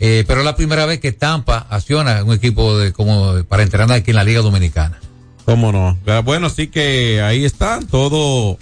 Eh, 0.00 0.24
pero 0.26 0.40
es 0.40 0.44
la 0.46 0.56
primera 0.56 0.86
vez 0.86 0.98
que 1.00 1.12
Tampa 1.12 1.66
acciona 1.70 2.24
un 2.24 2.32
equipo 2.34 2.76
de 2.78 2.92
como 2.94 3.44
para 3.44 3.62
entrenar 3.62 3.92
aquí 3.92 4.10
en 4.10 4.16
la 4.16 4.24
Liga 4.24 4.40
Dominicana. 4.40 4.98
¿Cómo 5.44 5.70
no? 5.70 5.98
Ah, 6.06 6.20
Bueno, 6.24 6.46
así 6.46 6.68
que 6.68 7.20
ahí 7.20 7.44
está, 7.44 7.78
todo 7.90 8.56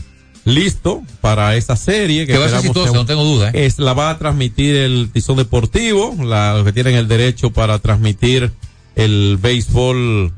listo 0.44 1.02
para 1.20 1.54
esa 1.56 1.76
serie. 1.76 2.26
Que 2.26 2.32
Que 2.32 2.38
va 2.38 2.46
a 2.46 2.48
ser 2.48 2.58
exitosa, 2.58 2.92
no 2.92 3.06
tengo 3.06 3.22
duda, 3.24 3.50
¿eh? 3.54 3.64
Es, 3.66 3.78
la 3.78 3.92
va 3.94 4.10
a 4.10 4.18
transmitir 4.18 4.74
el 4.74 5.08
Tizón 5.12 5.36
Deportivo, 5.36 6.14
la, 6.22 6.54
los 6.54 6.64
que 6.64 6.72
tienen 6.72 6.96
el 6.96 7.06
derecho 7.08 7.50
para 7.50 7.78
transmitir 7.78 8.52
el 8.96 9.38
béisbol 9.40 10.32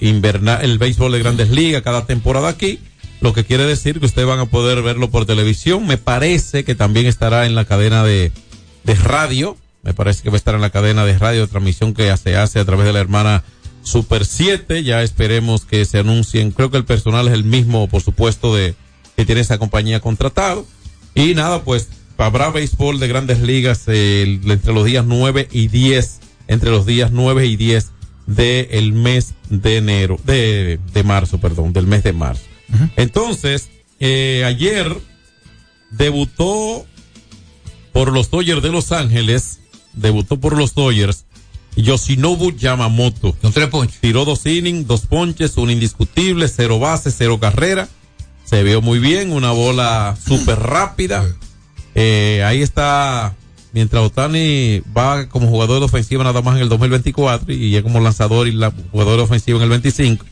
invernal, 0.00 0.64
el 0.64 0.78
béisbol 0.78 1.12
de 1.12 1.18
grandes 1.18 1.50
ligas 1.50 1.82
cada 1.82 2.06
temporada 2.06 2.48
aquí. 2.48 2.80
Lo 3.20 3.32
que 3.32 3.44
quiere 3.44 3.64
decir 3.64 3.98
que 3.98 4.06
ustedes 4.06 4.28
van 4.28 4.40
a 4.40 4.46
poder 4.46 4.82
verlo 4.82 5.10
por 5.10 5.24
televisión. 5.24 5.86
Me 5.86 5.96
parece 5.96 6.64
que 6.64 6.74
también 6.74 7.06
estará 7.06 7.46
en 7.46 7.54
la 7.54 7.64
cadena 7.64 8.04
de, 8.04 8.30
de 8.84 8.94
radio. 8.94 9.56
Me 9.82 9.94
parece 9.94 10.22
que 10.22 10.30
va 10.30 10.36
a 10.36 10.38
estar 10.38 10.54
en 10.54 10.60
la 10.60 10.70
cadena 10.70 11.04
de 11.06 11.18
radio 11.18 11.42
de 11.42 11.46
transmisión 11.46 11.94
que 11.94 12.14
se 12.16 12.36
hace 12.36 12.58
a 12.58 12.64
través 12.64 12.86
de 12.86 12.92
la 12.92 13.00
hermana 13.00 13.42
Super 13.82 14.26
7. 14.26 14.82
Ya 14.82 15.02
esperemos 15.02 15.64
que 15.64 15.84
se 15.86 15.98
anuncien. 15.98 16.50
Creo 16.50 16.70
que 16.70 16.76
el 16.76 16.84
personal 16.84 17.28
es 17.28 17.34
el 17.34 17.44
mismo, 17.44 17.88
por 17.88 18.02
supuesto, 18.02 18.54
de 18.54 18.74
que 19.16 19.24
tiene 19.24 19.40
esa 19.40 19.58
compañía 19.58 20.00
contratado. 20.00 20.66
Y 21.14 21.34
nada, 21.34 21.62
pues 21.62 21.88
habrá 22.18 22.50
béisbol 22.50 23.00
de 23.00 23.08
grandes 23.08 23.40
ligas 23.40 23.84
eh, 23.86 24.40
entre 24.44 24.72
los 24.72 24.84
días 24.84 25.04
9 25.06 25.48
y 25.50 25.68
10, 25.68 26.20
entre 26.48 26.70
los 26.70 26.86
días 26.86 27.10
9 27.12 27.46
y 27.46 27.56
10 27.56 27.90
del 28.26 28.92
mes 28.92 29.34
de 29.50 29.76
enero, 29.76 30.18
de, 30.24 30.80
de 30.92 31.02
marzo, 31.04 31.38
perdón, 31.38 31.72
del 31.72 31.86
mes 31.86 32.02
de 32.02 32.12
marzo. 32.12 32.42
Entonces, 32.96 33.68
eh, 34.00 34.44
ayer 34.44 34.96
debutó 35.90 36.84
por 37.92 38.12
los 38.12 38.30
Dodgers 38.30 38.62
de 38.62 38.70
Los 38.70 38.92
Ángeles, 38.92 39.60
debutó 39.92 40.38
por 40.38 40.56
los 40.56 40.74
Dodgers, 40.74 41.24
Yoshinobu 41.76 42.52
Yamamoto. 42.56 43.34
Con 43.34 43.52
tres 43.52 43.68
ponches. 43.68 44.00
Tiró 44.00 44.24
dos 44.24 44.44
innings, 44.46 44.86
dos 44.86 45.06
ponches, 45.06 45.56
un 45.56 45.70
indiscutible, 45.70 46.48
cero 46.48 46.78
base, 46.78 47.10
cero 47.10 47.38
carrera. 47.38 47.88
Se 48.44 48.62
vio 48.62 48.80
muy 48.80 48.98
bien, 48.98 49.32
una 49.32 49.52
bola 49.52 50.16
súper 50.24 50.58
rápida. 50.58 51.26
Eh, 51.94 52.42
ahí 52.44 52.62
está, 52.62 53.34
mientras 53.76 54.02
Otani 54.02 54.80
va 54.96 55.28
como 55.28 55.48
jugador 55.48 55.80
de 55.80 55.84
ofensiva 55.84 56.24
nada 56.24 56.40
más 56.40 56.56
en 56.56 56.62
el 56.62 56.70
2024 56.70 57.52
y 57.52 57.72
ya 57.72 57.82
como 57.82 58.00
lanzador 58.00 58.48
y 58.48 58.52
la, 58.52 58.72
jugador 58.90 59.18
de 59.18 59.24
ofensiva 59.24 59.58
en 59.58 59.64
el 59.64 59.68
25. 59.68 60.24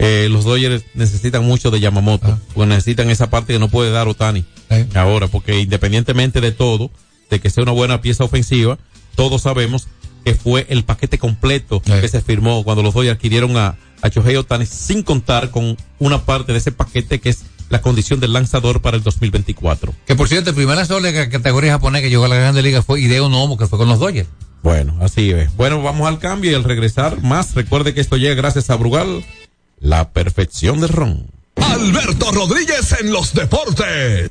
Eh, 0.00 0.26
los 0.28 0.44
Dodgers 0.44 0.82
necesitan 0.94 1.44
mucho 1.44 1.70
de 1.70 1.78
Yamamoto, 1.78 2.36
porque 2.52 2.66
necesitan 2.66 3.10
esa 3.10 3.30
parte 3.30 3.52
que 3.52 3.60
no 3.60 3.68
puede 3.68 3.92
dar 3.92 4.08
Otani 4.08 4.44
ahora, 4.96 5.28
porque 5.28 5.60
independientemente 5.60 6.40
de 6.40 6.50
todo, 6.50 6.90
de 7.30 7.38
que 7.38 7.48
sea 7.48 7.62
una 7.62 7.70
buena 7.70 8.00
pieza 8.00 8.24
ofensiva, 8.24 8.76
todos 9.14 9.42
sabemos 9.42 9.86
que 10.24 10.34
fue 10.34 10.66
el 10.68 10.84
paquete 10.84 11.18
completo 11.18 11.80
que 11.80 12.08
se 12.08 12.20
firmó 12.20 12.64
cuando 12.64 12.82
los 12.82 12.94
Dodgers 12.94 13.16
adquirieron 13.16 13.56
a, 13.56 13.76
a 14.00 14.08
Shohei 14.08 14.36
Otani 14.36 14.66
sin 14.66 15.02
contar 15.02 15.50
con 15.50 15.76
una 15.98 16.24
parte 16.24 16.52
de 16.52 16.58
ese 16.58 16.72
paquete 16.72 17.20
que 17.20 17.30
es 17.30 17.44
la 17.68 17.80
condición 17.80 18.20
del 18.20 18.32
lanzador 18.32 18.80
para 18.80 18.96
el 18.96 19.02
2024. 19.02 19.94
Que 20.06 20.14
por 20.14 20.28
cierto, 20.28 20.50
el 20.50 20.56
primer 20.56 20.76
lanzador 20.76 21.02
de 21.02 21.12
la 21.12 21.28
categoría 21.28 21.72
japonés 21.72 22.02
que 22.02 22.10
llegó 22.10 22.24
a 22.24 22.28
la 22.28 22.36
Grande 22.36 22.62
Liga 22.62 22.82
fue 22.82 23.00
Hideo 23.00 23.28
Nomo, 23.28 23.56
que 23.56 23.66
fue 23.66 23.78
con 23.78 23.88
los 23.88 23.98
Dodgers. 23.98 24.28
Bueno, 24.62 24.96
así 25.00 25.30
es. 25.30 25.54
Bueno, 25.56 25.82
vamos 25.82 26.08
al 26.08 26.18
cambio 26.18 26.50
y 26.50 26.54
al 26.54 26.64
regresar 26.64 27.22
más, 27.22 27.54
recuerde 27.54 27.92
que 27.92 28.00
esto 28.00 28.16
llega 28.16 28.34
gracias 28.34 28.70
a 28.70 28.76
Brugal, 28.76 29.24
la 29.78 30.10
perfección 30.10 30.80
del 30.80 30.88
ron. 30.88 31.26
Alberto 31.56 32.32
Rodríguez 32.32 32.96
en 33.00 33.12
los 33.12 33.34
deportes. 33.34 34.30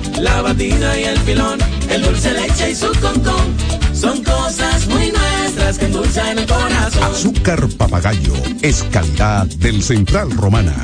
la 0.21 0.41
batida 0.41 0.99
y 0.99 1.03
el 1.03 1.17
filón, 1.19 1.59
el 1.89 2.01
dulce 2.01 2.31
leche 2.33 2.71
y 2.71 2.75
su 2.75 2.91
concón. 2.99 3.55
Son 3.93 4.23
cosas 4.23 4.87
muy 4.87 5.11
nuestras 5.11 5.77
que 5.77 5.85
endulzan 5.85 6.39
el 6.39 6.45
corazón. 6.45 7.03
Azúcar 7.03 7.67
papagayo 7.77 8.33
es 8.61 8.83
calidad 8.83 9.45
del 9.47 9.83
Central 9.83 10.31
Romana. 10.31 10.75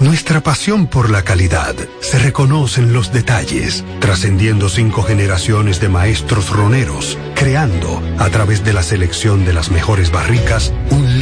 Nuestra 0.00 0.40
pasión 0.40 0.86
por 0.86 1.10
la 1.10 1.24
calidad 1.24 1.74
se 2.00 2.18
reconoce 2.18 2.80
en 2.80 2.94
los 2.94 3.12
detalles, 3.12 3.84
trascendiendo 4.00 4.70
cinco 4.70 5.02
generaciones 5.02 5.78
de 5.78 5.90
maestros 5.90 6.48
roneros, 6.48 7.18
creando, 7.34 8.02
a 8.18 8.30
través 8.30 8.64
de 8.64 8.72
la 8.72 8.82
selección 8.82 9.44
de 9.44 9.52
las 9.52 9.70
mejores 9.70 10.10
barricas, 10.10 10.72
un 10.90 11.09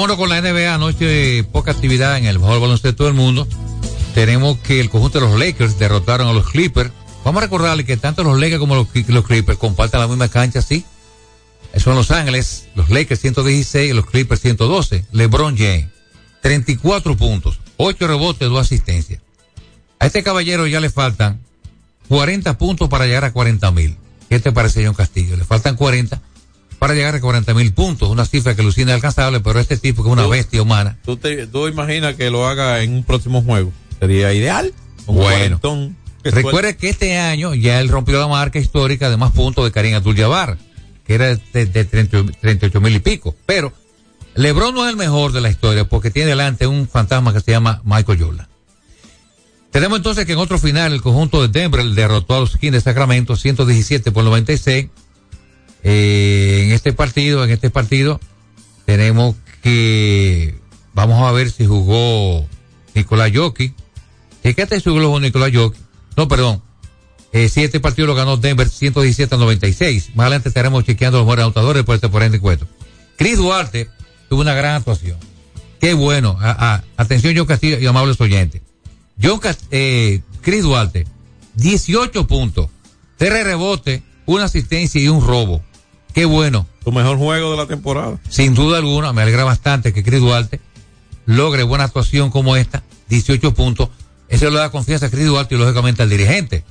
Vámonos 0.00 0.16
con 0.16 0.30
la 0.30 0.40
NBA. 0.40 0.74
Anoche 0.74 1.44
poca 1.44 1.72
actividad 1.72 2.16
en 2.16 2.24
el 2.24 2.38
mejor 2.38 2.58
baloncesto 2.58 3.04
del 3.04 3.12
mundo. 3.12 3.46
Tenemos 4.14 4.56
que 4.60 4.80
el 4.80 4.88
conjunto 4.88 5.20
de 5.20 5.26
los 5.26 5.38
Lakers 5.38 5.78
derrotaron 5.78 6.26
a 6.26 6.32
los 6.32 6.48
Clippers. 6.48 6.90
Vamos 7.22 7.42
a 7.42 7.44
recordarle 7.44 7.84
que 7.84 7.98
tanto 7.98 8.24
los 8.24 8.40
Lakers 8.40 8.60
como 8.60 8.76
los, 8.76 8.86
los 9.08 9.26
Clippers 9.26 9.58
comparten 9.58 10.00
la 10.00 10.08
misma 10.08 10.28
cancha, 10.28 10.62
sí. 10.62 10.86
Son 11.76 11.96
Los 11.96 12.10
Ángeles, 12.12 12.68
los 12.74 12.88
Lakers 12.88 13.20
116 13.20 13.90
y 13.90 13.92
los 13.92 14.06
Clippers 14.06 14.40
112. 14.40 15.04
LeBron 15.12 15.58
James, 15.58 15.88
34 16.40 17.18
puntos, 17.18 17.60
8 17.76 18.06
rebotes, 18.06 18.48
2 18.48 18.58
asistencias. 18.58 19.20
A 19.98 20.06
este 20.06 20.22
caballero 20.22 20.66
ya 20.66 20.80
le 20.80 20.88
faltan 20.88 21.42
40 22.08 22.56
puntos 22.56 22.88
para 22.88 23.04
llegar 23.04 23.26
a 23.26 23.34
40 23.34 23.70
mil. 23.72 23.98
¿Qué 24.30 24.40
te 24.40 24.50
parece, 24.50 24.82
John 24.82 24.94
Castillo? 24.94 25.36
Le 25.36 25.44
faltan 25.44 25.76
40 25.76 26.22
para 26.80 26.94
llegar 26.94 27.14
a 27.14 27.20
40 27.20 27.54
mil 27.54 27.72
puntos, 27.72 28.08
una 28.08 28.24
cifra 28.24 28.56
que 28.56 28.62
lucina 28.64 28.94
alcanzable, 28.94 29.38
pero 29.38 29.60
este 29.60 29.76
tipo 29.76 30.02
que 30.02 30.08
es 30.08 30.12
una 30.14 30.24
Tú- 30.24 30.30
bestia 30.30 30.62
humana. 30.62 30.98
¿Tú, 31.04 31.16
te, 31.16 31.46
tú 31.46 31.68
imaginas 31.68 32.16
que 32.16 32.30
lo 32.30 32.48
haga 32.48 32.82
en 32.82 32.92
un 32.94 33.04
próximo 33.04 33.42
juego? 33.42 33.70
Sería 34.00 34.32
ideal. 34.34 34.72
Un 35.06 35.14
Bueno. 35.16 35.60
cuarentón. 35.60 35.96
Que 36.78 36.88
este 36.90 37.16
año 37.18 37.54
ya 37.54 37.80
él 37.80 37.88
rompió 37.88 38.18
la 38.18 38.26
marca 38.28 38.58
histórica 38.58 39.08
de 39.08 39.16
más 39.16 39.32
puntos 39.32 39.64
de 39.64 39.72
Karim 39.72 39.94
Abdul-Jabbar, 39.94 40.58
que 41.06 41.14
era 41.14 41.28
de, 41.34 41.66
de 41.66 41.84
30 41.84 42.24
38 42.40 42.80
mil 42.80 42.94
y 42.96 42.98
pico. 42.98 43.34
Pero 43.46 43.72
LeBron 44.34 44.74
no 44.74 44.84
es 44.84 44.90
el 44.90 44.96
mejor 44.96 45.32
de 45.32 45.40
la 45.40 45.48
historia 45.50 45.86
porque 45.88 46.10
tiene 46.10 46.30
delante 46.30 46.66
un 46.66 46.86
fantasma 46.88 47.32
que 47.32 47.40
se 47.40 47.50
llama 47.52 47.80
Michael 47.84 48.22
Jordan. 48.22 48.48
Tenemos 49.70 49.98
entonces 49.98 50.26
que 50.26 50.32
en 50.32 50.38
otro 50.38 50.58
final 50.58 50.92
el 50.92 51.00
conjunto 51.00 51.40
de 51.46 51.48
Denver 51.48 51.84
derrotó 51.84 52.36
a 52.36 52.40
los 52.40 52.56
Kings 52.56 52.72
de 52.72 52.80
Sacramento 52.80 53.36
117 53.36 54.10
por 54.12 54.24
96. 54.24 54.88
Eh, 55.82 56.64
en 56.66 56.72
este 56.72 56.92
partido, 56.92 57.44
en 57.44 57.50
este 57.50 57.70
partido 57.70 58.20
tenemos 58.84 59.36
que 59.62 60.54
vamos 60.94 61.22
a 61.26 61.32
ver 61.32 61.50
si 61.50 61.66
jugó 61.66 62.46
Nicolás 62.94 63.30
Jokic. 63.34 63.74
Fíjate 64.42 64.80
si 64.80 64.90
jugó 64.90 65.20
Nicolás 65.20 65.50
Jokic. 65.54 65.80
No, 66.16 66.28
perdón. 66.28 66.62
Eh, 67.32 67.48
sí, 67.48 67.62
este 67.62 67.78
partido 67.78 68.08
lo 68.08 68.14
ganó 68.16 68.36
Denver 68.36 68.68
117 68.68 69.34
a 69.34 69.38
96. 69.38 70.10
Más 70.16 70.24
adelante 70.24 70.48
estaremos 70.48 70.84
chequeando 70.84 71.18
los 71.18 71.26
mejores 71.26 71.44
anotadores 71.44 71.84
por 71.84 71.94
este 71.94 72.08
por 72.08 72.22
este 72.22 72.36
encuentro. 72.38 72.66
Chris 73.16 73.36
Duarte 73.38 73.88
tuvo 74.28 74.40
una 74.40 74.54
gran 74.54 74.76
actuación. 74.76 75.16
Qué 75.80 75.94
bueno. 75.94 76.36
A- 76.40 76.74
a- 76.74 76.84
atención, 76.96 77.34
John 77.36 77.46
Castillo 77.46 77.78
y 77.78 77.86
amables 77.86 78.20
oyentes. 78.20 78.60
John 79.22 79.38
Cas- 79.38 79.58
eh, 79.70 80.20
Chris 80.42 80.62
Duarte, 80.62 81.06
18 81.54 82.26
puntos, 82.26 82.68
3 83.16 83.44
rebotes, 83.44 84.02
una 84.26 84.44
asistencia 84.44 85.00
y 85.00 85.08
un 85.08 85.24
robo. 85.24 85.62
Qué 86.12 86.24
bueno. 86.24 86.66
Tu 86.84 86.92
mejor 86.92 87.18
juego 87.18 87.52
de 87.52 87.56
la 87.56 87.66
temporada. 87.66 88.18
Sin 88.28 88.54
duda 88.54 88.78
alguna, 88.78 89.12
me 89.12 89.22
alegra 89.22 89.44
bastante 89.44 89.92
que 89.92 90.02
Chris 90.02 90.20
Duarte 90.20 90.60
logre 91.26 91.62
buena 91.62 91.84
actuación 91.84 92.30
como 92.30 92.56
esta, 92.56 92.82
18 93.08 93.54
puntos. 93.54 93.90
Eso 94.28 94.50
le 94.50 94.58
da 94.58 94.70
confianza 94.70 95.06
a 95.06 95.10
Chris 95.10 95.26
Duarte 95.26 95.54
y 95.54 95.58
lógicamente 95.58 96.02
al 96.02 96.10
dirigente. 96.10 96.64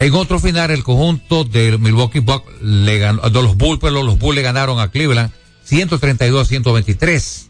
En 0.00 0.14
otro 0.14 0.38
final, 0.38 0.70
el 0.70 0.84
conjunto 0.84 1.44
del 1.44 1.78
Milwaukee 1.78 2.20
Bucks 2.20 2.62
le 2.62 2.98
ganó, 2.98 3.22
de 3.22 3.42
los 3.42 3.56
Bulls, 3.56 3.80
pero 3.80 4.02
los 4.02 4.18
Bulls 4.18 4.36
le 4.36 4.42
ganaron 4.42 4.78
a 4.78 4.90
Cleveland 4.90 5.32
132 5.64 6.40
a 6.40 6.44
123. 6.48 7.48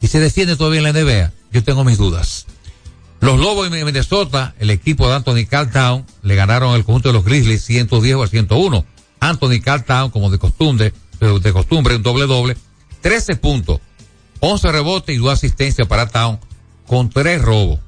Y 0.00 0.06
se 0.08 0.20
defiende 0.20 0.56
todavía 0.56 0.80
en 0.80 0.84
la 0.84 0.92
NBA. 0.92 1.32
Yo 1.52 1.62
tengo 1.62 1.84
mis 1.84 1.98
dudas. 1.98 2.46
Los 3.20 3.38
Lobos 3.38 3.70
de 3.70 3.84
Minnesota, 3.84 4.54
el 4.58 4.70
equipo 4.70 5.08
de 5.08 5.14
Anthony 5.14 5.46
Carltown, 5.48 6.04
le 6.22 6.34
ganaron 6.34 6.74
al 6.74 6.84
conjunto 6.84 7.08
de 7.08 7.14
los 7.14 7.24
Grizzlies 7.24 7.64
110 7.64 8.16
a 8.16 8.26
101. 8.26 8.84
Anthony 9.28 9.60
Carltown, 9.62 10.10
como 10.10 10.30
de 10.30 10.38
costumbre, 10.38 10.92
de 11.20 11.52
costumbre, 11.52 11.96
un 11.96 12.02
doble 12.02 12.26
doble, 12.26 12.56
13 13.00 13.36
puntos, 13.36 13.80
11 14.40 14.72
rebotes 14.72 15.14
y 15.14 15.18
2 15.18 15.32
asistencias 15.32 15.88
para 15.88 16.08
Town, 16.08 16.38
con 16.86 17.08
3 17.08 17.40
robos. 17.40 17.80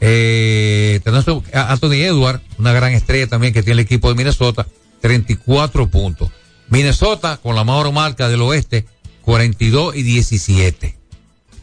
Eh, 0.00 1.00
tenemos 1.02 1.26
Anthony 1.52 1.94
Edwards, 1.94 2.42
una 2.58 2.72
gran 2.72 2.92
estrella 2.92 3.26
también 3.26 3.52
que 3.52 3.62
tiene 3.62 3.80
el 3.80 3.86
equipo 3.86 4.08
de 4.08 4.14
Minnesota, 4.14 4.66
34 5.00 5.88
puntos. 5.88 6.30
Minnesota, 6.68 7.38
con 7.38 7.54
la 7.54 7.64
mejor 7.64 7.92
marca 7.92 8.28
del 8.28 8.42
oeste, 8.42 8.86
42 9.22 9.96
y 9.96 10.02
17. 10.02 10.98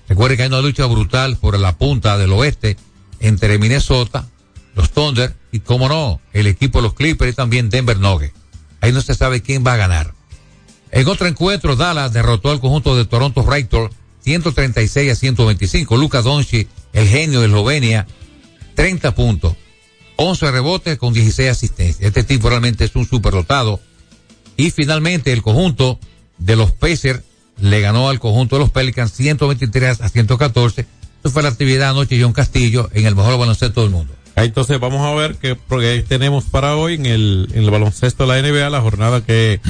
Recuerde 0.09 0.35
que 0.35 0.43
hay 0.43 0.49
una 0.49 0.61
lucha 0.61 0.85
brutal 0.85 1.37
por 1.37 1.57
la 1.57 1.77
punta 1.77 2.17
del 2.17 2.33
oeste 2.33 2.77
entre 3.19 3.57
Minnesota, 3.57 4.27
los 4.75 4.91
Thunder 4.91 5.33
y, 5.53 5.59
como 5.59 5.87
no, 5.87 6.19
el 6.33 6.47
equipo 6.47 6.79
de 6.79 6.83
los 6.83 6.95
Clippers 6.95 7.31
y 7.31 7.35
también 7.35 7.69
Denver 7.69 7.99
Nuggets. 7.99 8.33
Ahí 8.81 8.91
no 8.91 9.01
se 9.01 9.13
sabe 9.13 9.43
quién 9.43 9.63
va 9.65 9.73
a 9.73 9.77
ganar. 9.77 10.13
En 10.91 11.07
otro 11.07 11.27
encuentro, 11.27 11.75
Dallas 11.75 12.11
derrotó 12.11 12.49
al 12.49 12.59
conjunto 12.59 12.97
de 12.97 13.05
Toronto 13.05 13.45
Raptors 13.45 13.93
136 14.23 15.11
a 15.11 15.15
125. 15.15 15.95
Luka 15.95 16.23
Doncic, 16.23 16.67
el 16.91 17.07
genio 17.07 17.39
de 17.39 17.45
Eslovenia, 17.45 18.07
30 18.73 19.13
puntos, 19.13 19.55
11 20.15 20.51
rebotes 20.51 20.97
con 20.97 21.13
16 21.13 21.51
asistencias. 21.51 22.01
Este 22.01 22.23
tipo 22.23 22.49
realmente 22.49 22.85
es 22.85 22.95
un 22.95 23.07
superdotado. 23.07 23.79
Y 24.57 24.71
finalmente 24.71 25.33
el 25.33 25.43
conjunto 25.43 25.99
de 26.39 26.55
los 26.55 26.71
Pacers 26.71 27.21
le 27.61 27.79
ganó 27.79 28.09
al 28.09 28.19
conjunto 28.19 28.55
de 28.55 28.61
los 28.61 28.71
Pelicans 28.71 29.11
123 29.13 30.01
a 30.01 30.09
114. 30.09 30.81
Eso 31.23 31.31
fue 31.31 31.43
la 31.43 31.49
actividad 31.49 31.91
anoche 31.91 32.19
John 32.19 32.33
Castillo 32.33 32.89
en 32.93 33.05
el 33.05 33.15
mejor 33.15 33.37
baloncesto 33.37 33.81
del 33.81 33.91
mundo. 33.91 34.15
Entonces 34.35 34.79
vamos 34.79 35.01
a 35.01 35.13
ver 35.13 35.35
qué 35.35 35.55
tenemos 36.07 36.45
para 36.45 36.75
hoy 36.75 36.95
en 36.95 37.05
el, 37.05 37.47
en 37.53 37.63
el 37.63 37.71
baloncesto 37.71 38.25
de 38.25 38.41
la 38.41 38.47
NBA, 38.47 38.69
la 38.69 38.81
jornada 38.81 39.23
que 39.23 39.61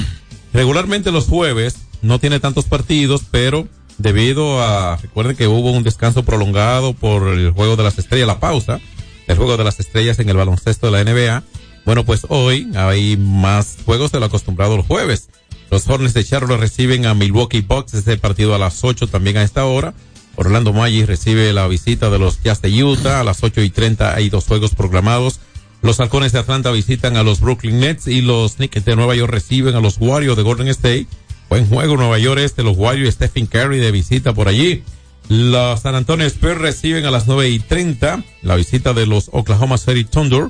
regularmente 0.52 1.12
los 1.12 1.26
jueves 1.26 1.76
no 2.02 2.18
tiene 2.18 2.40
tantos 2.40 2.64
partidos, 2.64 3.22
pero 3.30 3.68
debido 3.98 4.62
a, 4.62 4.96
recuerden 4.96 5.36
que 5.36 5.48
hubo 5.48 5.70
un 5.70 5.82
descanso 5.82 6.24
prolongado 6.24 6.94
por 6.94 7.28
el 7.28 7.50
juego 7.50 7.76
de 7.76 7.82
las 7.82 7.98
estrellas, 7.98 8.26
la 8.26 8.40
pausa, 8.40 8.80
el 9.26 9.36
juego 9.36 9.56
de 9.56 9.64
las 9.64 9.80
estrellas 9.80 10.18
en 10.18 10.28
el 10.28 10.36
baloncesto 10.36 10.90
de 10.90 11.04
la 11.04 11.10
NBA. 11.10 11.42
Bueno, 11.84 12.04
pues 12.04 12.26
hoy 12.28 12.70
hay 12.74 13.16
más 13.16 13.78
juegos 13.84 14.12
de 14.12 14.20
lo 14.20 14.26
acostumbrado 14.26 14.76
los 14.76 14.86
jueves. 14.86 15.28
Los 15.70 15.88
Hornets 15.88 16.14
de 16.14 16.24
Charlotte 16.24 16.60
reciben 16.60 17.06
a 17.06 17.14
Milwaukee 17.14 17.60
Bucks, 17.60 17.94
ese 17.94 18.16
partido 18.16 18.54
a 18.54 18.58
las 18.58 18.84
8 18.84 19.06
también 19.08 19.36
a 19.36 19.42
esta 19.42 19.64
hora. 19.64 19.94
Orlando 20.36 20.72
Magic 20.72 21.06
recibe 21.06 21.52
la 21.52 21.66
visita 21.68 22.10
de 22.10 22.18
los 22.18 22.42
Jazz 22.42 22.60
de 22.62 22.82
Utah 22.82 23.20
a 23.20 23.24
las 23.24 23.42
8 23.42 23.62
y 23.62 23.70
30 23.70 24.14
hay 24.14 24.30
dos 24.30 24.46
juegos 24.46 24.74
programados. 24.74 25.40
Los 25.82 26.00
halcones 26.00 26.32
de 26.32 26.38
Atlanta 26.38 26.70
visitan 26.70 27.16
a 27.16 27.22
los 27.22 27.40
Brooklyn 27.40 27.78
Nets 27.80 28.06
y 28.06 28.22
los 28.22 28.54
Knicks 28.54 28.84
de 28.84 28.96
Nueva 28.96 29.14
York 29.14 29.30
reciben 29.30 29.74
a 29.74 29.80
los 29.80 29.98
Warriors 29.98 30.36
de 30.36 30.42
Golden 30.42 30.68
State. 30.68 31.06
Buen 31.50 31.68
juego 31.68 31.96
Nueva 31.96 32.18
York 32.18 32.40
este, 32.40 32.62
los 32.62 32.76
Warriors, 32.76 33.14
Stephen 33.14 33.46
Curry 33.46 33.78
de 33.78 33.92
visita 33.92 34.32
por 34.32 34.48
allí. 34.48 34.82
Los 35.28 35.80
San 35.80 35.94
Antonio 35.94 36.26
Spurs 36.26 36.58
reciben 36.58 37.06
a 37.06 37.10
las 37.10 37.26
9 37.26 37.48
y 37.48 37.58
30 37.58 38.24
la 38.42 38.56
visita 38.56 38.92
de 38.92 39.06
los 39.06 39.30
Oklahoma 39.32 39.78
City 39.78 40.04
Thunder. 40.04 40.48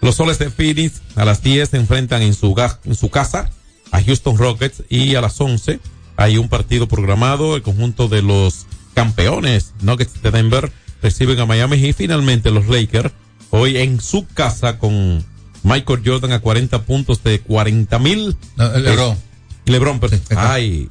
Los 0.00 0.16
Soles 0.16 0.38
de 0.38 0.50
Phoenix 0.50 1.00
a 1.14 1.24
las 1.24 1.42
10 1.42 1.68
se 1.68 1.76
enfrentan 1.76 2.22
en 2.22 2.34
su, 2.34 2.54
en 2.84 2.94
su 2.94 3.08
casa 3.08 3.50
a 3.90 4.02
Houston 4.02 4.36
Rockets 4.36 4.82
y 4.88 5.14
a 5.14 5.20
las 5.20 5.40
11 5.40 5.80
hay 6.16 6.38
un 6.38 6.48
partido 6.48 6.88
programado. 6.88 7.56
El 7.56 7.62
conjunto 7.62 8.08
de 8.08 8.22
los 8.22 8.66
campeones 8.94 9.74
Nuggets 9.80 10.22
de 10.22 10.30
Denver 10.30 10.70
reciben 11.02 11.40
a 11.40 11.46
Miami 11.46 11.76
y 11.76 11.92
finalmente 11.92 12.50
los 12.50 12.68
Lakers 12.68 13.12
hoy 13.50 13.76
en 13.78 14.00
su 14.00 14.26
casa 14.26 14.78
con 14.78 15.24
Michael 15.62 16.02
Jordan 16.04 16.32
a 16.32 16.40
40 16.40 16.82
puntos 16.82 17.22
de 17.22 17.40
40 17.40 17.98
mil. 17.98 18.36
Lebron. 18.56 19.16
Lebron, 19.66 20.00
pero, 20.00 20.16
ay. 20.36 20.88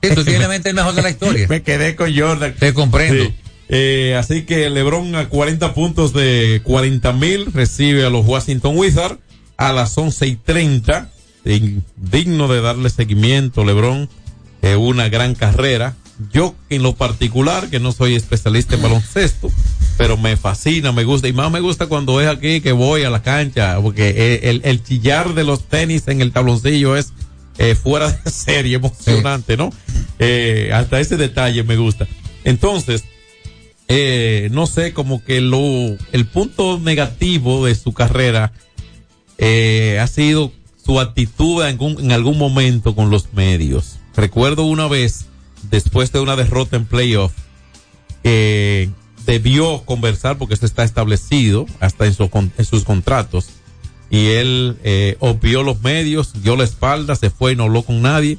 tú 0.00 0.24
tienes 0.24 0.48
mente 0.48 0.70
el 0.70 0.74
mejor 0.74 0.94
de 0.94 1.02
la 1.02 1.10
historia. 1.10 1.46
Me 1.50 1.62
quedé 1.62 1.96
con 1.96 2.14
Jordan. 2.16 2.54
Te 2.58 2.72
comprendo. 2.72 3.24
Sí. 3.24 3.34
Eh, 3.72 4.16
así 4.18 4.42
que 4.42 4.68
LeBron 4.68 5.14
a 5.14 5.28
40 5.28 5.74
puntos 5.74 6.12
de 6.12 6.60
40 6.64 7.12
mil 7.12 7.52
recibe 7.52 8.04
a 8.04 8.10
los 8.10 8.26
Washington 8.26 8.76
Wizards 8.76 9.18
a 9.56 9.72
las 9.72 9.96
11 9.96 10.26
y 10.26 10.36
30. 10.36 11.10
Digno 11.96 12.48
de 12.48 12.60
darle 12.60 12.90
seguimiento, 12.90 13.64
LeBron, 13.64 14.08
eh, 14.62 14.76
una 14.76 15.08
gran 15.08 15.34
carrera. 15.34 15.96
Yo, 16.32 16.54
en 16.68 16.82
lo 16.82 16.94
particular, 16.94 17.70
que 17.70 17.80
no 17.80 17.92
soy 17.92 18.14
especialista 18.14 18.74
en 18.74 18.82
baloncesto, 18.82 19.50
pero 19.96 20.16
me 20.16 20.36
fascina, 20.36 20.92
me 20.92 21.04
gusta. 21.04 21.28
Y 21.28 21.32
más 21.32 21.50
me 21.50 21.60
gusta 21.60 21.86
cuando 21.86 22.20
es 22.20 22.28
aquí 22.28 22.60
que 22.60 22.72
voy 22.72 23.04
a 23.04 23.10
la 23.10 23.22
cancha, 23.22 23.78
porque 23.80 24.40
el, 24.42 24.60
el 24.64 24.82
chillar 24.82 25.34
de 25.34 25.44
los 25.44 25.68
tenis 25.68 26.08
en 26.08 26.20
el 26.20 26.32
tabloncillo 26.32 26.96
es 26.96 27.12
eh, 27.58 27.74
fuera 27.74 28.10
de 28.10 28.30
serie, 28.30 28.76
emocionante, 28.76 29.56
¿no? 29.56 29.72
Eh, 30.18 30.70
hasta 30.72 31.00
ese 31.00 31.16
detalle 31.16 31.62
me 31.62 31.76
gusta. 31.76 32.06
Entonces, 32.44 33.04
eh, 33.88 34.48
no 34.52 34.66
sé, 34.66 34.92
como 34.92 35.24
que 35.24 35.40
lo, 35.40 35.58
el 36.12 36.26
punto 36.26 36.78
negativo 36.78 37.66
de 37.66 37.74
su 37.74 37.92
carrera 37.92 38.52
eh, 39.36 39.98
ha 40.00 40.06
sido 40.06 40.52
su 40.84 41.00
actitud 41.00 41.62
en 41.62 41.70
algún, 41.70 41.98
en 41.98 42.12
algún 42.12 42.38
momento 42.38 42.94
con 42.94 43.10
los 43.10 43.32
medios. 43.32 43.96
Recuerdo 44.14 44.64
una 44.64 44.86
vez, 44.86 45.26
después 45.70 46.12
de 46.12 46.20
una 46.20 46.36
derrota 46.36 46.76
en 46.76 46.86
playoff, 46.86 47.32
debió 49.26 49.82
conversar, 49.84 50.38
porque 50.38 50.54
eso 50.54 50.66
está 50.66 50.84
establecido 50.84 51.66
hasta 51.80 52.06
en, 52.06 52.14
su, 52.14 52.30
en 52.56 52.64
sus 52.64 52.84
contratos, 52.84 53.48
y 54.10 54.26
él 54.30 54.76
eh, 54.82 55.16
obvió 55.20 55.62
los 55.62 55.82
medios, 55.82 56.42
dio 56.42 56.56
la 56.56 56.64
espalda, 56.64 57.14
se 57.14 57.30
fue 57.30 57.52
y 57.52 57.56
no 57.56 57.64
habló 57.64 57.82
con 57.82 58.02
nadie. 58.02 58.38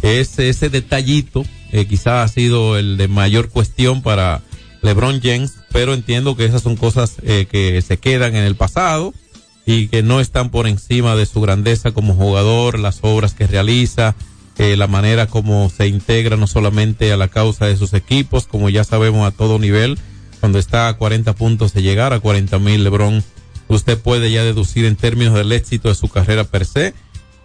Ese, 0.00 0.48
ese 0.48 0.70
detallito 0.70 1.44
eh, 1.72 1.84
quizás 1.84 2.30
ha 2.30 2.32
sido 2.32 2.78
el 2.78 2.96
de 2.96 3.06
mayor 3.06 3.50
cuestión 3.50 4.00
para 4.00 4.40
LeBron 4.80 5.20
James, 5.22 5.56
pero 5.72 5.92
entiendo 5.92 6.36
que 6.36 6.46
esas 6.46 6.62
son 6.62 6.76
cosas 6.76 7.16
eh, 7.22 7.46
que 7.50 7.82
se 7.82 7.98
quedan 7.98 8.34
en 8.34 8.44
el 8.44 8.56
pasado 8.56 9.12
y 9.66 9.88
que 9.88 10.02
no 10.02 10.20
están 10.20 10.48
por 10.48 10.66
encima 10.66 11.14
de 11.16 11.26
su 11.26 11.42
grandeza 11.42 11.92
como 11.92 12.14
jugador, 12.14 12.78
las 12.78 13.00
obras 13.02 13.34
que 13.34 13.46
realiza, 13.46 14.16
eh, 14.60 14.76
la 14.76 14.86
manera 14.86 15.26
como 15.26 15.70
se 15.70 15.86
integra 15.86 16.36
no 16.36 16.46
solamente 16.46 17.10
a 17.12 17.16
la 17.16 17.28
causa 17.28 17.64
de 17.64 17.78
sus 17.78 17.94
equipos, 17.94 18.46
como 18.46 18.68
ya 18.68 18.84
sabemos 18.84 19.26
a 19.26 19.34
todo 19.34 19.58
nivel, 19.58 19.98
cuando 20.38 20.58
está 20.58 20.88
a 20.88 20.98
40 20.98 21.34
puntos 21.34 21.72
de 21.72 21.80
llegar 21.80 22.12
a 22.12 22.20
40 22.20 22.58
mil 22.58 22.84
LeBron, 22.84 23.24
usted 23.68 23.98
puede 23.98 24.30
ya 24.30 24.44
deducir 24.44 24.84
en 24.84 24.96
términos 24.96 25.32
del 25.32 25.52
éxito 25.52 25.88
de 25.88 25.94
su 25.94 26.08
carrera 26.08 26.44
per 26.44 26.66
se, 26.66 26.92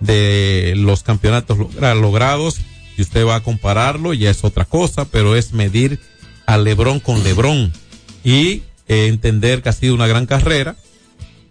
de 0.02 0.74
los 0.76 1.04
campeonatos 1.04 1.58
logrados, 1.80 2.58
y 2.98 3.04
usted 3.04 3.26
va 3.26 3.36
a 3.36 3.44
compararlo, 3.44 4.12
ya 4.14 4.30
es 4.30 4.44
otra 4.44 4.66
cosa, 4.66 5.06
pero 5.06 5.38
es 5.38 5.54
medir 5.54 6.02
a 6.46 6.58
Lebron 6.58 7.00
con 7.00 7.24
Lebron 7.24 7.72
y 8.26 8.64
eh, 8.90 9.08
entender 9.08 9.62
que 9.62 9.70
ha 9.70 9.72
sido 9.72 9.96
una 9.96 10.08
gran 10.08 10.26
carrera 10.26 10.76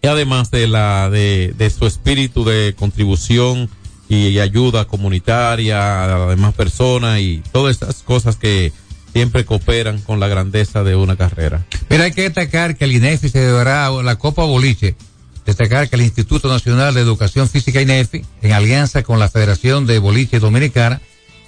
y 0.03 0.09
además 0.09 0.51
de 0.51 0.67
la 0.67 1.09
de, 1.09 1.55
de 1.57 1.71
su 1.71 1.87
espíritu 1.87 2.45
de 2.45 2.75
contribución 2.79 3.71
y, 4.09 4.39
ayuda 4.39 4.85
comunitaria 4.85 6.05
a 6.05 6.19
las 6.19 6.29
demás 6.29 6.55
personas 6.55 7.21
y 7.21 7.43
todas 7.53 7.77
esas 7.77 8.03
cosas 8.03 8.37
que 8.37 8.73
siempre 9.13 9.45
cooperan 9.45 10.01
con 10.01 10.21
la 10.21 10.29
grandeza 10.29 10.83
de 10.83 10.97
una 10.97 11.17
carrera. 11.17 11.65
Mira, 11.89 12.05
hay 12.05 12.13
que 12.13 12.23
destacar 12.23 12.77
que 12.77 12.85
el 12.85 12.93
INEFI 12.93 13.29
se 13.29 13.41
deberá 13.41 13.91
la 13.91 14.17
Copa 14.17 14.45
Boliche. 14.45 14.97
Destacar 15.47 15.89
que 15.89 15.97
el 15.97 16.03
Instituto 16.03 16.49
Nacional 16.49 16.95
de 16.95 17.03
Educación 17.03 17.49
Física 17.49 17.81
INEFI, 17.81 18.25
en 18.43 18.53
alianza 18.53 19.03
con 19.03 19.19
la 19.19 19.29
Federación 19.29 19.87
de 19.87 19.99
Boliche 19.99 20.41
Dominicana, 20.41 21.01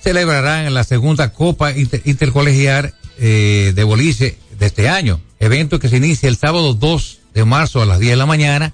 celebrarán 0.03 0.73
la 0.75 0.85
segunda 0.85 1.33
Copa 1.33 1.73
Inter 1.73 2.03
Intercolegial 2.05 2.95
eh, 3.19 3.73
de 3.75 3.85
boliche 3.85 4.39
de 4.59 4.67
este 4.67 4.89
año. 4.89 5.21
Evento 5.41 5.79
que 5.81 5.89
se 5.89 5.97
inicia 5.97 6.29
el 6.29 6.37
sábado 6.37 6.75
2 6.75 7.19
de 7.35 7.45
marzo 7.45 7.83
a 7.83 7.87
las 7.87 7.99
10 7.99 8.13
de 8.13 8.17
la 8.17 8.27
mañana 8.27 8.73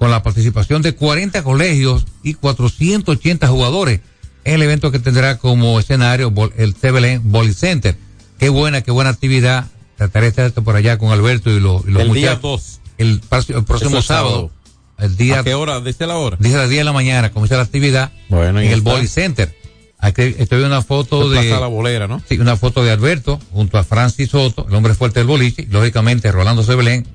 con 0.00 0.10
la 0.10 0.22
participación 0.22 0.80
de 0.80 0.94
40 0.94 1.42
colegios 1.42 2.06
y 2.22 2.32
480 2.32 3.46
jugadores 3.48 4.00
en 4.44 4.54
el 4.54 4.62
evento 4.62 4.90
que 4.90 4.98
tendrá 4.98 5.36
como 5.36 5.78
escenario 5.78 6.32
el 6.56 6.74
Tebelén 6.74 7.20
Volley 7.30 7.52
Center. 7.52 7.98
Qué 8.38 8.48
buena, 8.48 8.80
qué 8.80 8.92
buena 8.92 9.10
actividad. 9.10 9.66
Trataré 9.98 10.24
de 10.24 10.30
estar 10.30 10.46
esto 10.46 10.64
por 10.64 10.74
allá 10.74 10.96
con 10.96 11.10
Alberto 11.10 11.50
y, 11.50 11.60
lo, 11.60 11.84
y 11.86 11.90
los 11.90 12.00
el 12.04 12.08
muchachos. 12.08 12.14
Día 12.14 12.34
dos. 12.36 12.80
El, 12.96 13.20
el 13.54 13.64
próximo 13.64 13.98
es 13.98 14.06
sábado. 14.06 14.50
El 14.96 15.18
día, 15.18 15.40
¿A 15.40 15.44
qué 15.44 15.52
hora? 15.52 15.82
¿Dice 15.82 16.06
la 16.06 16.16
hora? 16.16 16.38
Dice 16.40 16.56
a 16.56 16.60
las 16.60 16.70
10 16.70 16.80
de 16.80 16.84
la 16.84 16.92
mañana, 16.94 17.30
comienza 17.30 17.58
la 17.58 17.64
actividad 17.64 18.10
bueno, 18.30 18.58
en 18.58 18.70
el 18.70 18.78
está. 18.78 19.06
Center. 19.06 19.54
Aquí 19.98 20.22
estoy 20.22 20.60
viendo 20.60 20.68
una 20.68 20.80
foto 20.80 21.30
Se 21.30 21.42
de. 21.42 21.50
la 21.50 21.66
bolera, 21.66 22.08
¿no? 22.08 22.22
Sí, 22.26 22.38
una 22.38 22.56
foto 22.56 22.82
de 22.82 22.90
Alberto 22.90 23.38
junto 23.52 23.76
a 23.76 23.84
Francis 23.84 24.30
Soto, 24.30 24.66
el 24.66 24.74
hombre 24.74 24.94
fuerte 24.94 25.20
del 25.20 25.26
boliche, 25.26 25.66
lógicamente 25.70 26.32
Rolando 26.32 26.62
Sebelén, 26.62 27.06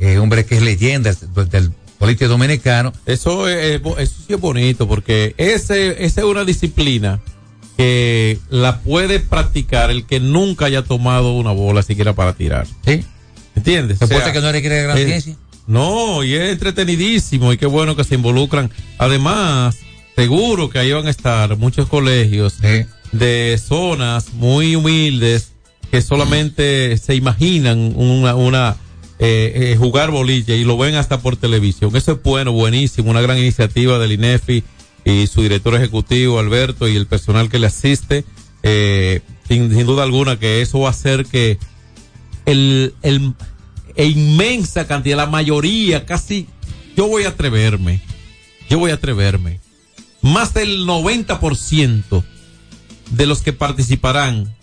eh, 0.00 0.18
hombre 0.18 0.44
que 0.44 0.56
es 0.56 0.62
leyenda 0.62 1.14
del, 1.14 1.48
del 1.48 1.72
boliche 1.98 2.26
dominicano. 2.26 2.92
Eso 3.06 3.48
es, 3.48 3.80
eso 3.98 4.14
sí 4.26 4.34
es 4.34 4.40
bonito 4.40 4.86
porque 4.88 5.34
ese, 5.38 6.04
esa 6.04 6.20
es 6.20 6.26
una 6.26 6.44
disciplina 6.44 7.20
que 7.76 8.38
la 8.48 8.80
puede 8.80 9.20
practicar 9.20 9.90
el 9.90 10.06
que 10.06 10.20
nunca 10.20 10.66
haya 10.66 10.82
tomado 10.82 11.34
una 11.34 11.52
bola 11.52 11.82
siquiera 11.82 12.14
para 12.14 12.32
tirar. 12.32 12.66
Sí. 12.84 13.04
¿Entiendes? 13.54 13.98
¿Se 13.98 14.06
puede 14.06 14.32
que 14.32 14.40
no 14.40 14.52
requiere 14.52 14.82
gran 14.82 14.98
eh, 14.98 15.04
ciencia? 15.04 15.36
No, 15.66 16.22
y 16.22 16.34
es 16.34 16.52
entretenidísimo 16.52 17.52
y 17.52 17.58
qué 17.58 17.66
bueno 17.66 17.96
que 17.96 18.04
se 18.04 18.14
involucran. 18.14 18.70
Además, 18.98 19.76
seguro 20.14 20.70
que 20.70 20.78
ahí 20.78 20.92
van 20.92 21.06
a 21.06 21.10
estar 21.10 21.56
muchos 21.56 21.88
colegios 21.88 22.54
sí. 22.60 22.86
de 23.12 23.60
zonas 23.62 24.32
muy 24.34 24.76
humildes 24.76 25.52
que 25.90 26.02
solamente 26.02 26.96
se 26.98 27.14
imaginan 27.14 27.92
una, 27.96 28.34
una 28.34 28.76
eh, 29.18 29.72
eh, 29.72 29.76
jugar 29.78 30.10
boliche 30.10 30.56
y 30.56 30.64
lo 30.64 30.76
ven 30.76 30.94
hasta 30.94 31.20
por 31.20 31.36
televisión. 31.36 31.94
Eso 31.96 32.12
es 32.12 32.22
bueno, 32.22 32.52
buenísimo, 32.52 33.10
una 33.10 33.22
gran 33.22 33.38
iniciativa 33.38 33.98
del 33.98 34.12
INEFI 34.12 34.62
y 35.04 35.26
su 35.26 35.42
director 35.42 35.74
ejecutivo 35.74 36.38
Alberto 36.38 36.88
y 36.88 36.96
el 36.96 37.06
personal 37.06 37.48
que 37.48 37.58
le 37.58 37.66
asiste. 37.66 38.24
Eh, 38.62 39.20
sin, 39.48 39.70
duda 39.86 40.02
alguna 40.02 40.38
que 40.38 40.60
eso 40.60 40.80
va 40.80 40.88
a 40.88 40.90
hacer 40.90 41.24
que 41.24 41.58
el, 42.44 42.94
el 43.02 43.34
e 43.94 44.06
inmensa 44.06 44.86
cantidad, 44.86 45.16
la 45.16 45.26
mayoría, 45.26 46.04
casi, 46.04 46.48
yo 46.96 47.08
voy 47.08 47.24
a 47.24 47.28
atreverme, 47.28 48.02
yo 48.68 48.78
voy 48.78 48.90
a 48.90 48.94
atreverme, 48.94 49.60
más 50.20 50.52
del 50.52 50.86
90% 50.86 52.24
de 53.10 53.26
los 53.26 53.42
que 53.42 53.52
participarán 53.52 54.54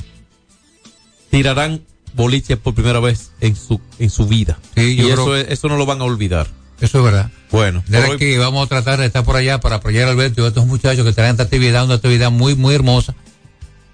tirarán 1.30 1.82
boliche 2.14 2.58
por 2.58 2.74
primera 2.74 3.00
vez 3.00 3.32
en 3.42 3.56
su, 3.56 3.80
en 4.00 4.10
su 4.10 4.28
vida. 4.28 4.58
Sí, 4.76 4.96
y 5.00 5.10
eso, 5.10 5.36
es, 5.36 5.48
eso 5.50 5.68
no 5.68 5.78
lo 5.78 5.86
van 5.86 6.02
a 6.02 6.06
olvidar. 6.06 6.48
Eso 6.82 6.98
es 7.00 7.04
verdad. 7.06 7.32
Bueno. 7.52 7.84
De 7.88 7.98
hoy... 8.00 8.18
que 8.18 8.38
vamos 8.38 8.66
a 8.66 8.68
tratar 8.68 9.00
de 9.00 9.06
estar 9.06 9.24
por 9.24 9.36
allá 9.36 9.60
para 9.60 9.78
apoyar 9.78 10.08
a 10.08 10.12
Alberto 10.12 10.42
y 10.42 10.46
a 10.46 10.48
estos 10.50 10.66
muchachos 10.66 11.06
que 11.06 11.14
traen 11.14 11.32
esta 11.32 11.44
actividad, 11.44 11.86
una 11.86 11.96
actividad 11.96 12.32
muy, 12.32 12.56
muy 12.56 12.76
hermosa. 12.76 13.16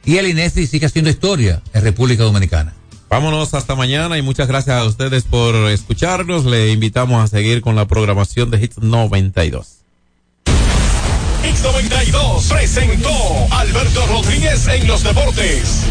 Y 0.06 0.18
el 0.18 0.28
INESI 0.28 0.66
sigue 0.66 0.88
haciendo 0.88 1.10
historia 1.10 1.62
en 1.74 1.84
República 1.84 2.24
Dominicana. 2.24 2.74
Vámonos 3.10 3.54
hasta 3.54 3.76
mañana 3.76 4.18
y 4.18 4.22
muchas 4.22 4.48
gracias 4.48 4.76
a 4.76 4.86
ustedes 4.86 5.24
por 5.24 5.56
escucharnos. 5.70 6.46
Le 6.46 6.72
invitamos 6.72 7.24
a 7.24 7.28
seguir 7.28 7.62
con 7.62 7.76
la 7.76 7.86
programación 7.86 8.52
de 8.52 8.64
Hits 8.64 8.78
92. 8.80 9.68
Hits 11.48 11.62
92 11.64 12.46
presentó 12.46 13.10
Alberto 13.52 14.06
Rodríguez 14.08 14.68
en 14.68 14.88
los 14.88 15.04
deportes. 15.04 15.86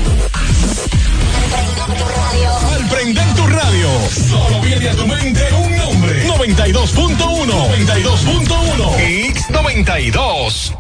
Al 2.73 2.89
prender 2.89 3.35
tu 3.35 3.47
radio, 3.47 3.89
solo 4.11 4.61
viene 4.61 4.89
a 4.89 4.95
tu 4.95 5.07
mente 5.07 5.49
un 5.55 5.77
nombre. 5.77 6.27
92.1. 6.27 7.17
92.1. 7.47 9.09
Hits 9.09 9.51
92. 9.51 10.75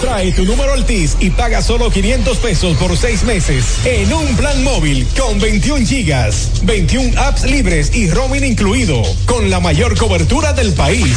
Trae 0.00 0.30
tu 0.32 0.44
número 0.44 0.74
Altis 0.74 1.16
y 1.18 1.30
paga 1.30 1.60
solo 1.60 1.90
500 1.90 2.38
pesos 2.38 2.76
por 2.76 2.96
seis 2.96 3.24
meses 3.24 3.84
en 3.84 4.12
un 4.12 4.36
plan 4.36 4.62
móvil 4.62 5.06
con 5.18 5.40
21 5.40 5.84
gigas, 5.86 6.50
21 6.62 7.20
apps 7.20 7.44
libres 7.44 7.92
y 7.94 8.08
roaming 8.08 8.44
incluido, 8.44 9.02
con 9.26 9.50
la 9.50 9.58
mayor 9.58 9.96
cobertura 9.98 10.52
del 10.52 10.72
país. 10.74 11.16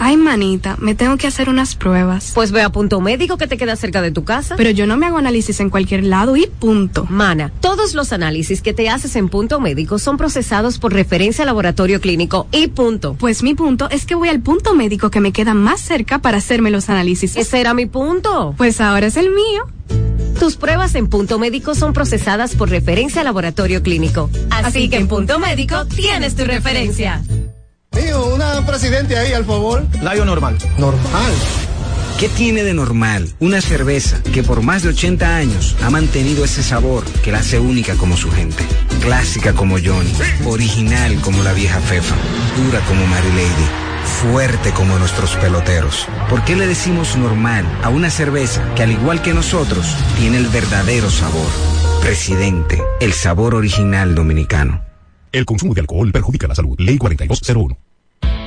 Ay, 0.00 0.16
manita, 0.16 0.76
me 0.78 0.94
tengo 0.94 1.16
que 1.16 1.26
hacer 1.26 1.48
unas 1.48 1.74
pruebas. 1.74 2.30
Pues 2.34 2.52
ve 2.52 2.62
a 2.62 2.70
punto 2.70 3.00
médico 3.00 3.36
que 3.36 3.46
te 3.46 3.58
queda 3.58 3.76
cerca 3.76 4.00
de 4.00 4.10
tu 4.10 4.24
casa. 4.24 4.54
Pero 4.56 4.70
yo 4.70 4.86
no 4.86 4.96
me 4.96 5.06
hago 5.06 5.18
análisis 5.18 5.60
en 5.60 5.70
cualquier 5.70 6.04
lado 6.04 6.36
y 6.36 6.46
punto. 6.46 7.06
Mana, 7.10 7.52
todos 7.60 7.94
los 7.94 8.12
análisis 8.12 8.62
que 8.62 8.72
te 8.72 8.88
haces 8.88 9.16
en 9.16 9.28
punto 9.28 9.60
médico 9.60 9.98
son 9.98 10.16
procesados 10.16 10.78
por 10.78 10.94
referencia 10.94 11.42
al 11.42 11.48
laboratorio 11.48 12.00
clínico 12.00 12.46
y 12.52 12.68
punto. 12.68 13.16
Pues 13.18 13.42
mi 13.42 13.54
punto 13.54 13.90
es 13.90 14.06
que 14.06 14.14
voy 14.14 14.28
al 14.28 14.40
punto 14.40 14.74
médico 14.74 15.10
que 15.10 15.20
me 15.20 15.32
queda 15.32 15.52
más 15.52 15.80
cerca 15.80 16.20
para 16.20 16.38
hacerme 16.38 16.70
los 16.70 16.88
análisis. 16.88 17.36
Ese 17.36 17.60
era 17.60 17.74
mi 17.74 17.86
punto. 17.86 18.54
Pues 18.56 18.80
ahora 18.80 19.08
es 19.08 19.16
el 19.18 19.30
mío. 19.30 19.66
Tus 20.38 20.56
pruebas 20.56 20.94
en 20.94 21.08
punto 21.08 21.38
médico 21.38 21.74
son 21.74 21.92
procesadas 21.92 22.54
por 22.54 22.70
referencia 22.70 23.22
al 23.22 23.26
laboratorio 23.26 23.82
clínico. 23.82 24.30
Así, 24.50 24.88
que 24.88 24.96
en 24.96 25.08
punto 25.08 25.38
médico 25.38 25.84
tienes 25.86 26.36
tu 26.36 26.44
referencia. 26.44 27.22
Mío, 27.92 28.34
una 28.34 28.64
presidente 28.64 29.16
ahí, 29.16 29.32
al 29.32 29.44
favor. 29.44 29.84
Layo 30.00 30.24
normal. 30.24 30.56
Normal. 30.78 31.32
¿Qué 32.18 32.28
tiene 32.28 32.62
de 32.64 32.74
normal 32.74 33.28
una 33.38 33.60
cerveza 33.60 34.22
que 34.22 34.42
por 34.42 34.62
más 34.62 34.82
de 34.82 34.88
80 34.90 35.36
años 35.36 35.76
ha 35.82 35.90
mantenido 35.90 36.44
ese 36.44 36.62
sabor 36.62 37.04
que 37.22 37.32
la 37.32 37.38
hace 37.38 37.58
única 37.58 37.94
como 37.94 38.16
su 38.16 38.30
gente? 38.30 38.64
Clásica 39.00 39.52
como 39.54 39.76
Johnny, 39.78 40.12
original 40.46 41.20
como 41.20 41.42
la 41.42 41.52
vieja 41.52 41.80
Fefa, 41.80 42.16
dura 42.56 42.80
como 42.86 43.06
Mary 43.06 43.30
Lady, 43.30 43.87
fuerte 44.08 44.72
como 44.72 44.98
nuestros 44.98 45.36
peloteros. 45.36 46.08
¿Por 46.28 46.44
qué 46.44 46.56
le 46.56 46.66
decimos 46.66 47.16
normal 47.16 47.64
a 47.82 47.88
una 47.88 48.10
cerveza 48.10 48.74
que 48.74 48.82
al 48.82 48.92
igual 48.92 49.22
que 49.22 49.34
nosotros 49.34 49.94
tiene 50.18 50.38
el 50.38 50.48
verdadero 50.48 51.10
sabor? 51.10 51.48
Presidente, 52.00 52.82
el 53.00 53.12
sabor 53.12 53.54
original 53.54 54.14
dominicano. 54.14 54.82
El 55.30 55.44
consumo 55.44 55.74
de 55.74 55.82
alcohol 55.82 56.10
perjudica 56.10 56.48
la 56.48 56.54
salud. 56.54 56.76
Ley 56.78 56.98
4201. 56.98 57.87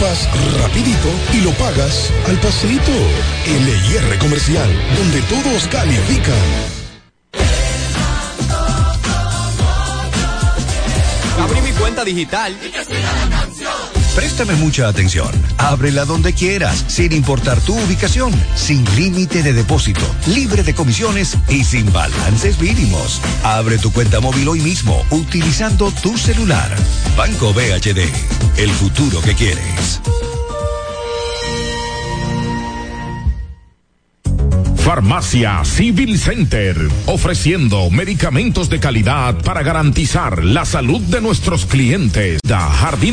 equipas 0.00 0.28
rapidito 0.60 1.08
y 1.34 1.40
lo 1.42 1.50
pagas 1.52 2.10
al 2.26 2.36
pasito. 2.38 2.92
LIR 3.46 4.18
Comercial, 4.18 4.68
donde 4.96 5.20
todos 5.22 5.66
califican. 5.68 6.34
Abrí 11.42 11.60
mi 11.60 11.72
cuenta 11.72 12.04
digital. 12.04 12.56
Préstame 14.14 14.54
mucha 14.56 14.88
atención. 14.88 15.28
Ábrela 15.58 16.04
donde 16.04 16.32
quieras, 16.32 16.84
sin 16.88 17.12
importar 17.12 17.60
tu 17.60 17.78
ubicación, 17.78 18.32
sin 18.54 18.84
límite 18.96 19.42
de 19.42 19.52
depósito, 19.52 20.02
libre 20.26 20.62
de 20.62 20.74
comisiones 20.74 21.36
y 21.48 21.64
sin 21.64 21.90
balances 21.92 22.60
mínimos. 22.60 23.20
Abre 23.44 23.78
tu 23.78 23.92
cuenta 23.92 24.20
móvil 24.20 24.48
hoy 24.48 24.60
mismo 24.60 25.04
utilizando 25.10 25.92
tu 26.02 26.18
celular. 26.18 26.70
Banco 27.16 27.52
BHD, 27.52 28.00
el 28.58 28.70
futuro 28.70 29.20
que 29.22 29.34
quieres. 29.34 30.00
Farmacia 34.90 35.64
Civil 35.64 36.18
Center, 36.18 36.76
ofreciendo 37.06 37.90
medicamentos 37.90 38.68
de 38.68 38.80
calidad 38.80 39.36
para 39.44 39.62
garantizar 39.62 40.44
la 40.44 40.64
salud 40.64 41.00
de 41.02 41.20
nuestros 41.20 41.64
clientes. 41.64 42.40
Da 42.42 42.58
Jardín 42.58 43.08